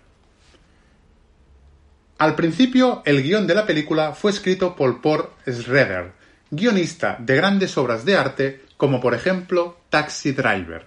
Al 2.18 2.36
principio, 2.36 3.02
el 3.04 3.24
guion 3.24 3.48
de 3.48 3.56
la 3.56 3.66
película 3.66 4.12
fue 4.12 4.30
escrito 4.30 4.76
por 4.76 5.02
Paul 5.02 5.30
Schrader, 5.48 6.12
guionista 6.52 7.16
de 7.18 7.34
grandes 7.34 7.76
obras 7.76 8.04
de 8.04 8.16
arte 8.16 8.69
como 8.80 8.98
por 8.98 9.12
ejemplo 9.12 9.76
Taxi 9.90 10.32
Driver. 10.32 10.86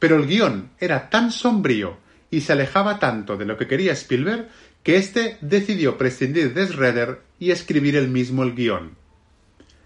Pero 0.00 0.16
el 0.16 0.26
guion 0.26 0.70
era 0.80 1.08
tan 1.08 1.30
sombrío 1.30 1.96
y 2.32 2.40
se 2.40 2.52
alejaba 2.52 2.98
tanto 2.98 3.36
de 3.36 3.44
lo 3.44 3.56
que 3.56 3.68
quería 3.68 3.92
Spielberg 3.92 4.48
que 4.82 4.96
éste 4.96 5.38
decidió 5.40 5.96
prescindir 5.96 6.52
de 6.52 6.66
Schroeder 6.66 7.20
y 7.38 7.52
escribir 7.52 7.94
él 7.94 8.08
mismo 8.08 8.42
el 8.42 8.56
guion. 8.56 8.96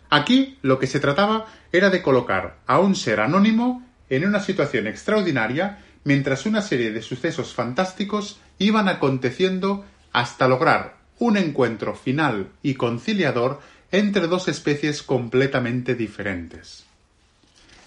Aquí 0.09 0.57
lo 0.62 0.78
que 0.78 0.86
se 0.86 0.98
trataba 0.98 1.44
era 1.72 1.90
de 1.90 2.00
colocar 2.00 2.57
a 2.66 2.78
un 2.78 2.96
ser 2.96 3.20
anónimo 3.20 3.86
en 4.09 4.26
una 4.26 4.40
situación 4.40 4.86
extraordinaria 4.86 5.84
mientras 6.05 6.46
una 6.46 6.62
serie 6.62 6.90
de 6.90 7.03
sucesos 7.03 7.53
fantásticos 7.53 8.40
iban 8.59 8.88
aconteciendo 8.88 9.84
hasta 10.11 10.48
lograr 10.48 10.96
un 11.18 11.36
encuentro 11.36 11.94
final 11.94 12.48
y 12.62 12.76
conciliador 12.76 13.61
entre 13.90 14.26
dos 14.26 14.48
especies 14.48 15.03
completamente 15.03 15.94
diferentes. 15.94 16.86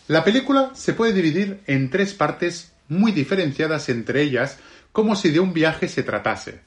La 0.08 0.24
película 0.24 0.72
se 0.76 0.94
puede 0.94 1.14
dividir 1.14 1.62
en 1.66 1.90
tres 1.90 2.14
partes 2.14 2.74
muy 2.88 3.12
diferenciadas 3.12 3.90
entre 3.90 4.22
ellas 4.22 4.60
como 4.92 5.16
si 5.16 5.32
de 5.32 5.40
un 5.40 5.52
viaje 5.52 5.88
se 5.88 6.04
tratase. 6.04 6.62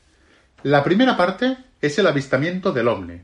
La 0.64 0.82
primera 0.82 1.16
parte 1.16 1.56
es 1.80 1.98
el 2.00 2.08
avistamiento 2.08 2.72
del 2.72 2.88
ovni. 2.88 3.20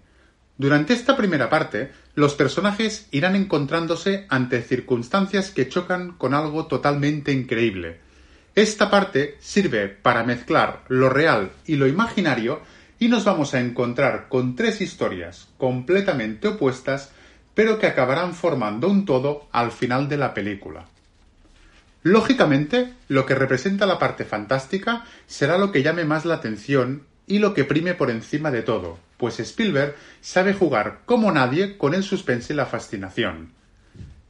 Durante 0.56 0.94
esta 0.94 1.16
primera 1.16 1.50
parte, 1.50 1.90
los 2.14 2.34
personajes 2.36 3.08
irán 3.10 3.34
encontrándose 3.34 4.26
ante 4.28 4.62
circunstancias 4.62 5.50
que 5.50 5.68
chocan 5.68 6.12
con 6.12 6.32
algo 6.32 6.66
totalmente 6.66 7.32
increíble. 7.32 7.98
Esta 8.54 8.88
parte 8.88 9.36
sirve 9.40 9.88
para 9.88 10.22
mezclar 10.22 10.84
lo 10.86 11.08
real 11.08 11.50
y 11.66 11.74
lo 11.74 11.88
imaginario 11.88 12.62
y 13.00 13.08
nos 13.08 13.24
vamos 13.24 13.52
a 13.52 13.60
encontrar 13.60 14.28
con 14.28 14.54
tres 14.54 14.80
historias 14.80 15.48
completamente 15.58 16.46
opuestas 16.46 17.10
pero 17.54 17.78
que 17.78 17.86
acabarán 17.86 18.34
formando 18.34 18.88
un 18.88 19.04
todo 19.04 19.48
al 19.52 19.70
final 19.70 20.08
de 20.08 20.16
la 20.16 20.34
película. 20.34 20.86
Lógicamente, 22.02 22.92
lo 23.08 23.24
que 23.24 23.34
representa 23.34 23.86
la 23.86 23.98
parte 23.98 24.24
fantástica 24.24 25.04
será 25.26 25.56
lo 25.56 25.72
que 25.72 25.82
llame 25.82 26.04
más 26.04 26.24
la 26.24 26.34
atención 26.34 27.04
y 27.26 27.38
lo 27.38 27.54
que 27.54 27.64
prime 27.64 27.94
por 27.94 28.10
encima 28.10 28.50
de 28.50 28.62
todo, 28.62 28.98
pues 29.16 29.40
Spielberg 29.40 29.94
sabe 30.20 30.52
jugar 30.52 31.00
como 31.06 31.32
nadie 31.32 31.78
con 31.78 31.94
el 31.94 32.02
suspense 32.02 32.52
y 32.52 32.56
la 32.56 32.66
fascinación. 32.66 33.52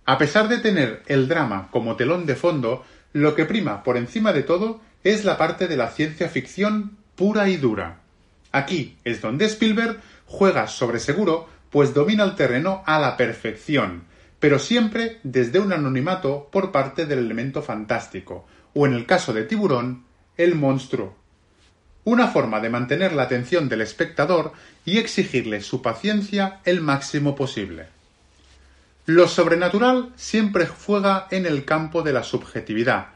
A 0.04 0.18
pesar 0.18 0.48
de 0.48 0.58
tener 0.58 1.02
el 1.06 1.26
drama 1.26 1.68
como 1.72 1.96
telón 1.96 2.26
de 2.26 2.36
fondo, 2.36 2.84
lo 3.12 3.34
que 3.34 3.46
prima 3.46 3.82
por 3.82 3.96
encima 3.96 4.32
de 4.32 4.42
todo 4.42 4.80
es 5.02 5.24
la 5.24 5.36
parte 5.36 5.66
de 5.66 5.76
la 5.76 5.90
ciencia 5.90 6.28
ficción 6.28 6.96
pura 7.16 7.48
y 7.48 7.56
dura. 7.56 7.98
Aquí 8.52 8.96
es 9.04 9.20
donde 9.20 9.46
Spielberg 9.46 10.00
juega 10.26 10.68
sobre 10.68 11.00
seguro 11.00 11.48
pues 11.74 11.92
domina 11.92 12.22
el 12.22 12.36
terreno 12.36 12.84
a 12.86 13.00
la 13.00 13.16
perfección, 13.16 14.04
pero 14.38 14.60
siempre 14.60 15.18
desde 15.24 15.58
un 15.58 15.72
anonimato 15.72 16.48
por 16.52 16.70
parte 16.70 17.04
del 17.04 17.18
elemento 17.18 17.62
fantástico, 17.62 18.46
o 18.74 18.86
en 18.86 18.94
el 18.94 19.06
caso 19.06 19.32
de 19.32 19.42
Tiburón, 19.42 20.04
el 20.36 20.54
monstruo. 20.54 21.16
Una 22.04 22.28
forma 22.28 22.60
de 22.60 22.70
mantener 22.70 23.12
la 23.12 23.24
atención 23.24 23.68
del 23.68 23.80
espectador 23.80 24.52
y 24.84 24.98
exigirle 24.98 25.62
su 25.62 25.82
paciencia 25.82 26.60
el 26.64 26.80
máximo 26.80 27.34
posible. 27.34 27.88
Lo 29.06 29.26
sobrenatural 29.26 30.12
siempre 30.14 30.68
juega 30.68 31.26
en 31.32 31.44
el 31.44 31.64
campo 31.64 32.02
de 32.02 32.12
la 32.12 32.22
subjetividad. 32.22 33.08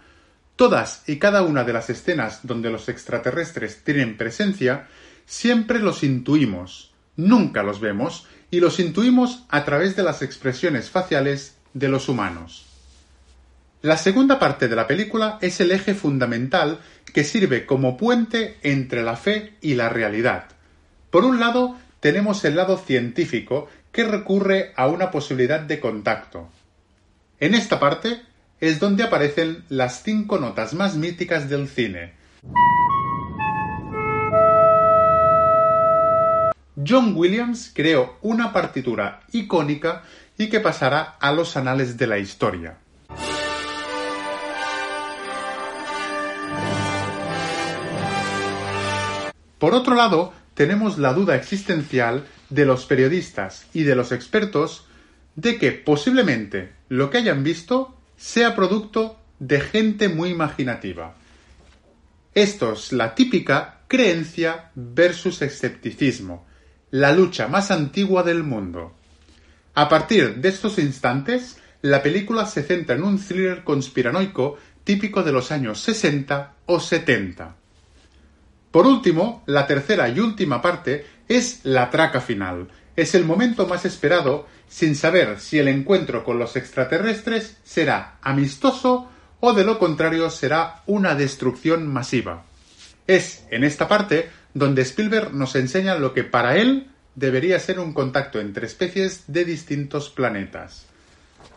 Todas 0.57 1.09
y 1.09 1.21
cada 1.21 1.43
una 1.43 1.63
de 1.63 1.75
las 1.75 1.91
escenas 1.91 2.41
donde 2.43 2.71
los 2.71 2.89
extraterrestres 2.89 3.85
tienen 3.85 4.17
presencia, 4.17 4.89
siempre 5.27 5.79
los 5.79 6.03
intuimos, 6.03 6.93
nunca 7.15 7.63
los 7.63 7.79
vemos 7.79 8.27
y 8.51 8.61
los 8.61 8.81
intuimos 8.81 9.45
a 9.49 9.65
través 9.65 9.97
de 9.97 10.03
las 10.03 10.23
expresiones 10.23 10.91
faciales 10.91 11.57
de 11.75 11.89
los 11.89 12.09
humanos. 12.09 12.67
La 13.83 13.97
segunda 13.97 14.39
parte 14.39 14.67
de 14.67 14.75
la 14.75 14.87
película 14.87 15.39
es 15.41 15.61
el 15.61 15.71
eje 15.71 15.95
fundamental 15.95 16.81
que 17.13 17.25
sirve 17.25 17.65
como 17.65 17.97
puente 17.97 18.59
entre 18.63 19.03
la 19.03 19.17
fe 19.17 19.55
y 19.61 19.75
la 19.75 19.89
realidad. 19.89 20.47
Por 21.11 21.25
un 21.25 21.39
lado, 21.39 21.77
tenemos 22.01 22.45
el 22.45 22.57
lado 22.57 22.77
científico 22.77 23.69
que 23.93 24.05
recurre 24.05 24.73
a 24.77 24.89
una 24.89 25.11
posibilidad 25.11 25.61
de 25.61 25.81
contacto. 25.81 26.49
En 27.41 27.55
esta 27.55 27.79
parte 27.79 28.21
es 28.61 28.81
donde 28.81 29.05
aparecen 29.05 29.65
las 29.69 30.03
cinco 30.03 30.39
notas 30.39 30.75
más 30.75 30.97
míticas 30.97 31.49
del 31.49 31.69
cine. 31.69 32.15
John 36.87 37.15
Williams 37.17 37.73
creó 37.75 38.19
una 38.23 38.53
partitura 38.53 39.23
icónica 39.33 40.05
y 40.37 40.49
que 40.49 40.61
pasará 40.61 41.17
a 41.19 41.33
los 41.33 41.57
anales 41.57 41.97
de 41.97 42.07
la 42.07 42.19
historia. 42.19 42.79
Por 49.59 49.75
otro 49.75 49.97
lado, 49.97 50.33
tenemos 50.55 50.99
la 50.99 51.13
duda 51.13 51.35
existencial 51.35 52.27
de 52.49 52.65
los 52.65 52.87
periodistas 52.87 53.67
y 53.75 53.83
de 53.83 53.97
los 53.97 54.13
expertos 54.13 54.87
de 55.35 55.59
que 55.59 55.73
posiblemente 55.73 56.73
lo 56.89 57.11
que 57.11 57.19
hayan 57.19 57.43
visto 57.43 57.97
sea 58.17 58.55
producto 58.55 59.19
de 59.41 59.61
gente 59.61 60.09
muy 60.09 60.31
imaginativa. 60.31 61.15
Esto 62.35 62.75
es 62.75 62.93
la 62.93 63.17
típica 63.17 63.81
creencia 63.89 64.71
versus 64.77 65.43
escepticismo, 65.43 66.48
la 66.91 67.13
lucha 67.13 67.49
más 67.49 67.71
antigua 67.71 68.23
del 68.23 68.43
mundo. 68.43 68.95
A 69.75 69.89
partir 69.89 70.37
de 70.37 70.49
estos 70.49 70.79
instantes, 70.79 71.59
la 71.83 72.03
película 72.03 72.47
se 72.47 72.63
centra 72.63 72.97
en 72.97 73.05
un 73.05 73.19
thriller 73.19 73.63
conspiranoico 73.63 74.57
típico 74.85 75.23
de 75.23 75.33
los 75.33 75.53
años 75.53 75.81
60 75.81 76.55
o 76.67 76.81
70. 76.81 77.55
Por 78.71 78.87
último, 78.87 79.43
la 79.47 79.67
tercera 79.67 80.09
y 80.09 80.19
última 80.19 80.61
parte 80.61 81.07
es 81.29 81.61
la 81.65 81.91
traca 81.91 82.21
final. 82.21 82.69
Es 82.97 83.15
el 83.15 83.25
momento 83.25 83.67
más 83.67 83.85
esperado 83.85 84.47
sin 84.69 84.97
saber 84.97 85.41
si 85.41 85.59
el 85.59 85.69
encuentro 85.69 86.25
con 86.25 86.39
los 86.39 86.57
extraterrestres 86.57 87.59
será 87.65 88.19
amistoso 88.23 89.09
o 89.41 89.53
de 89.53 89.65
lo 89.65 89.79
contrario 89.79 90.31
será 90.31 90.83
una 90.87 91.15
destrucción 91.15 91.87
masiva. 91.87 92.45
Es 93.07 93.45
en 93.51 93.65
esta 93.65 93.89
parte 93.89 94.31
donde 94.59 94.83
Spielberg 94.83 95.33
nos 95.33 95.55
enseña 95.55 95.95
lo 95.95 96.13
que 96.13 96.25
para 96.25 96.57
él 96.57 96.89
debería 97.15 97.59
ser 97.61 97.79
un 97.81 97.93
contacto 97.93 98.41
entre 98.41 98.67
especies 98.67 99.25
de 99.27 99.45
distintos 99.45 100.11
planetas. 100.11 100.87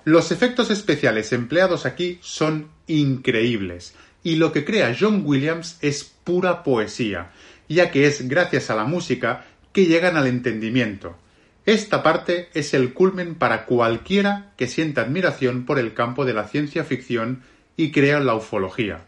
Los 0.05 0.31
efectos 0.31 0.71
especiales 0.71 1.33
empleados 1.33 1.85
aquí 1.85 2.19
son 2.21 2.69
increíbles, 2.87 3.93
y 4.23 4.35
lo 4.35 4.51
que 4.51 4.65
crea 4.65 4.95
John 4.97 5.23
Williams 5.25 5.77
es 5.81 6.03
pura 6.03 6.63
poesía, 6.63 7.31
ya 7.67 7.91
que 7.91 8.05
es 8.05 8.27
gracias 8.27 8.69
a 8.69 8.75
la 8.75 8.85
música 8.85 9.45
que 9.73 9.85
llegan 9.85 10.17
al 10.17 10.27
entendimiento. 10.27 11.17
Esta 11.65 12.01
parte 12.01 12.49
es 12.53 12.73
el 12.73 12.93
culmen 12.93 13.35
para 13.35 13.65
cualquiera 13.65 14.53
que 14.57 14.67
sienta 14.67 15.01
admiración 15.01 15.65
por 15.65 15.77
el 15.77 15.93
campo 15.93 16.25
de 16.25 16.33
la 16.33 16.47
ciencia 16.47 16.83
ficción 16.83 17.43
y 17.77 17.91
crea 17.91 18.19
la 18.19 18.35
ufología. 18.35 19.05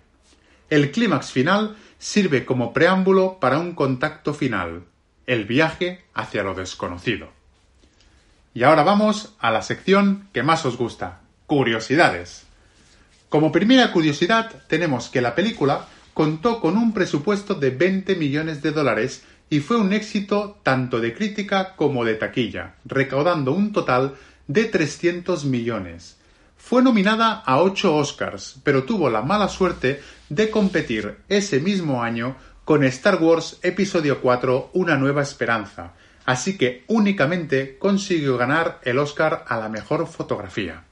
El 0.69 0.91
clímax 0.91 1.31
final 1.31 1.75
sirve 2.03 2.43
como 2.43 2.73
preámbulo 2.73 3.37
para 3.39 3.59
un 3.59 3.73
contacto 3.73 4.33
final, 4.33 4.83
el 5.25 5.45
viaje 5.45 6.03
hacia 6.13 6.43
lo 6.43 6.53
desconocido. 6.53 7.29
Y 8.53 8.63
ahora 8.63 8.83
vamos 8.83 9.35
a 9.39 9.51
la 9.51 9.61
sección 9.61 10.27
que 10.33 10.43
más 10.43 10.65
os 10.65 10.75
gusta, 10.75 11.21
curiosidades. 11.47 12.45
Como 13.29 13.53
primera 13.53 13.93
curiosidad 13.93 14.51
tenemos 14.67 15.07
que 15.07 15.21
la 15.21 15.33
película 15.33 15.87
contó 16.13 16.59
con 16.59 16.77
un 16.77 16.93
presupuesto 16.93 17.55
de 17.55 17.69
20 17.69 18.15
millones 18.17 18.61
de 18.61 18.71
dólares 18.71 19.23
y 19.49 19.61
fue 19.61 19.77
un 19.77 19.93
éxito 19.93 20.59
tanto 20.61 20.99
de 20.99 21.15
crítica 21.15 21.77
como 21.77 22.03
de 22.03 22.15
taquilla, 22.15 22.75
recaudando 22.83 23.53
un 23.53 23.71
total 23.71 24.15
de 24.47 24.65
300 24.65 25.45
millones. 25.45 26.17
Fue 26.65 26.81
nominada 26.81 27.43
a 27.45 27.61
ocho 27.61 27.93
Oscars, 27.93 28.55
pero 28.63 28.85
tuvo 28.85 29.09
la 29.09 29.21
mala 29.21 29.49
suerte 29.49 30.01
de 30.29 30.49
competir 30.49 31.17
ese 31.27 31.59
mismo 31.59 32.01
año 32.01 32.37
con 32.63 32.85
Star 32.85 33.21
Wars 33.21 33.59
Episodio 33.63 34.21
4 34.21 34.69
Una 34.71 34.95
nueva 34.95 35.21
esperanza, 35.21 35.91
así 36.23 36.57
que 36.57 36.85
únicamente 36.87 37.77
consiguió 37.77 38.37
ganar 38.37 38.79
el 38.83 38.97
Oscar 38.97 39.43
a 39.49 39.57
la 39.57 39.67
mejor 39.67 40.07
fotografía. 40.07 40.85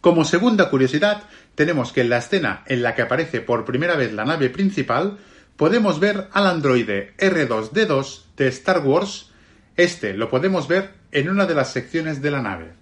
Como 0.00 0.24
segunda 0.24 0.68
curiosidad, 0.68 1.22
tenemos 1.54 1.92
que 1.92 2.00
en 2.00 2.10
la 2.10 2.18
escena 2.18 2.64
en 2.66 2.82
la 2.82 2.96
que 2.96 3.02
aparece 3.02 3.40
por 3.40 3.64
primera 3.64 3.94
vez 3.94 4.12
la 4.12 4.24
nave 4.24 4.50
principal, 4.50 5.16
podemos 5.56 6.00
ver 6.00 6.28
al 6.32 6.48
androide 6.48 7.14
R2D2 7.18 8.22
de 8.36 8.48
Star 8.48 8.80
Wars. 8.84 9.30
Este 9.76 10.12
lo 10.14 10.28
podemos 10.28 10.66
ver 10.66 10.94
en 11.12 11.28
una 11.28 11.46
de 11.46 11.54
las 11.54 11.72
secciones 11.72 12.20
de 12.20 12.32
la 12.32 12.42
nave. 12.42 12.77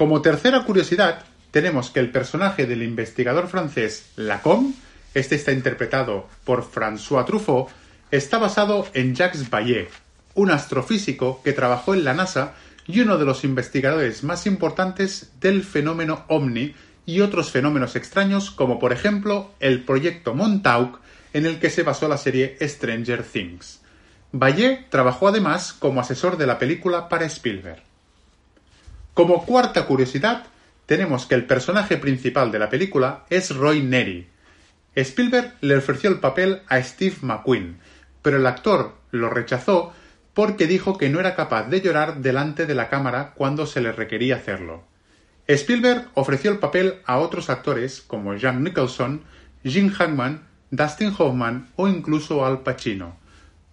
Como 0.00 0.22
tercera 0.22 0.64
curiosidad, 0.64 1.26
tenemos 1.50 1.90
que 1.90 2.00
el 2.00 2.10
personaje 2.10 2.64
del 2.64 2.82
investigador 2.82 3.48
francés 3.48 4.06
Lacombe, 4.16 4.72
este 5.12 5.34
está 5.34 5.52
interpretado 5.52 6.26
por 6.44 6.64
François 6.64 7.26
Truffaut, 7.26 7.68
está 8.10 8.38
basado 8.38 8.86
en 8.94 9.14
Jacques 9.14 9.50
Vallée, 9.50 9.90
un 10.32 10.52
astrofísico 10.52 11.42
que 11.44 11.52
trabajó 11.52 11.92
en 11.92 12.04
la 12.04 12.14
NASA 12.14 12.54
y 12.86 13.00
uno 13.00 13.18
de 13.18 13.26
los 13.26 13.44
investigadores 13.44 14.24
más 14.24 14.46
importantes 14.46 15.32
del 15.38 15.64
fenómeno 15.64 16.24
OVNI 16.28 16.74
y 17.04 17.20
otros 17.20 17.50
fenómenos 17.50 17.94
extraños 17.94 18.50
como 18.50 18.78
por 18.78 18.94
ejemplo 18.94 19.50
el 19.60 19.82
proyecto 19.84 20.32
Montauk 20.32 20.98
en 21.34 21.44
el 21.44 21.60
que 21.60 21.68
se 21.68 21.82
basó 21.82 22.08
la 22.08 22.16
serie 22.16 22.56
Stranger 22.62 23.22
Things. 23.22 23.82
Vallée 24.32 24.86
trabajó 24.88 25.28
además 25.28 25.74
como 25.74 26.00
asesor 26.00 26.38
de 26.38 26.46
la 26.46 26.58
película 26.58 27.10
para 27.10 27.26
Spielberg. 27.26 27.89
Como 29.14 29.44
cuarta 29.44 29.86
curiosidad, 29.86 30.44
tenemos 30.86 31.26
que 31.26 31.34
el 31.34 31.46
personaje 31.46 31.96
principal 31.96 32.50
de 32.52 32.58
la 32.58 32.70
película 32.70 33.24
es 33.30 33.54
Roy 33.54 33.82
Neri. 33.82 34.28
Spielberg 34.94 35.54
le 35.60 35.76
ofreció 35.76 36.10
el 36.10 36.20
papel 36.20 36.62
a 36.68 36.82
Steve 36.82 37.16
McQueen, 37.22 37.78
pero 38.22 38.36
el 38.36 38.46
actor 38.46 38.94
lo 39.10 39.30
rechazó 39.30 39.92
porque 40.34 40.66
dijo 40.66 40.96
que 40.96 41.08
no 41.08 41.20
era 41.20 41.34
capaz 41.34 41.68
de 41.68 41.80
llorar 41.80 42.20
delante 42.22 42.66
de 42.66 42.74
la 42.74 42.88
cámara 42.88 43.32
cuando 43.34 43.66
se 43.66 43.80
le 43.80 43.92
requería 43.92 44.36
hacerlo. 44.36 44.84
Spielberg 45.46 46.08
ofreció 46.14 46.50
el 46.52 46.58
papel 46.58 47.00
a 47.04 47.18
otros 47.18 47.50
actores 47.50 48.00
como 48.00 48.34
Jack 48.34 48.56
Nicholson, 48.56 49.22
Jim 49.64 49.90
Hackman, 49.90 50.46
Dustin 50.70 51.12
Hoffman 51.18 51.68
o 51.76 51.88
incluso 51.88 52.46
Al 52.46 52.60
Pacino. 52.60 53.16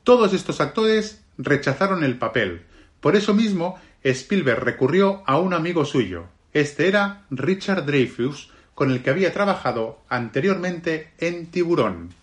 Todos 0.04 0.34
estos 0.34 0.60
actores 0.60 1.24
rechazaron 1.38 2.04
el 2.04 2.18
papel. 2.18 2.64
Por 3.00 3.16
eso 3.16 3.34
mismo, 3.34 3.80
Spielberg 4.12 4.64
recurrió 4.64 5.24
a 5.26 5.38
un 5.38 5.54
amigo 5.54 5.86
suyo. 5.86 6.26
Este 6.54 6.88
era 6.88 7.24
Richard 7.30 7.86
Dreyfuss, 7.86 8.50
con 8.74 8.92
el 8.92 9.02
que 9.02 9.10
había 9.10 9.34
trabajado 9.34 10.00
anteriormente 10.08 11.12
en 11.18 11.48
Tiburón. 11.48 12.14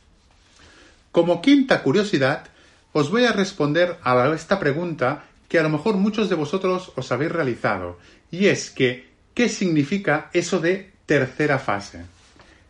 Como 1.13 1.43
quinta 1.43 1.83
curiosidad, 1.83 2.45
os 2.93 3.11
voy 3.11 3.25
a 3.25 3.33
responder 3.33 3.99
a 4.03 4.33
esta 4.35 4.59
pregunta 4.59 5.25
que 5.49 5.59
a 5.59 5.63
lo 5.63 5.69
mejor 5.69 5.97
muchos 5.97 6.29
de 6.29 6.37
vosotros 6.37 6.93
os 6.97 7.13
habéis 7.13 7.33
realizado, 7.33 7.99
y 8.31 8.47
es 8.47 8.71
que, 8.71 9.09
¿qué 9.35 9.49
significa 9.49 10.31
eso 10.33 10.61
de 10.61 10.93
tercera 11.07 11.59
fase? 11.59 12.05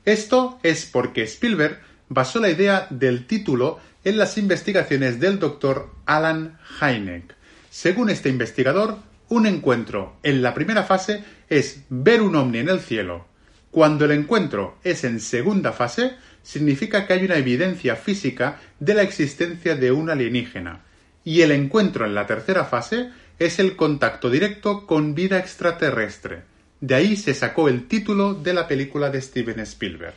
Esto 0.05 0.59
es 0.63 0.87
porque 0.87 1.23
Spielberg 1.23 1.81
basó 2.09 2.41
la 2.41 2.51
idea 2.51 2.87
del 2.91 3.27
título 3.27 3.79
en 4.05 4.19
las 4.19 4.37
investigaciones 4.37 5.21
del 5.21 5.39
doctor 5.39 5.91
Alan 6.05 6.59
Hynek. 6.81 7.35
Según 7.75 8.09
este 8.09 8.29
investigador, 8.29 8.99
un 9.29 9.47
encuentro 9.47 10.17
en 10.23 10.43
la 10.43 10.55
primera 10.55 10.85
fase 10.85 11.25
es 11.49 11.83
ver 11.89 12.23
un 12.23 12.37
ovni 12.37 12.59
en 12.59 12.69
el 12.69 12.79
cielo. 12.79 13.27
Cuando 13.73 14.05
el 14.05 14.13
encuentro 14.13 14.79
es 14.85 15.03
en 15.03 15.19
segunda 15.19 15.73
fase, 15.73 16.13
significa 16.45 17.05
que 17.05 17.15
hay 17.15 17.25
una 17.25 17.35
evidencia 17.35 17.97
física 17.97 18.61
de 18.79 18.95
la 18.95 19.03
existencia 19.03 19.75
de 19.75 19.91
un 19.91 20.09
alienígena. 20.09 20.85
Y 21.25 21.41
el 21.41 21.51
encuentro 21.51 22.07
en 22.07 22.15
la 22.15 22.29
tercera 22.29 22.65
fase 22.65 23.11
es 23.41 23.59
el 23.59 23.75
contacto 23.75 24.31
directo 24.31 24.87
con 24.87 25.17
vida 25.17 25.41
extraterrestre. 25.41 26.45
De 26.81 26.95
ahí 26.95 27.17
se 27.17 27.35
sacó 27.35 27.69
el 27.69 27.89
título 27.89 28.35
de 28.35 28.55
la 28.55 28.69
película 28.69 29.11
de 29.11 29.21
Steven 29.21 29.59
Spielberg. 29.59 30.15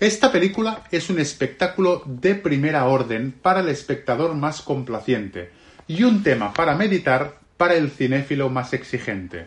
Esta 0.00 0.32
película 0.32 0.82
es 0.90 1.08
un 1.08 1.20
espectáculo 1.20 2.02
de 2.04 2.34
primera 2.34 2.86
orden 2.86 3.30
para 3.30 3.60
el 3.60 3.68
espectador 3.68 4.34
más 4.34 4.60
complaciente 4.60 5.61
y 5.86 6.04
un 6.04 6.22
tema 6.22 6.52
para 6.52 6.74
meditar 6.74 7.34
para 7.56 7.74
el 7.74 7.90
cinéfilo 7.90 8.48
más 8.48 8.72
exigente. 8.72 9.46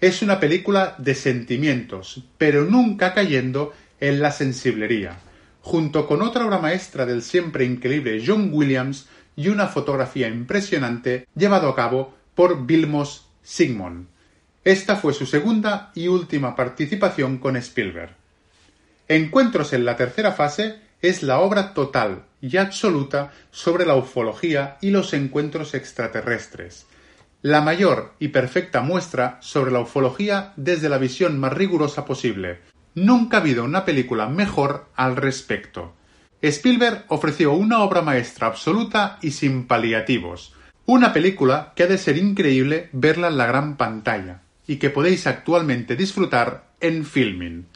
Es 0.00 0.22
una 0.22 0.40
película 0.40 0.94
de 0.98 1.14
sentimientos, 1.14 2.24
pero 2.38 2.64
nunca 2.64 3.14
cayendo 3.14 3.72
en 4.00 4.20
la 4.20 4.32
sensiblería, 4.32 5.16
junto 5.60 6.06
con 6.06 6.22
otra 6.22 6.44
obra 6.44 6.58
maestra 6.58 7.06
del 7.06 7.22
siempre 7.22 7.64
increíble 7.64 8.22
John 8.26 8.50
Williams 8.52 9.06
y 9.36 9.48
una 9.48 9.68
fotografía 9.68 10.28
impresionante 10.28 11.26
llevado 11.36 11.68
a 11.68 11.76
cabo 11.76 12.14
por 12.34 12.66
Vilmos 12.66 13.28
Sigmund. 13.42 14.06
Esta 14.64 14.96
fue 14.96 15.12
su 15.12 15.26
segunda 15.26 15.90
y 15.94 16.08
última 16.08 16.56
participación 16.56 17.38
con 17.38 17.56
Spielberg. 17.56 18.14
Encuentros 19.08 19.72
en 19.72 19.84
la 19.84 19.96
tercera 19.96 20.32
fase 20.32 20.76
es 21.00 21.22
la 21.22 21.40
obra 21.40 21.74
total 21.74 22.24
y 22.42 22.58
absoluta 22.58 23.32
sobre 23.50 23.86
la 23.86 23.94
ufología 23.94 24.76
y 24.82 24.90
los 24.90 25.14
encuentros 25.14 25.72
extraterrestres. 25.72 26.86
La 27.40 27.60
mayor 27.60 28.14
y 28.18 28.28
perfecta 28.28 28.82
muestra 28.82 29.38
sobre 29.40 29.70
la 29.70 29.80
ufología 29.80 30.52
desde 30.56 30.88
la 30.88 30.98
visión 30.98 31.40
más 31.40 31.52
rigurosa 31.52 32.04
posible. 32.04 32.60
Nunca 32.94 33.38
ha 33.38 33.40
habido 33.40 33.64
una 33.64 33.84
película 33.84 34.28
mejor 34.28 34.88
al 34.94 35.16
respecto. 35.16 35.94
Spielberg 36.42 37.04
ofreció 37.08 37.52
una 37.52 37.82
obra 37.82 38.02
maestra 38.02 38.48
absoluta 38.48 39.18
y 39.22 39.30
sin 39.30 39.66
paliativos. 39.66 40.54
Una 40.84 41.12
película 41.12 41.72
que 41.76 41.84
ha 41.84 41.86
de 41.86 41.98
ser 41.98 42.18
increíble 42.18 42.90
verla 42.92 43.28
en 43.28 43.38
la 43.38 43.46
gran 43.46 43.76
pantalla 43.76 44.42
y 44.66 44.76
que 44.76 44.90
podéis 44.90 45.26
actualmente 45.26 45.94
disfrutar 45.94 46.72
en 46.80 47.04
Filming. 47.04 47.66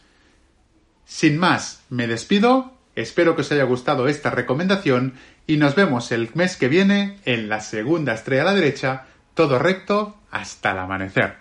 Sin 1.05 1.39
más, 1.39 1.85
me 1.89 2.09
despido, 2.09 2.76
espero 2.97 3.37
que 3.37 3.43
os 3.43 3.53
haya 3.53 3.65
gustado 3.65 4.09
esta 4.09 4.31
recomendación 4.31 5.15
y 5.47 5.59
nos 5.59 5.77
vemos 5.77 6.11
el 6.11 6.31
mes 6.35 6.57
que 6.57 6.69
viene 6.69 7.19
en 7.25 7.49
la 7.49 7.61
segunda 7.61 8.15
estrella 8.15 8.43
a 8.43 8.47
la 8.47 8.55
derecha, 8.55 9.07
todo 9.35 9.59
recto 9.59 10.17
hasta 10.31 10.73
el 10.73 10.79
amanecer. 10.79 11.37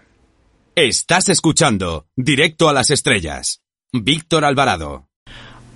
Estás 0.75 1.29
escuchando 1.29 2.05
Directo 2.15 2.69
a 2.69 2.73
las 2.73 2.91
Estrellas. 2.91 3.61
Víctor 3.93 4.43
Alvarado. 4.43 5.07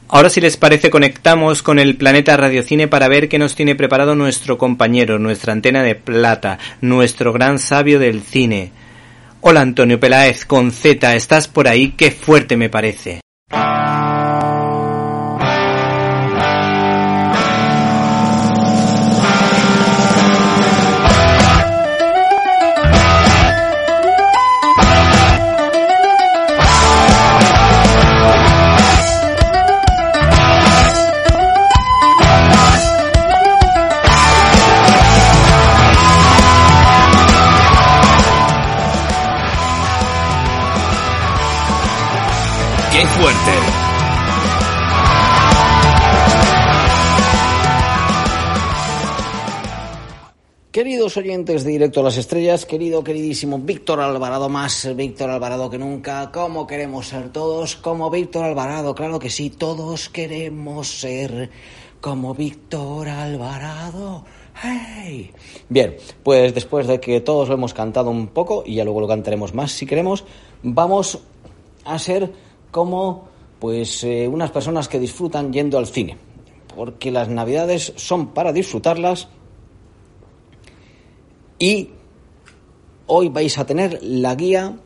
Ahora 0.10 0.30
si 0.30 0.42
les 0.42 0.58
parece 0.58 0.90
conectamos 0.90 1.62
con 1.62 1.80
el 1.80 1.96
planeta 1.96 2.36
Radiocine 2.36 2.88
para 2.88 3.08
ver 3.08 3.30
qué 3.30 3.40
nos 3.40 3.56
tiene 3.56 3.76
preparado 3.76 4.16
nuestro 4.16 4.58
compañero, 4.58 5.20
nuestra 5.20 5.54
antena 5.54 5.84
de 5.84 5.96
plata, 5.96 6.60
nuestro 6.82 7.32
gran 7.32 7.60
sabio 7.60 8.00
del 8.00 8.24
cine. 8.24 8.72
Hola 9.42 9.62
Antonio 9.62 10.00
Peláez 10.00 10.46
con 10.46 10.72
Z, 10.72 11.16
¿estás 11.16 11.48
por 11.48 11.68
ahí? 11.68 11.92
Qué 11.92 12.12
fuerte 12.12 12.58
me 12.58 12.70
parece. 12.70 13.22
Queridos 50.80 51.18
oyentes 51.18 51.66
de 51.66 51.72
Directo 51.72 52.00
a 52.00 52.04
las 52.04 52.16
Estrellas, 52.16 52.66
querido, 52.66 53.04
queridísimo 53.04 53.60
Víctor 53.60 54.00
Alvarado, 54.00 54.48
más 54.48 54.88
Víctor 54.96 55.30
Alvarado 55.30 55.70
que 55.70 55.78
nunca, 55.78 56.32
¿cómo 56.32 56.66
queremos 56.66 57.08
ser 57.08 57.34
todos? 57.34 57.76
Como 57.76 58.10
Víctor 58.10 58.46
Alvarado, 58.46 58.96
claro 58.96 59.20
que 59.20 59.30
sí, 59.30 59.50
todos 59.50 60.08
queremos 60.08 60.88
ser 60.88 61.50
como 62.00 62.34
Víctor 62.34 63.10
Alvarado. 63.10 64.24
¡Hey! 64.64 65.32
Bien, 65.68 65.98
pues 66.24 66.54
después 66.54 66.88
de 66.88 67.02
que 67.02 67.20
todos 67.20 67.50
lo 67.50 67.56
hemos 67.56 67.74
cantado 67.74 68.10
un 68.10 68.28
poco, 68.28 68.64
y 68.66 68.76
ya 68.76 68.86
luego 68.86 69.02
lo 69.02 69.08
cantaremos 69.10 69.54
más 69.54 69.74
si 69.74 69.86
queremos, 69.86 70.24
vamos 70.64 71.20
a 71.84 72.00
ser 72.00 72.32
como 72.72 73.28
pues 73.60 74.02
eh, 74.06 74.30
unas 74.30 74.52
personas 74.52 74.88
que 74.88 74.98
disfrutan 74.98 75.52
yendo 75.52 75.78
al 75.78 75.88
cine. 75.88 76.16
Porque 76.74 77.12
las 77.12 77.28
navidades 77.28 77.92
son 77.98 78.28
para 78.28 78.54
disfrutarlas 78.54 79.28
y 81.60 81.90
hoy 83.08 83.30
vais 83.30 83.58
a 83.58 83.66
tener 83.66 84.00
la 84.02 84.36
guía 84.36 84.78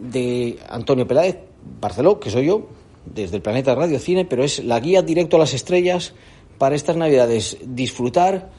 de 0.00 0.58
Antonio 0.68 1.06
Peláez 1.06 1.38
Barceló, 1.80 2.18
que 2.18 2.30
soy 2.30 2.46
yo, 2.46 2.66
desde 3.04 3.36
el 3.36 3.42
planeta 3.42 3.74
Radio 3.74 3.98
Cine, 3.98 4.24
pero 4.24 4.42
es 4.42 4.64
la 4.64 4.80
guía 4.80 5.02
directo 5.02 5.36
a 5.36 5.40
las 5.40 5.54
estrellas 5.54 6.14
para 6.58 6.74
estas 6.74 6.96
navidades. 6.96 7.58
Disfrutar 7.64 8.50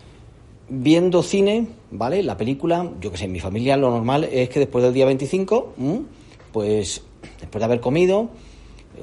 viendo 0.69 1.23
cine, 1.23 1.67
¿vale? 1.91 2.23
La 2.23 2.37
película, 2.37 2.91
yo 3.01 3.11
que 3.11 3.17
sé, 3.17 3.25
en 3.25 3.31
mi 3.31 3.39
familia 3.39 3.77
lo 3.77 3.89
normal 3.89 4.25
es 4.25 4.49
que 4.49 4.59
después 4.59 4.83
del 4.83 4.93
día 4.93 5.05
25, 5.05 5.73
pues 6.51 7.03
después 7.39 7.59
de 7.59 7.65
haber 7.65 7.79
comido, 7.79 8.29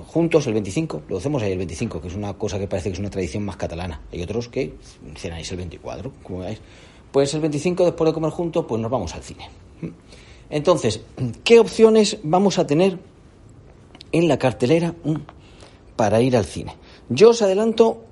juntos 0.07 0.47
el 0.47 0.55
25, 0.55 1.03
lo 1.09 1.19
hacemos 1.19 1.43
ahí 1.43 1.53
el 1.53 1.59
25, 1.59 2.01
que 2.01 2.09
es 2.09 2.15
una 2.15 2.35
cosa 2.35 2.59
que 2.59 2.67
parece 2.67 2.91
que 2.91 2.95
es 2.95 3.01
una 3.01 3.11
tradición 3.11 3.45
más 3.45 3.57
catalana. 3.57 4.03
Hay 4.13 4.23
otros 4.23 4.49
que 4.49 4.75
cenáis 5.17 5.51
el 5.51 5.59
24, 5.59 6.13
como 6.23 6.41
veáis. 6.41 6.61
Pues 7.13 7.35
el 7.35 7.41
25, 7.41 7.85
después 7.85 8.09
de 8.09 8.15
comer 8.15 8.31
juntos, 8.31 8.65
pues 8.69 8.81
nos 8.81 8.91
vamos 8.91 9.15
al 9.15 9.23
cine. 9.23 9.49
Entonces, 10.49 11.01
¿qué 11.45 11.59
opciones 11.59 12.19
vamos 12.23 12.59
a 12.59 12.67
tener 12.67 12.99
en 14.13 14.29
la 14.29 14.39
cartelera 14.39 14.95
mm, 15.05 15.15
para 15.97 16.21
ir 16.21 16.37
al 16.37 16.45
cine? 16.45 16.77
Yo 17.09 17.31
os 17.31 17.43
adelanto 17.43 18.05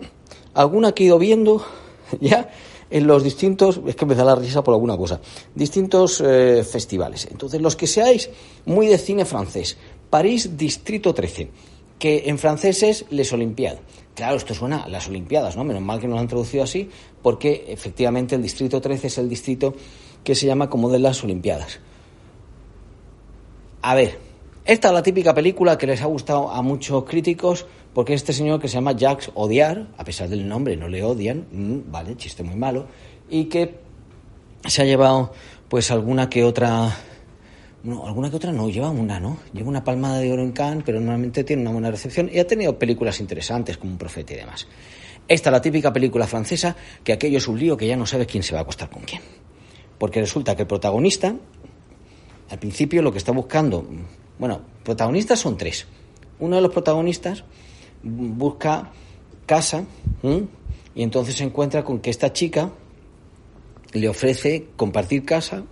alguna 0.55 0.92
que 0.92 1.05
he 1.05 1.07
ido 1.07 1.18
viendo 1.18 1.64
ya 2.20 2.51
en 2.90 3.07
los 3.07 3.22
distintos, 3.22 3.80
es 3.86 3.96
que 3.96 4.07
me 4.07 4.14
da 4.14 4.24
la 4.24 4.34
risa 4.34 4.64
por 4.64 4.74
alguna 4.74 4.96
cosa, 4.96 5.20
distintos 5.55 6.22
eh, 6.24 6.64
festivales. 6.64 7.28
Entonces, 7.30 7.61
los 7.61 7.76
que 7.76 7.86
seáis 7.86 8.30
muy 8.64 8.86
de 8.86 8.99
cine 8.99 9.24
francés, 9.24 9.76
París 10.09 10.57
Distrito 10.57 11.12
13, 11.12 11.51
que 11.99 12.24
en 12.26 12.38
francés 12.38 12.82
es 12.82 13.05
Les 13.11 13.32
Olympiades. 13.32 13.80
Claro, 14.19 14.37
esto 14.37 14.53
suena 14.53 14.83
a 14.83 14.89
las 14.89 15.07
Olimpiadas, 15.07 15.57
¿no? 15.57 15.62
Menos 15.62 15.81
mal 15.81 16.01
que 16.01 16.09
nos 16.09 16.16
lo 16.16 16.21
han 16.21 16.27
traducido 16.27 16.64
así, 16.64 16.91
porque 17.23 17.66
efectivamente 17.69 18.35
el 18.35 18.43
Distrito 18.43 18.81
13 18.81 19.07
es 19.07 19.19
el 19.19 19.29
distrito 19.29 19.77
que 20.25 20.35
se 20.35 20.45
llama 20.45 20.69
como 20.69 20.91
de 20.91 20.99
las 20.99 21.23
Olimpiadas. 21.23 21.79
A 23.81 23.95
ver, 23.95 24.19
Esta 24.64 24.89
es 24.89 24.95
la 24.95 25.05
típica 25.05 25.33
película 25.35 25.79
que 25.79 25.87
les 25.87 26.03
ha 26.03 26.07
gustado 26.07 26.51
a 26.51 26.62
muchos 26.62 27.05
críticos 27.05 27.64
porque 27.95 28.12
este 28.12 28.33
señor 28.33 28.61
que 28.61 28.66
se 28.66 28.75
llama 28.75 28.91
Jacques 28.91 29.31
Odiar, 29.35 29.87
a 29.97 30.03
pesar 30.03 30.29
del 30.29 30.49
nombre 30.49 30.77
no 30.77 30.89
le 30.89 31.05
odian, 31.05 31.47
mm, 31.53 31.93
vale, 31.93 32.16
chiste 32.16 32.43
muy 32.43 32.57
malo, 32.57 32.87
y 33.31 33.45
que 33.45 33.79
se 34.66 34.83
ha 34.83 34.85
llevado 34.85 35.33
pues 35.69 35.93
alguna 35.93 36.29
que 36.29 36.43
otra 36.43 36.93
no, 37.83 38.07
alguna 38.07 38.31
que 38.31 38.37
otra 38.37 38.53
no, 38.53 38.68
lleva 38.68 38.91
una, 38.91 39.20
¿no? 39.20 39.39
Lleva 39.53 39.68
una 39.68 39.85
palmada 39.85 40.18
de 40.18 40.33
oro 40.33 40.43
en 40.43 40.53
Cannes, 40.53 40.83
pero 40.85 40.99
normalmente 40.99 41.45
tiene 41.45 41.62
una 41.62 41.70
buena 41.70 41.91
recepción 41.91 42.29
y 42.33 42.39
ha 42.39 42.47
tenido 42.47 42.79
películas 42.79 43.20
interesantes 43.20 43.79
como 43.79 43.93
Un 43.93 43.99
profeta 43.99 44.35
y 44.35 44.37
demás. 44.37 44.66
Esta 45.29 45.51
es 45.51 45.53
la 45.53 45.61
típica 45.61 45.93
película 45.93 46.26
francesa 46.26 46.74
que 47.05 47.12
aquello 47.12 47.39
es 47.39 47.47
un 47.47 47.59
lío 47.59 47.76
que 47.76 47.87
ya 47.87 47.97
no 47.97 48.07
sabes 48.07 48.26
quién 48.26 48.43
se 48.43 48.55
va 48.55 48.61
a 48.61 48.62
acostar 48.62 48.91
con 48.91 49.03
quién. 49.03 49.20
Porque 49.99 50.20
resulta 50.20 50.57
que 50.57 50.62
el 50.62 50.68
protagonista, 50.68 51.35
al 52.51 52.59
principio 52.59 53.03
lo 53.03 53.12
que 53.12 53.18
está 53.18 53.33
buscando, 53.33 53.87
bueno, 54.39 54.62
protagonistas 54.83 55.39
son 55.39 55.57
tres. 55.57 55.87
Uno 56.41 56.57
de 56.57 56.62
los 56.62 56.72
protagonistas 56.72 57.45
busca 58.03 58.91
casa 59.45 59.85
y 60.95 61.03
entonces 61.03 61.37
se 61.37 61.45
encuentra 61.45 61.85
con 61.85 62.01
que 62.01 62.11
esta 62.11 62.33
chica 62.33 62.72
le 63.93 64.09
ofrece 64.09 64.68
compartir 64.76 65.24
casa 65.24 65.64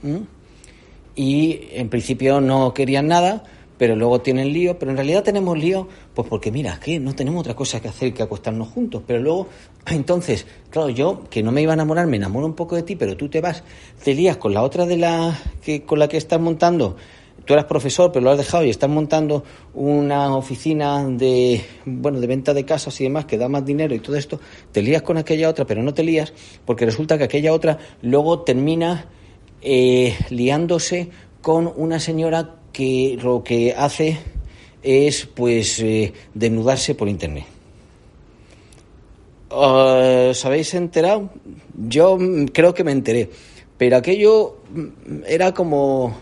y 1.17 1.69
en 1.73 1.89
principio 1.89 2.41
no 2.41 2.75
querían 2.75 3.09
nada, 3.09 3.43
pero 3.79 3.97
luego 3.97 4.21
tienen 4.21 4.53
lío, 4.53 4.79
pero 4.79 4.91
en 4.91 4.97
realidad 4.97 5.23
tenemos 5.23 5.59
lío, 5.59 5.89
pues 6.14 6.29
porque 6.29 6.51
mira, 6.53 6.79
que 6.79 7.01
no 7.01 7.14
tenemos 7.14 7.41
otra 7.41 7.55
cosa 7.55 7.81
que 7.81 7.89
hacer 7.89 8.14
que 8.14 8.23
acostarnos 8.23 8.69
juntos, 8.69 9.03
pero 9.07 9.21
luego, 9.21 9.49
entonces, 9.87 10.47
claro, 10.71 10.91
yo 10.91 11.25
que 11.31 11.43
no 11.43 11.53
me 11.53 11.62
iba 11.62 11.73
a 11.73 11.75
enamorar, 11.75 12.07
me 12.07 12.17
enamoro 12.17 12.47
un 12.47 12.55
poco 12.55 12.77
de 12.77 12.83
ti, 12.83 12.97
pero 12.97 13.17
tú 13.17 13.29
te 13.29 13.41
vas, 13.41 13.64
te 14.05 14.14
lías 14.14 14.37
con 14.37 14.55
la 14.55 14.62
otra 14.62 14.87
de 14.87 14.99
la 14.99 15.37
que 15.62 15.83
con 15.83 15.99
la 15.99 16.09
que 16.09 16.19
estás 16.19 16.41
montando, 16.41 16.97
tú 17.45 17.55
eras 17.55 17.64
profesor, 17.64 18.12
pero 18.12 18.25
lo 18.25 18.31
has 18.31 18.39
dejado 18.39 18.64
y 18.64 18.71
estás 18.71 18.91
montando 18.91 19.45
una 19.75 20.35
oficina 20.37 21.05
de, 21.09 21.62
bueno, 21.85 22.21
de 22.21 22.27
venta 22.27 22.53
de 22.53 22.64
casas 22.64 23.01
y 23.01 23.05
demás 23.05 23.25
que 23.25 23.39
da 23.39 23.49
más 23.49 23.64
dinero 23.64 23.95
y 23.95 24.01
todo 24.01 24.17
esto, 24.17 24.41
te 24.73 24.83
lías 24.83 25.03
con 25.03 25.17
aquella 25.17 25.49
otra, 25.49 25.64
pero 25.64 25.83
no 25.83 25.95
te 25.95 26.03
lías 26.03 26.35
porque 26.64 26.85
resulta 26.85 27.17
que 27.17 27.25
aquella 27.25 27.53
otra 27.53 27.79
luego 28.03 28.41
termina 28.41 29.07
eh, 29.69 30.17
liándose 30.31 31.11
con 31.43 31.73
una 31.75 31.99
señora 31.99 32.55
que 32.73 33.19
lo 33.21 33.43
que 33.43 33.75
hace 33.77 34.17
es 34.81 35.27
pues 35.27 35.81
eh, 35.81 36.12
desnudarse 36.35 36.95
por 36.95 37.09
internet. 37.09 37.47
¿Os 39.49 40.45
habéis 40.45 40.73
enterado? 40.75 41.31
Yo 41.77 42.17
creo 42.53 42.75
que 42.75 42.85
me 42.85 42.93
enteré, 42.93 43.29
pero 43.77 43.97
aquello 43.97 44.59
era 45.27 45.53
como 45.53 46.17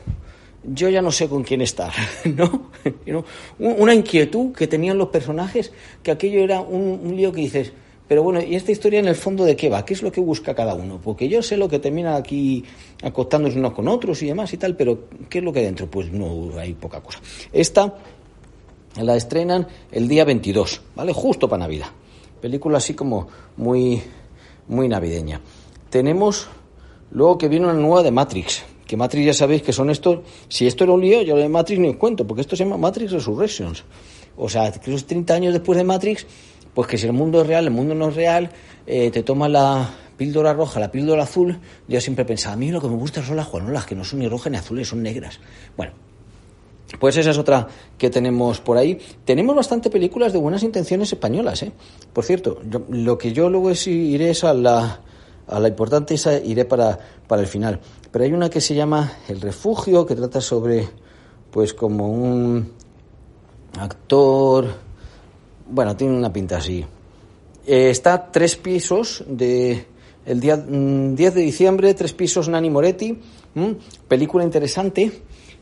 yo 0.62 0.88
ya 0.88 1.02
no 1.02 1.12
sé 1.12 1.28
con 1.28 1.42
quién 1.42 1.60
estar, 1.60 1.92
¿no? 2.24 2.70
Una 3.58 3.92
inquietud 3.92 4.54
que 4.54 4.66
tenían 4.66 4.96
los 4.96 5.10
personajes, 5.10 5.70
que 6.02 6.10
aquello 6.10 6.40
era 6.40 6.62
un 6.62 7.14
lío 7.14 7.30
que 7.30 7.42
dices, 7.42 7.72
pero 8.06 8.22
bueno, 8.22 8.42
¿y 8.42 8.54
esta 8.54 8.70
historia 8.70 9.00
en 9.00 9.08
el 9.08 9.14
fondo 9.14 9.44
de 9.44 9.56
qué 9.56 9.70
va? 9.70 9.84
¿Qué 9.84 9.94
es 9.94 10.02
lo 10.02 10.12
que 10.12 10.20
busca 10.20 10.54
cada 10.54 10.74
uno? 10.74 11.00
Porque 11.02 11.28
yo 11.28 11.42
sé 11.42 11.56
lo 11.56 11.68
que 11.68 11.78
termina 11.78 12.16
aquí 12.16 12.62
acostándose 13.02 13.58
unos 13.58 13.72
con 13.72 13.88
otros 13.88 14.22
y 14.22 14.26
demás 14.26 14.52
y 14.52 14.58
tal, 14.58 14.76
pero 14.76 15.08
¿qué 15.30 15.38
es 15.38 15.44
lo 15.44 15.52
que 15.52 15.60
hay 15.60 15.64
dentro? 15.64 15.90
Pues 15.90 16.12
no, 16.12 16.50
hay 16.58 16.74
poca 16.74 17.00
cosa. 17.00 17.20
Esta 17.52 17.94
la 19.02 19.16
estrenan 19.16 19.66
el 19.90 20.06
día 20.06 20.24
22, 20.24 20.82
¿vale? 20.94 21.12
Justo 21.14 21.48
para 21.48 21.60
Navidad. 21.60 21.86
Película 22.42 22.76
así 22.76 22.92
como 22.92 23.26
muy, 23.56 24.02
muy 24.68 24.86
navideña. 24.86 25.40
Tenemos 25.88 26.48
luego 27.10 27.38
que 27.38 27.48
viene 27.48 27.64
una 27.64 27.74
nueva 27.74 28.02
de 28.02 28.10
Matrix, 28.10 28.64
que 28.86 28.98
Matrix 28.98 29.26
ya 29.26 29.32
sabéis 29.32 29.62
que 29.62 29.72
son 29.72 29.88
estos, 29.88 30.20
si 30.48 30.66
esto 30.66 30.84
era 30.84 30.92
un 30.92 31.00
lío, 31.00 31.22
yo 31.22 31.36
de 31.36 31.48
Matrix 31.48 31.80
ni 31.80 31.88
os 31.88 31.96
cuento, 31.96 32.26
porque 32.26 32.42
esto 32.42 32.54
se 32.54 32.64
llama 32.64 32.76
Matrix 32.76 33.12
Resurrections. 33.12 33.82
O 34.36 34.48
sea, 34.48 34.70
que 34.72 34.92
30 34.92 35.34
años 35.34 35.52
después 35.52 35.78
de 35.78 35.84
Matrix 35.84 36.26
pues 36.74 36.88
que 36.88 36.98
si 36.98 37.06
el 37.06 37.12
mundo 37.12 37.40
es 37.40 37.46
real, 37.46 37.64
el 37.64 37.70
mundo 37.70 37.94
no 37.94 38.08
es 38.08 38.16
real, 38.16 38.50
eh, 38.86 39.10
te 39.10 39.22
toma 39.22 39.48
la 39.48 39.90
píldora 40.16 40.52
roja, 40.52 40.80
la 40.80 40.90
píldora 40.90 41.22
azul, 41.22 41.58
yo 41.88 42.00
siempre 42.00 42.24
pensaba, 42.24 42.54
a 42.54 42.56
mí 42.56 42.70
lo 42.70 42.80
que 42.80 42.88
me 42.88 42.96
gusta 42.96 43.22
son 43.22 43.36
las 43.36 43.46
juanolas, 43.46 43.86
que 43.86 43.94
no 43.94 44.04
son 44.04 44.20
ni 44.20 44.28
rojas 44.28 44.50
ni 44.50 44.58
azules, 44.58 44.88
son 44.88 45.02
negras. 45.02 45.40
Bueno, 45.76 45.92
pues 46.98 47.16
esa 47.16 47.30
es 47.30 47.38
otra 47.38 47.66
que 47.98 48.10
tenemos 48.10 48.60
por 48.60 48.76
ahí. 48.76 48.98
Tenemos 49.24 49.56
bastante 49.56 49.90
películas 49.90 50.32
de 50.32 50.38
buenas 50.38 50.62
intenciones 50.62 51.12
españolas, 51.12 51.62
¿eh? 51.62 51.72
Por 52.12 52.24
cierto, 52.24 52.60
lo 52.88 53.18
que 53.18 53.32
yo 53.32 53.50
luego 53.50 53.70
es, 53.70 53.86
iré 53.86 54.30
es 54.30 54.44
a 54.44 54.54
la, 54.54 55.00
a 55.46 55.60
la 55.60 55.68
importante, 55.68 56.14
esa 56.14 56.38
iré 56.38 56.64
para, 56.64 56.98
para 57.26 57.42
el 57.42 57.48
final. 57.48 57.80
Pero 58.12 58.24
hay 58.24 58.32
una 58.32 58.50
que 58.50 58.60
se 58.60 58.74
llama 58.74 59.12
El 59.28 59.40
Refugio, 59.40 60.06
que 60.06 60.14
trata 60.14 60.40
sobre, 60.40 60.88
pues 61.50 61.74
como 61.74 62.08
un 62.10 62.72
actor 63.78 64.66
bueno, 65.68 65.96
tiene 65.96 66.16
una 66.16 66.32
pinta 66.32 66.58
así. 66.58 66.84
Eh, 67.66 67.90
está 67.90 68.30
tres 68.30 68.56
pisos 68.56 69.24
de 69.26 69.86
el 70.26 70.40
día 70.40 70.56
10 70.56 70.68
mm, 70.68 71.14
de 71.14 71.40
diciembre, 71.40 71.94
tres 71.94 72.12
pisos 72.12 72.48
Nani 72.48 72.70
Moretti, 72.70 73.18
película 74.08 74.44
interesante. 74.44 75.12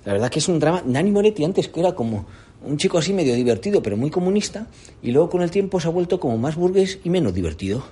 La 0.04 0.12
verdad 0.12 0.30
que 0.30 0.38
es 0.38 0.48
un 0.48 0.58
drama. 0.58 0.82
Nani 0.84 1.10
Moretti 1.10 1.44
antes 1.44 1.68
que 1.68 1.80
era 1.80 1.94
como 1.94 2.26
un 2.64 2.76
chico 2.76 2.98
así 2.98 3.12
medio 3.12 3.34
divertido, 3.34 3.82
pero 3.82 3.96
muy 3.96 4.10
comunista, 4.10 4.66
y 5.02 5.10
luego 5.10 5.30
con 5.30 5.42
el 5.42 5.50
tiempo 5.50 5.80
se 5.80 5.88
ha 5.88 5.90
vuelto 5.90 6.20
como 6.20 6.38
más 6.38 6.56
burgués 6.56 7.00
y 7.04 7.10
menos 7.10 7.34
divertido. 7.34 7.84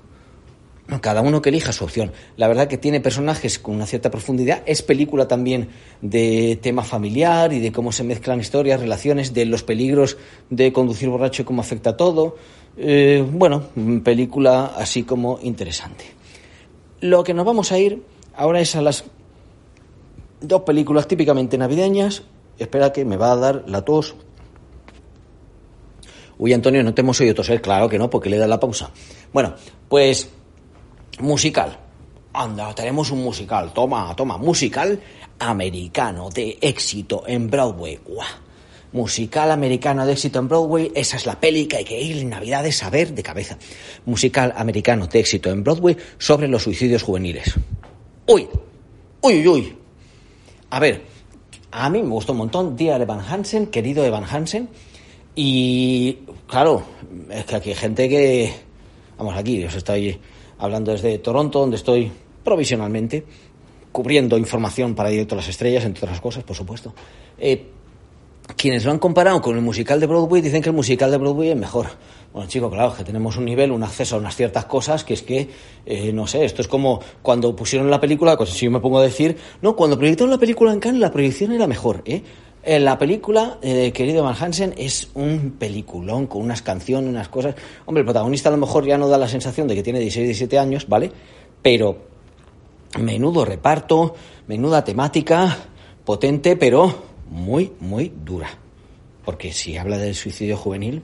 Cada 0.99 1.21
uno 1.21 1.41
que 1.41 1.51
elija 1.51 1.73
su 1.73 1.85
opción. 1.85 2.13
La 2.37 2.49
verdad 2.49 2.67
que 2.67 2.77
tiene 2.77 3.01
personajes 3.01 3.59
con 3.59 3.77
una 3.77 3.87
cierta 3.87 4.11
profundidad. 4.11 4.63
Es 4.67 4.83
película 4.83 5.29
también 5.29 5.69
de 6.03 6.59
tema 6.61 6.83
familiar 6.83 7.53
y 7.53 7.61
de 7.61 7.71
cómo 7.71 7.93
se 7.93 8.03
mezclan 8.03 8.41
historias, 8.41 8.81
relaciones, 8.81 9.33
de 9.33 9.45
los 9.47 9.63
peligros 9.63 10.17
de 10.51 10.73
conducir 10.73 11.09
borracho 11.09 11.43
y 11.43 11.45
cómo 11.45 11.61
afecta 11.61 11.91
a 11.91 11.97
todo. 11.97 12.37
Eh, 12.77 13.25
bueno, 13.31 13.69
película 14.03 14.73
así 14.77 15.05
como 15.05 15.39
interesante. 15.43 16.05
Lo 17.01 17.23
que 17.23 17.35
nos 17.35 17.47
vamos 17.47 17.73
a 17.73 17.79
ir 17.79 18.03
ahora 18.35 18.61
es 18.61 18.75
a 18.75 18.83
las 18.83 19.05
dos 20.41 20.63
películas 20.63 21.07
típicamente 21.07 21.57
navideñas. 21.57 22.23
Espera 22.59 22.93
que 22.93 23.05
me 23.05 23.17
va 23.17 23.33
a 23.33 23.37
dar 23.37 23.65
la 23.67 23.83
tos. 23.85 24.17
Uy, 26.39 26.53
Antonio, 26.53 26.83
no 26.83 26.95
te 26.95 27.03
hemos 27.03 27.21
oído 27.21 27.35
toser. 27.35 27.61
Claro 27.61 27.89
que 27.89 27.99
no, 27.99 28.09
porque 28.09 28.31
le 28.31 28.39
da 28.39 28.47
la 28.47 28.59
pausa. 28.59 28.91
Bueno, 29.33 29.55
pues 29.89 30.31
Musical. 31.19 31.79
Anda, 32.33 32.75
tenemos 32.75 33.11
un 33.11 33.23
musical. 33.23 33.73
Toma, 33.73 34.15
toma. 34.15 34.39
Musical 34.39 35.01
americano 35.39 36.31
de 36.31 36.59
éxito 36.61 37.25
en 37.27 37.51
Broadway. 37.51 37.99
Musical 38.93 39.51
americano 39.51 40.07
de 40.07 40.13
éxito 40.13 40.39
en 40.39 40.49
Broadway. 40.49 40.93
Esa 40.95 41.17
es 41.17 41.27
la 41.27 41.41
peli 41.41 41.67
que 41.67 41.79
hay 41.79 41.85
que 41.85 42.01
ir 42.01 42.19
en 42.19 42.31
Navidades 42.31 42.83
a 42.83 42.91
ver 42.91 43.13
de 43.15 43.23
cabeza. 43.23 43.59
Musical 44.07 44.53
americano 44.57 45.07
de 45.07 45.21
éxito 45.21 45.51
en 45.51 45.65
Broadway 45.65 45.97
sobre 46.19 46.47
los 46.47 46.63
suicidios 46.63 47.03
juveniles. 47.03 47.55
Uy, 48.27 48.49
uy, 49.23 49.49
uy. 49.49 49.77
A 50.71 50.79
ver, 50.79 51.03
a 51.73 51.91
mí 51.91 52.03
me 52.03 52.11
gustó 52.11 52.33
un 52.33 52.39
montón. 52.39 52.77
Dear 52.77 53.01
Evan 53.01 53.21
Hansen, 53.21 53.67
querido 53.67 54.05
Evan 54.05 54.25
Hansen. 54.25 54.69
Y 55.35 56.19
claro, 56.47 56.83
es 57.31 57.45
que 57.45 57.57
aquí 57.57 57.71
hay 57.71 57.77
gente 57.77 58.09
que. 58.09 58.53
Vamos, 59.19 59.37
aquí 59.37 59.65
os 59.65 59.75
estoy 59.75 60.19
hablando 60.61 60.93
desde 60.93 61.19
Toronto, 61.19 61.59
donde 61.59 61.77
estoy 61.77 62.13
provisionalmente, 62.45 63.25
cubriendo 63.93 64.39
información 64.39 64.95
para 64.95 65.09
Directo 65.09 65.35
a 65.35 65.39
las 65.39 65.49
Estrellas, 65.49 65.85
entre 65.85 66.05
otras 66.05 66.21
cosas, 66.21 66.45
por 66.45 66.55
supuesto. 66.55 66.95
Eh, 67.39 67.67
quienes 68.57 68.85
lo 68.85 68.91
han 68.91 68.99
comparado 68.99 69.41
con 69.41 69.57
el 69.57 69.63
musical 69.63 70.01
de 70.01 70.07
Broadway 70.07 70.43
dicen 70.43 70.63
que 70.63 70.69
el 70.69 70.75
musical 70.75 71.11
de 71.11 71.19
Broadway 71.19 71.51
es 71.51 71.57
mejor. 71.57 71.87
Bueno, 72.33 72.49
chicos, 72.49 72.71
claro, 72.71 72.95
que 72.97 73.05
tenemos 73.05 73.37
un 73.37 73.45
nivel, 73.45 73.73
un 73.73 73.83
acceso 73.83 74.17
a 74.17 74.19
unas 74.19 74.37
ciertas 74.37 74.67
cosas 74.67 75.03
que 75.03 75.15
es 75.15 75.23
que, 75.23 75.49
eh, 75.87 76.13
no 76.13 76.27
sé, 76.27 76.45
esto 76.45 76.63
es 76.63 76.69
como 76.69 77.01
cuando 77.23 77.55
pusieron 77.57 77.91
la 77.91 78.01
película, 78.01 78.37
pues 78.37 78.51
si 78.51 78.67
yo 78.67 78.71
me 78.71 78.81
pongo 78.81 78.99
a 78.99 79.03
decir, 79.03 79.37
no, 79.63 79.75
cuando 79.75 79.99
proyectaron 79.99 80.31
la 80.31 80.39
película 80.39 80.73
en 80.73 80.79
Cannes, 80.79 81.01
la 81.01 81.11
proyección 81.11 81.53
era 81.53 81.67
mejor, 81.67 82.03
¿eh? 82.05 82.23
La 82.65 82.99
película, 82.99 83.59
eh, 83.63 83.93
querido 83.93 84.23
Van 84.23 84.37
Hansen, 84.39 84.75
es 84.77 85.11
un 85.15 85.57
peliculón 85.59 86.27
con 86.27 86.43
unas 86.43 86.63
canciones, 86.63 87.09
unas 87.09 87.29
cosas. 87.29 87.55
Hombre, 87.87 88.01
el 88.01 88.07
protagonista 88.07 88.49
a 88.49 88.53
lo 88.53 88.59
mejor 88.59 88.85
ya 88.85 88.99
no 88.99 89.09
da 89.09 89.17
la 89.17 89.29
sensación 89.29 89.67
de 89.67 89.75
que 89.75 89.83
tiene 89.83 89.99
16, 90.01 90.27
17 90.27 90.59
años, 90.59 90.87
¿vale? 90.87 91.11
Pero 91.63 91.97
menudo 92.99 93.45
reparto, 93.45 94.15
menuda 94.47 94.85
temática, 94.85 95.57
potente, 96.05 96.57
pero 96.57 96.95
muy, 97.31 97.73
muy 97.81 98.13
dura. 98.25 98.51
Porque 99.25 99.53
si 99.53 99.77
habla 99.77 99.97
del 99.97 100.15
suicidio 100.15 100.57
juvenil, 100.57 101.03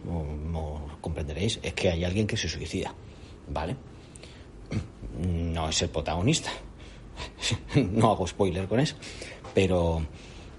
comprenderéis, 1.01 1.61
es 1.63 1.73
que 1.73 1.91
hay 1.91 2.05
alguien 2.05 2.27
que 2.27 2.37
se 2.37 2.49
suicida, 2.49 2.93
¿vale? 3.49 3.77
No 5.21 5.69
es 5.69 5.81
el 5.83 5.89
protagonista. 5.89 6.51
no 7.93 8.11
hago 8.11 8.27
spoiler 8.27 8.67
con 8.67 8.81
eso, 8.81 8.97
pero 9.55 10.03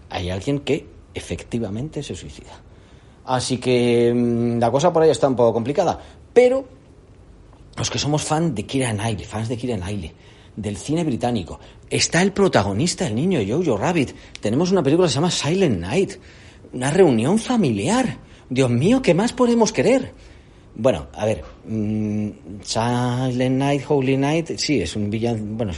hay 0.10 0.30
alguien 0.30 0.60
que 0.60 0.86
efectivamente 1.14 2.04
se 2.04 2.16
suicida. 2.16 2.62
Así 3.26 3.58
que 3.58 4.14
mm, 4.14 4.60
la 4.60 4.72
cosa 4.72 4.94
por 4.94 5.04
ahí 5.04 5.10
está 5.10 5.28
un 5.28 5.36
poco 5.36 5.54
complicada. 5.54 6.00
Pero 6.34 6.66
los 7.76 7.90
que 7.90 8.00
somos 8.00 8.24
fans 8.24 8.56
de 8.56 8.66
Kira 8.66 8.96
fans 9.28 9.50
de 9.50 9.58
Kira 9.58 9.78
Knightley, 9.78 10.12
del 10.56 10.78
cine 10.78 11.04
británico, 11.04 11.60
está 11.90 12.22
el 12.22 12.32
protagonista, 12.32 13.06
el 13.08 13.16
niño 13.16 13.40
Jojo 13.48 13.78
Rabbit. 13.78 14.16
Tenemos 14.40 14.72
una 14.72 14.82
película 14.82 15.08
que 15.08 15.12
se 15.12 15.16
llama 15.16 15.32
Silent 15.32 15.80
Night. 15.80 16.14
Una 16.74 16.90
reunión 16.92 17.38
familiar. 17.38 18.18
Dios 18.50 18.70
mío, 18.70 19.02
¿qué 19.02 19.14
más 19.14 19.34
podemos 19.34 19.72
querer? 19.72 20.14
Bueno, 20.76 21.08
a 21.14 21.26
ver, 21.26 21.44
mm, 21.68 22.30
Silent 22.64 23.58
Night, 23.58 23.84
Holy 23.88 24.16
Night, 24.16 24.58
sí, 24.58 24.80
es 24.80 24.96
un 24.96 25.10
villano, 25.10 25.40
bueno, 25.42 25.74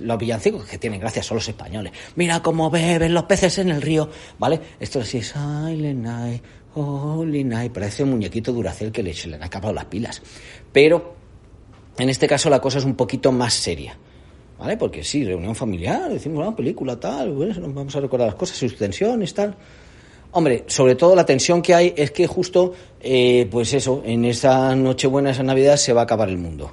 los 0.00 0.18
villancicos 0.18 0.64
que 0.64 0.78
tienen 0.78 1.00
gracia 1.00 1.22
son 1.22 1.36
los 1.36 1.48
españoles. 1.48 1.92
Mira 2.16 2.42
cómo 2.42 2.70
beben 2.70 3.14
los 3.14 3.24
peces 3.24 3.58
en 3.58 3.70
el 3.70 3.82
río, 3.82 4.08
¿vale? 4.38 4.60
Esto 4.80 5.00
así 5.00 5.18
es 5.18 5.28
Silent 5.28 6.04
Night, 6.04 6.42
Holy 6.74 7.44
Night, 7.44 7.72
parece 7.72 8.02
un 8.02 8.10
muñequito 8.10 8.52
Duracel 8.52 8.92
que 8.92 9.02
le, 9.02 9.14
han 9.34 9.42
acabado 9.42 9.74
las 9.74 9.84
pilas. 9.86 10.22
Pero 10.72 11.14
en 11.98 12.08
este 12.08 12.26
caso 12.26 12.48
la 12.48 12.60
cosa 12.60 12.78
es 12.78 12.84
un 12.84 12.94
poquito 12.94 13.32
más 13.32 13.54
seria. 13.54 13.96
¿Vale? 14.58 14.76
Porque 14.76 15.02
sí, 15.02 15.24
reunión 15.24 15.56
familiar, 15.56 16.08
decimos 16.08 16.46
una 16.46 16.54
película, 16.54 16.98
tal, 16.98 17.32
bueno, 17.32 17.54
nos 17.58 17.74
vamos 17.74 17.96
a 17.96 18.00
recordar 18.00 18.28
las 18.28 18.36
cosas, 18.36 18.56
sus 18.56 18.76
tensiones, 18.76 19.34
tal. 19.34 19.56
Hombre, 20.30 20.64
sobre 20.68 20.94
todo 20.94 21.16
la 21.16 21.26
tensión 21.26 21.60
que 21.60 21.74
hay 21.74 21.92
es 21.96 22.12
que 22.12 22.28
justo, 22.28 22.72
eh, 23.00 23.48
pues 23.50 23.74
eso, 23.74 24.02
en 24.04 24.24
esa 24.24 24.74
Nochebuena, 24.76 25.32
esa 25.32 25.42
Navidad, 25.42 25.76
se 25.76 25.92
va 25.92 26.02
a 26.02 26.04
acabar 26.04 26.28
el 26.28 26.38
mundo. 26.38 26.70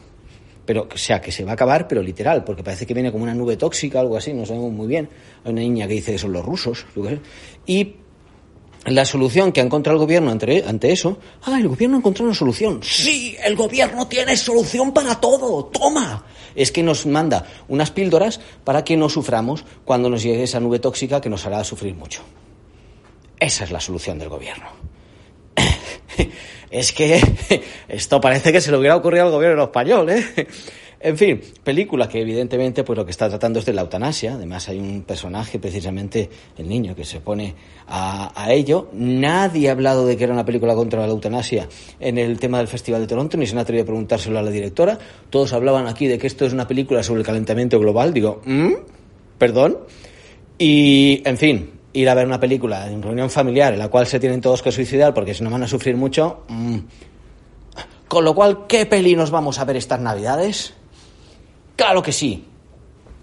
Pero, 0.70 0.88
o 0.94 0.98
sea, 1.00 1.20
que 1.20 1.32
se 1.32 1.44
va 1.44 1.50
a 1.50 1.54
acabar, 1.56 1.88
pero 1.88 2.04
literal, 2.04 2.44
porque 2.44 2.62
parece 2.62 2.86
que 2.86 2.94
viene 2.94 3.12
como 3.12 3.24
una 3.24 3.34
nube 3.34 3.58
tóxica, 3.58 4.00
algo 4.00 4.16
así, 4.16 4.36
no 4.36 4.46
sabemos 4.46 4.72
muy 4.72 4.86
bien. 4.86 5.10
Hay 5.44 5.52
una 5.52 5.62
niña 5.62 5.88
que 5.88 5.96
dice 5.96 6.12
que 6.12 6.20
son 6.20 6.32
los 6.32 6.46
rusos, 6.46 6.86
y 7.66 7.96
la 8.86 9.04
solución 9.04 9.52
que 9.52 9.62
ha 9.62 9.64
encontrado 9.64 9.96
el 9.96 10.02
gobierno 10.02 10.30
ante, 10.30 10.64
ante 10.64 10.92
eso, 10.92 11.18
ah, 11.42 11.58
el 11.60 11.70
gobierno 11.70 11.98
ha 11.98 12.02
encontrado 12.02 12.30
una 12.30 12.38
solución. 12.38 12.82
Sí, 12.84 13.36
el 13.44 13.56
gobierno 13.56 14.08
tiene 14.08 14.38
solución 14.38 14.94
para 14.94 15.20
todo. 15.20 15.66
Toma. 15.66 16.24
Es 16.54 16.72
que 16.72 16.84
nos 16.84 17.08
manda 17.08 17.48
unas 17.68 17.90
píldoras 17.90 18.40
para 18.64 18.84
que 18.84 18.96
no 18.96 19.10
suframos 19.10 19.66
cuando 19.86 20.08
nos 20.08 20.22
llegue 20.22 20.44
esa 20.44 20.60
nube 20.60 20.78
tóxica 20.78 21.20
que 21.20 21.32
nos 21.32 21.48
hará 21.48 21.64
sufrir 21.64 21.96
mucho. 21.96 22.22
Esa 23.40 23.64
es 23.64 23.72
la 23.72 23.80
solución 23.80 24.20
del 24.20 24.30
gobierno. 24.30 24.68
es 26.72 26.92
que 26.92 27.22
esto 27.88 28.20
parece 28.22 28.52
que 28.52 28.62
se 28.62 28.72
le 28.72 28.78
hubiera 28.78 28.96
ocurrido 28.96 29.26
al 29.26 29.32
gobierno 29.32 29.64
español, 29.64 30.10
¿eh? 30.10 30.24
En 31.02 31.18
fin, 31.18 31.40
película 31.64 32.10
que 32.10 32.20
evidentemente 32.20 32.84
pues 32.84 32.98
lo 32.98 33.06
que 33.06 33.12
está 33.12 33.30
tratando 33.30 33.60
es 33.60 33.66
de 33.66 33.72
la 33.72 33.82
eutanasia. 33.82 34.34
Además 34.34 34.68
hay 34.68 34.80
un 34.80 35.04
personaje, 35.04 35.58
precisamente 35.58 36.30
el 36.58 36.68
niño, 36.68 36.94
que 36.94 37.06
se 37.06 37.22
pone 37.22 37.56
a, 37.88 38.52
ello. 38.52 38.90
Nadie 38.92 39.70
ha 39.70 39.72
hablado 39.72 40.06
de 40.06 40.18
que 40.18 40.26
era 40.26 40.34
una 40.34 40.44
película 40.44 40.76
contra 40.76 41.00
la 41.00 41.08
eutanasia 41.08 41.70
en 42.02 42.18
el 42.18 42.38
tema 42.38 42.58
del 42.58 42.68
Festival 42.68 43.02
de 43.02 43.08
Toronto, 43.08 43.38
ni 43.38 43.46
se 43.46 43.54
han 43.54 43.60
atrevido 43.60 43.84
a 43.84 43.86
preguntárselo 43.86 44.40
a 44.40 44.42
la 44.42 44.52
directora. 44.52 45.00
Todos 45.30 45.54
hablaban 45.54 45.88
aquí 45.88 46.08
de 46.08 46.18
que 46.18 46.28
esto 46.28 46.46
es 46.46 46.52
una 46.52 46.68
película 46.68 47.02
sobre 47.02 47.22
el 47.22 47.26
calentamiento 47.26 47.80
global. 47.80 48.14
Digo, 48.14 48.42
¿Mm? 48.44 48.74
¿perdón? 49.38 49.78
Y, 50.58 51.22
en 51.24 51.38
fin, 51.38 51.70
ir 51.94 52.10
a 52.10 52.14
ver 52.14 52.26
una 52.26 52.40
película 52.40 52.88
en 52.88 53.02
reunión 53.02 53.30
familiar 53.30 53.74
en 53.74 53.80
la 53.80 53.88
cual 53.88 54.06
se 54.08 54.20
tienen 54.20 54.42
todos 54.42 54.62
que 54.62 54.72
suicidar 54.72 55.14
porque 55.14 55.34
si 55.34 55.44
no 55.44 55.50
van 55.50 55.64
a 55.64 55.68
sufrir 55.68 55.96
mucho. 55.96 56.44
Mm. 56.48 56.78
Con 58.08 58.26
lo 58.26 58.34
cual, 58.34 58.66
¿qué 58.68 58.86
peli 58.86 59.16
nos 59.16 59.32
vamos 59.32 59.60
a 59.60 59.66
ver 59.66 59.78
estas 59.78 60.00
navidades? 60.00 60.74
Claro 61.76 62.02
que 62.02 62.12
sí. 62.12 62.46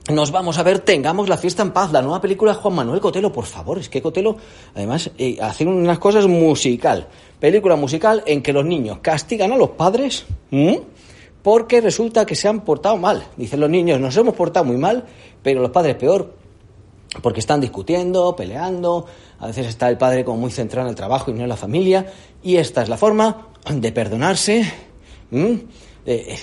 Nos 0.08 0.30
vamos 0.30 0.56
a 0.58 0.62
ver 0.62 0.78
Tengamos 0.78 1.28
la 1.28 1.36
fiesta 1.36 1.62
en 1.62 1.72
paz, 1.72 1.90
la 1.90 2.00
nueva 2.00 2.20
película 2.20 2.52
de 2.52 2.58
Juan 2.58 2.74
Manuel 2.74 3.00
Cotelo. 3.00 3.32
Por 3.32 3.44
favor, 3.44 3.78
es 3.78 3.88
que 3.88 4.00
Cotelo, 4.00 4.36
además, 4.74 5.10
eh, 5.18 5.36
hace 5.40 5.66
unas 5.66 5.98
cosas 5.98 6.28
musical. 6.28 7.08
Película 7.40 7.74
musical 7.74 8.22
en 8.26 8.42
que 8.42 8.52
los 8.52 8.64
niños 8.64 8.98
castigan 9.02 9.52
a 9.52 9.56
los 9.56 9.70
padres 9.70 10.24
porque 11.42 11.80
resulta 11.80 12.24
que 12.24 12.34
se 12.36 12.48
han 12.48 12.60
portado 12.60 12.96
mal. 12.96 13.24
Dicen 13.36 13.60
los 13.60 13.70
niños, 13.70 14.00
nos 14.00 14.16
hemos 14.16 14.34
portado 14.34 14.64
muy 14.64 14.76
mal, 14.76 15.04
pero 15.42 15.60
los 15.60 15.70
padres 15.70 15.96
peor 15.96 16.32
porque 17.22 17.40
están 17.40 17.60
discutiendo, 17.60 18.34
peleando. 18.36 19.06
A 19.38 19.48
veces 19.48 19.66
está 19.66 19.88
el 19.88 19.98
padre 19.98 20.24
como 20.24 20.38
muy 20.38 20.50
centrado 20.50 20.86
en 20.86 20.90
el 20.90 20.96
trabajo 20.96 21.30
y 21.30 21.34
no 21.34 21.42
en 21.42 21.48
la 21.48 21.56
familia. 21.56 22.12
Y 22.42 22.56
esta 22.56 22.82
es 22.82 22.88
la 22.88 22.96
forma 22.96 23.48
de 23.70 23.92
perdonarse. 23.92 24.72
Eh, 25.32 26.36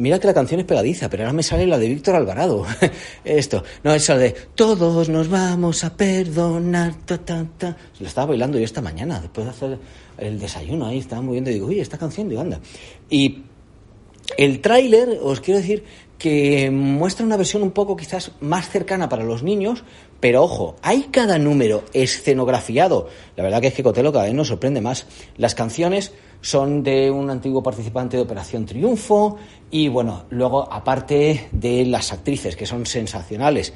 Mira 0.00 0.18
que 0.18 0.26
la 0.26 0.32
canción 0.32 0.58
es 0.60 0.66
pegadiza, 0.66 1.10
pero 1.10 1.24
ahora 1.24 1.34
me 1.34 1.42
sale 1.42 1.66
la 1.66 1.78
de 1.78 1.86
Víctor 1.86 2.14
Alvarado. 2.14 2.64
Esto, 3.24 3.62
no, 3.84 3.92
es 3.92 4.08
la 4.08 4.16
de 4.16 4.30
Todos 4.30 5.10
nos 5.10 5.28
vamos 5.28 5.84
a 5.84 5.94
perdonar. 5.94 6.94
Ta, 7.04 7.18
ta, 7.18 7.46
ta. 7.58 7.76
Lo 7.98 8.06
estaba 8.06 8.28
bailando 8.28 8.56
yo 8.56 8.64
esta 8.64 8.80
mañana, 8.80 9.20
después 9.20 9.44
de 9.44 9.50
hacer 9.50 9.78
el 10.16 10.40
desayuno 10.40 10.86
ahí, 10.86 11.00
estaba 11.00 11.20
moviendo 11.20 11.50
y 11.50 11.54
digo, 11.54 11.66
uy, 11.66 11.80
esta 11.80 11.98
canción, 11.98 12.30
digo, 12.30 12.40
anda. 12.40 12.58
Y 13.10 13.42
el 14.38 14.62
tráiler, 14.62 15.18
os 15.22 15.42
quiero 15.42 15.60
decir 15.60 15.84
que 16.20 16.70
muestra 16.70 17.24
una 17.24 17.38
versión 17.38 17.62
un 17.62 17.70
poco 17.70 17.96
quizás 17.96 18.32
más 18.40 18.68
cercana 18.68 19.08
para 19.08 19.24
los 19.24 19.42
niños, 19.42 19.84
pero 20.20 20.44
ojo, 20.44 20.76
hay 20.82 21.04
cada 21.10 21.38
número 21.38 21.82
escenografiado. 21.94 23.08
La 23.36 23.42
verdad 23.42 23.62
que 23.62 23.68
es 23.68 23.74
que 23.74 23.82
Cotelo 23.82 24.12
cada 24.12 24.26
vez 24.26 24.34
nos 24.34 24.48
sorprende 24.48 24.82
más. 24.82 25.06
Las 25.38 25.54
canciones 25.54 26.12
son 26.42 26.82
de 26.82 27.10
un 27.10 27.30
antiguo 27.30 27.62
participante 27.62 28.18
de 28.18 28.22
Operación 28.22 28.66
Triunfo 28.66 29.38
y 29.70 29.88
bueno, 29.88 30.26
luego 30.28 30.70
aparte 30.70 31.48
de 31.52 31.86
las 31.86 32.12
actrices 32.12 32.54
que 32.54 32.66
son 32.66 32.84
sensacionales 32.84 33.72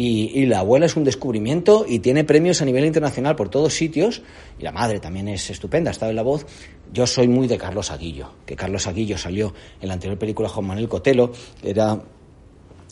y, 0.00 0.46
la 0.46 0.60
abuela 0.60 0.86
es 0.86 0.94
un 0.94 1.02
descubrimiento 1.02 1.84
y 1.86 1.98
tiene 1.98 2.22
premios 2.22 2.62
a 2.62 2.64
nivel 2.64 2.84
internacional 2.84 3.34
por 3.34 3.48
todos 3.48 3.74
sitios 3.74 4.22
y 4.56 4.62
la 4.62 4.70
madre 4.70 5.00
también 5.00 5.26
es 5.26 5.50
estupenda, 5.50 5.90
estado 5.90 6.10
en 6.10 6.16
la 6.16 6.22
voz. 6.22 6.46
Yo 6.92 7.04
soy 7.04 7.26
muy 7.26 7.48
de 7.48 7.58
Carlos 7.58 7.90
Aguillo, 7.90 8.30
que 8.46 8.54
Carlos 8.54 8.86
Aguillo 8.86 9.18
salió 9.18 9.52
en 9.80 9.88
la 9.88 9.94
anterior 9.94 10.16
película 10.16 10.48
Juan 10.48 10.68
Manuel 10.68 10.88
Cotelo, 10.88 11.32
era 11.64 12.00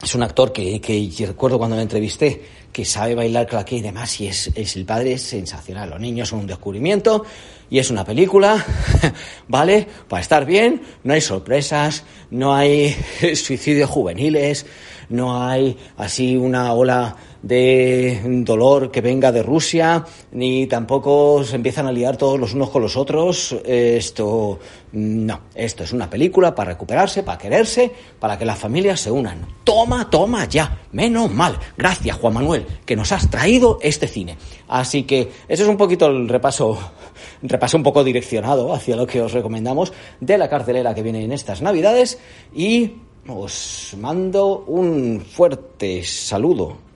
es 0.03 0.15
un 0.15 0.23
actor 0.25 0.53
que, 0.53 0.81
que 0.81 1.27
recuerdo 1.27 1.59
cuando 1.59 1.77
me 1.77 1.83
entrevisté 1.83 2.43
que 2.73 2.85
sabe 2.85 3.15
bailar 3.15 3.47
claqué 3.47 3.77
y 3.77 3.81
demás 3.81 4.21
y 4.21 4.27
es, 4.27 4.51
es, 4.55 4.77
el 4.77 4.85
padre 4.85 5.15
es 5.15 5.23
sensacional. 5.23 5.89
Los 5.89 6.01
niños 6.01 6.29
son 6.29 6.41
un 6.41 6.47
descubrimiento 6.47 7.25
y 7.71 7.79
es 7.79 7.91
una 7.91 8.05
película, 8.05 8.63
¿vale? 9.49 9.87
Para 10.09 10.21
estar 10.21 10.45
bien, 10.45 10.83
no 11.03 11.15
hay 11.15 11.23
sorpresas, 11.23 12.05
no 12.31 12.55
hay 12.55 12.95
suicidios 13.35 13.89
juveniles, 13.89 14.67
no 15.09 15.43
hay 15.43 15.77
así 15.97 16.37
una 16.37 16.73
ola 16.73 17.17
de 17.43 18.21
dolor 18.45 18.91
que 18.91 19.01
venga 19.01 19.31
de 19.31 19.43
Rusia, 19.43 20.05
ni 20.33 20.67
tampoco 20.67 21.45
se 21.45 21.55
empiezan 21.55 21.87
a 21.87 21.93
liar 21.93 22.17
todos 22.17 22.41
los 22.41 22.55
unos 22.55 22.71
con 22.71 22.83
los 22.83 22.97
otros. 22.97 23.57
Esto, 23.65 24.59
no, 24.93 25.41
esto 25.55 25.85
es 25.85 25.93
una 25.93 26.11
película 26.11 26.55
para 26.55 26.73
recuperarse, 26.73 27.23
para 27.23 27.39
quererse, 27.39 27.93
para 28.19 28.37
que 28.37 28.45
las 28.45 28.59
familias 28.59 29.01
se 29.01 29.13
unan. 29.13 29.47
Toma, 29.63 30.11
toma 30.11 30.47
ya, 30.47 30.81
menos 30.91 31.31
mal. 31.31 31.57
Gracias, 31.77 32.17
Juan 32.17 32.35
Manuel, 32.35 32.67
que 32.85 32.97
nos 32.97 33.13
has 33.13 33.31
traído 33.31 33.79
este 33.81 34.09
cine. 34.09 34.37
Así 34.67 35.05
que 35.05 35.31
eso 35.47 35.63
es 35.63 35.69
un 35.69 35.77
poquito 35.77 36.07
el 36.07 36.29
repaso, 36.29 36.77
repaso 37.43 37.77
un 37.77 37.85
poco 37.85 38.03
direccionado 38.03 38.75
hacia 38.75 38.97
lo 38.97 39.07
que 39.07 39.23
os 39.23 39.33
recomendamos 39.33 39.93
de 40.21 40.37
la 40.37 40.49
cartelera 40.49 40.95
que 40.95 41.03
viene 41.03 41.23
en 41.23 41.31
estas 41.31 41.63
Navidades 41.63 42.19
y 42.53 43.06
os 43.29 43.95
mando 43.99 44.65
un 44.67 45.21
fuerte 45.21 46.03
saludo 46.05 46.87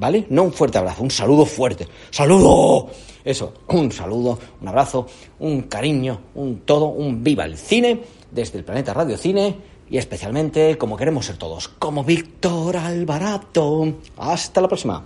¿vale? 0.00 0.26
No 0.30 0.44
un 0.44 0.52
fuerte 0.52 0.78
abrazo, 0.78 1.02
un 1.02 1.10
saludo 1.10 1.44
fuerte. 1.44 1.86
¡Saludo! 2.10 2.88
Eso, 3.22 3.52
un 3.68 3.92
saludo, 3.92 4.38
un 4.60 4.66
abrazo, 4.66 5.06
un 5.40 5.62
cariño, 5.62 6.18
un 6.34 6.60
todo, 6.60 6.86
un 6.86 7.22
viva 7.22 7.44
el 7.44 7.58
cine 7.58 8.00
desde 8.30 8.58
el 8.58 8.64
planeta 8.64 8.94
Radio 8.94 9.18
Cine 9.18 9.56
y 9.90 9.98
especialmente 9.98 10.78
como 10.78 10.96
queremos 10.96 11.26
ser 11.26 11.36
todos, 11.36 11.68
como 11.68 12.02
Víctor 12.02 12.78
Alvarado. 12.78 13.92
Hasta 14.16 14.62
la 14.62 14.68
próxima. 14.68 15.04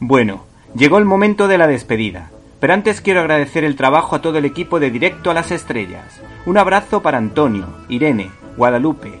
Bueno, 0.00 0.44
llegó 0.74 0.96
el 0.96 1.04
momento 1.04 1.46
de 1.46 1.58
la 1.58 1.66
despedida. 1.66 2.30
Pero 2.60 2.74
antes 2.74 3.00
quiero 3.00 3.20
agradecer 3.20 3.64
el 3.64 3.76
trabajo 3.76 4.14
a 4.16 4.22
todo 4.22 4.38
el 4.38 4.44
equipo 4.44 4.78
de 4.78 4.90
Directo 4.92 5.30
a 5.32 5.34
las 5.34 5.50
Estrellas. 5.50 6.20
Un 6.46 6.58
abrazo 6.58 7.02
para 7.02 7.18
Antonio, 7.18 7.66
Irene, 7.88 8.30
Guadalupe, 8.56 9.20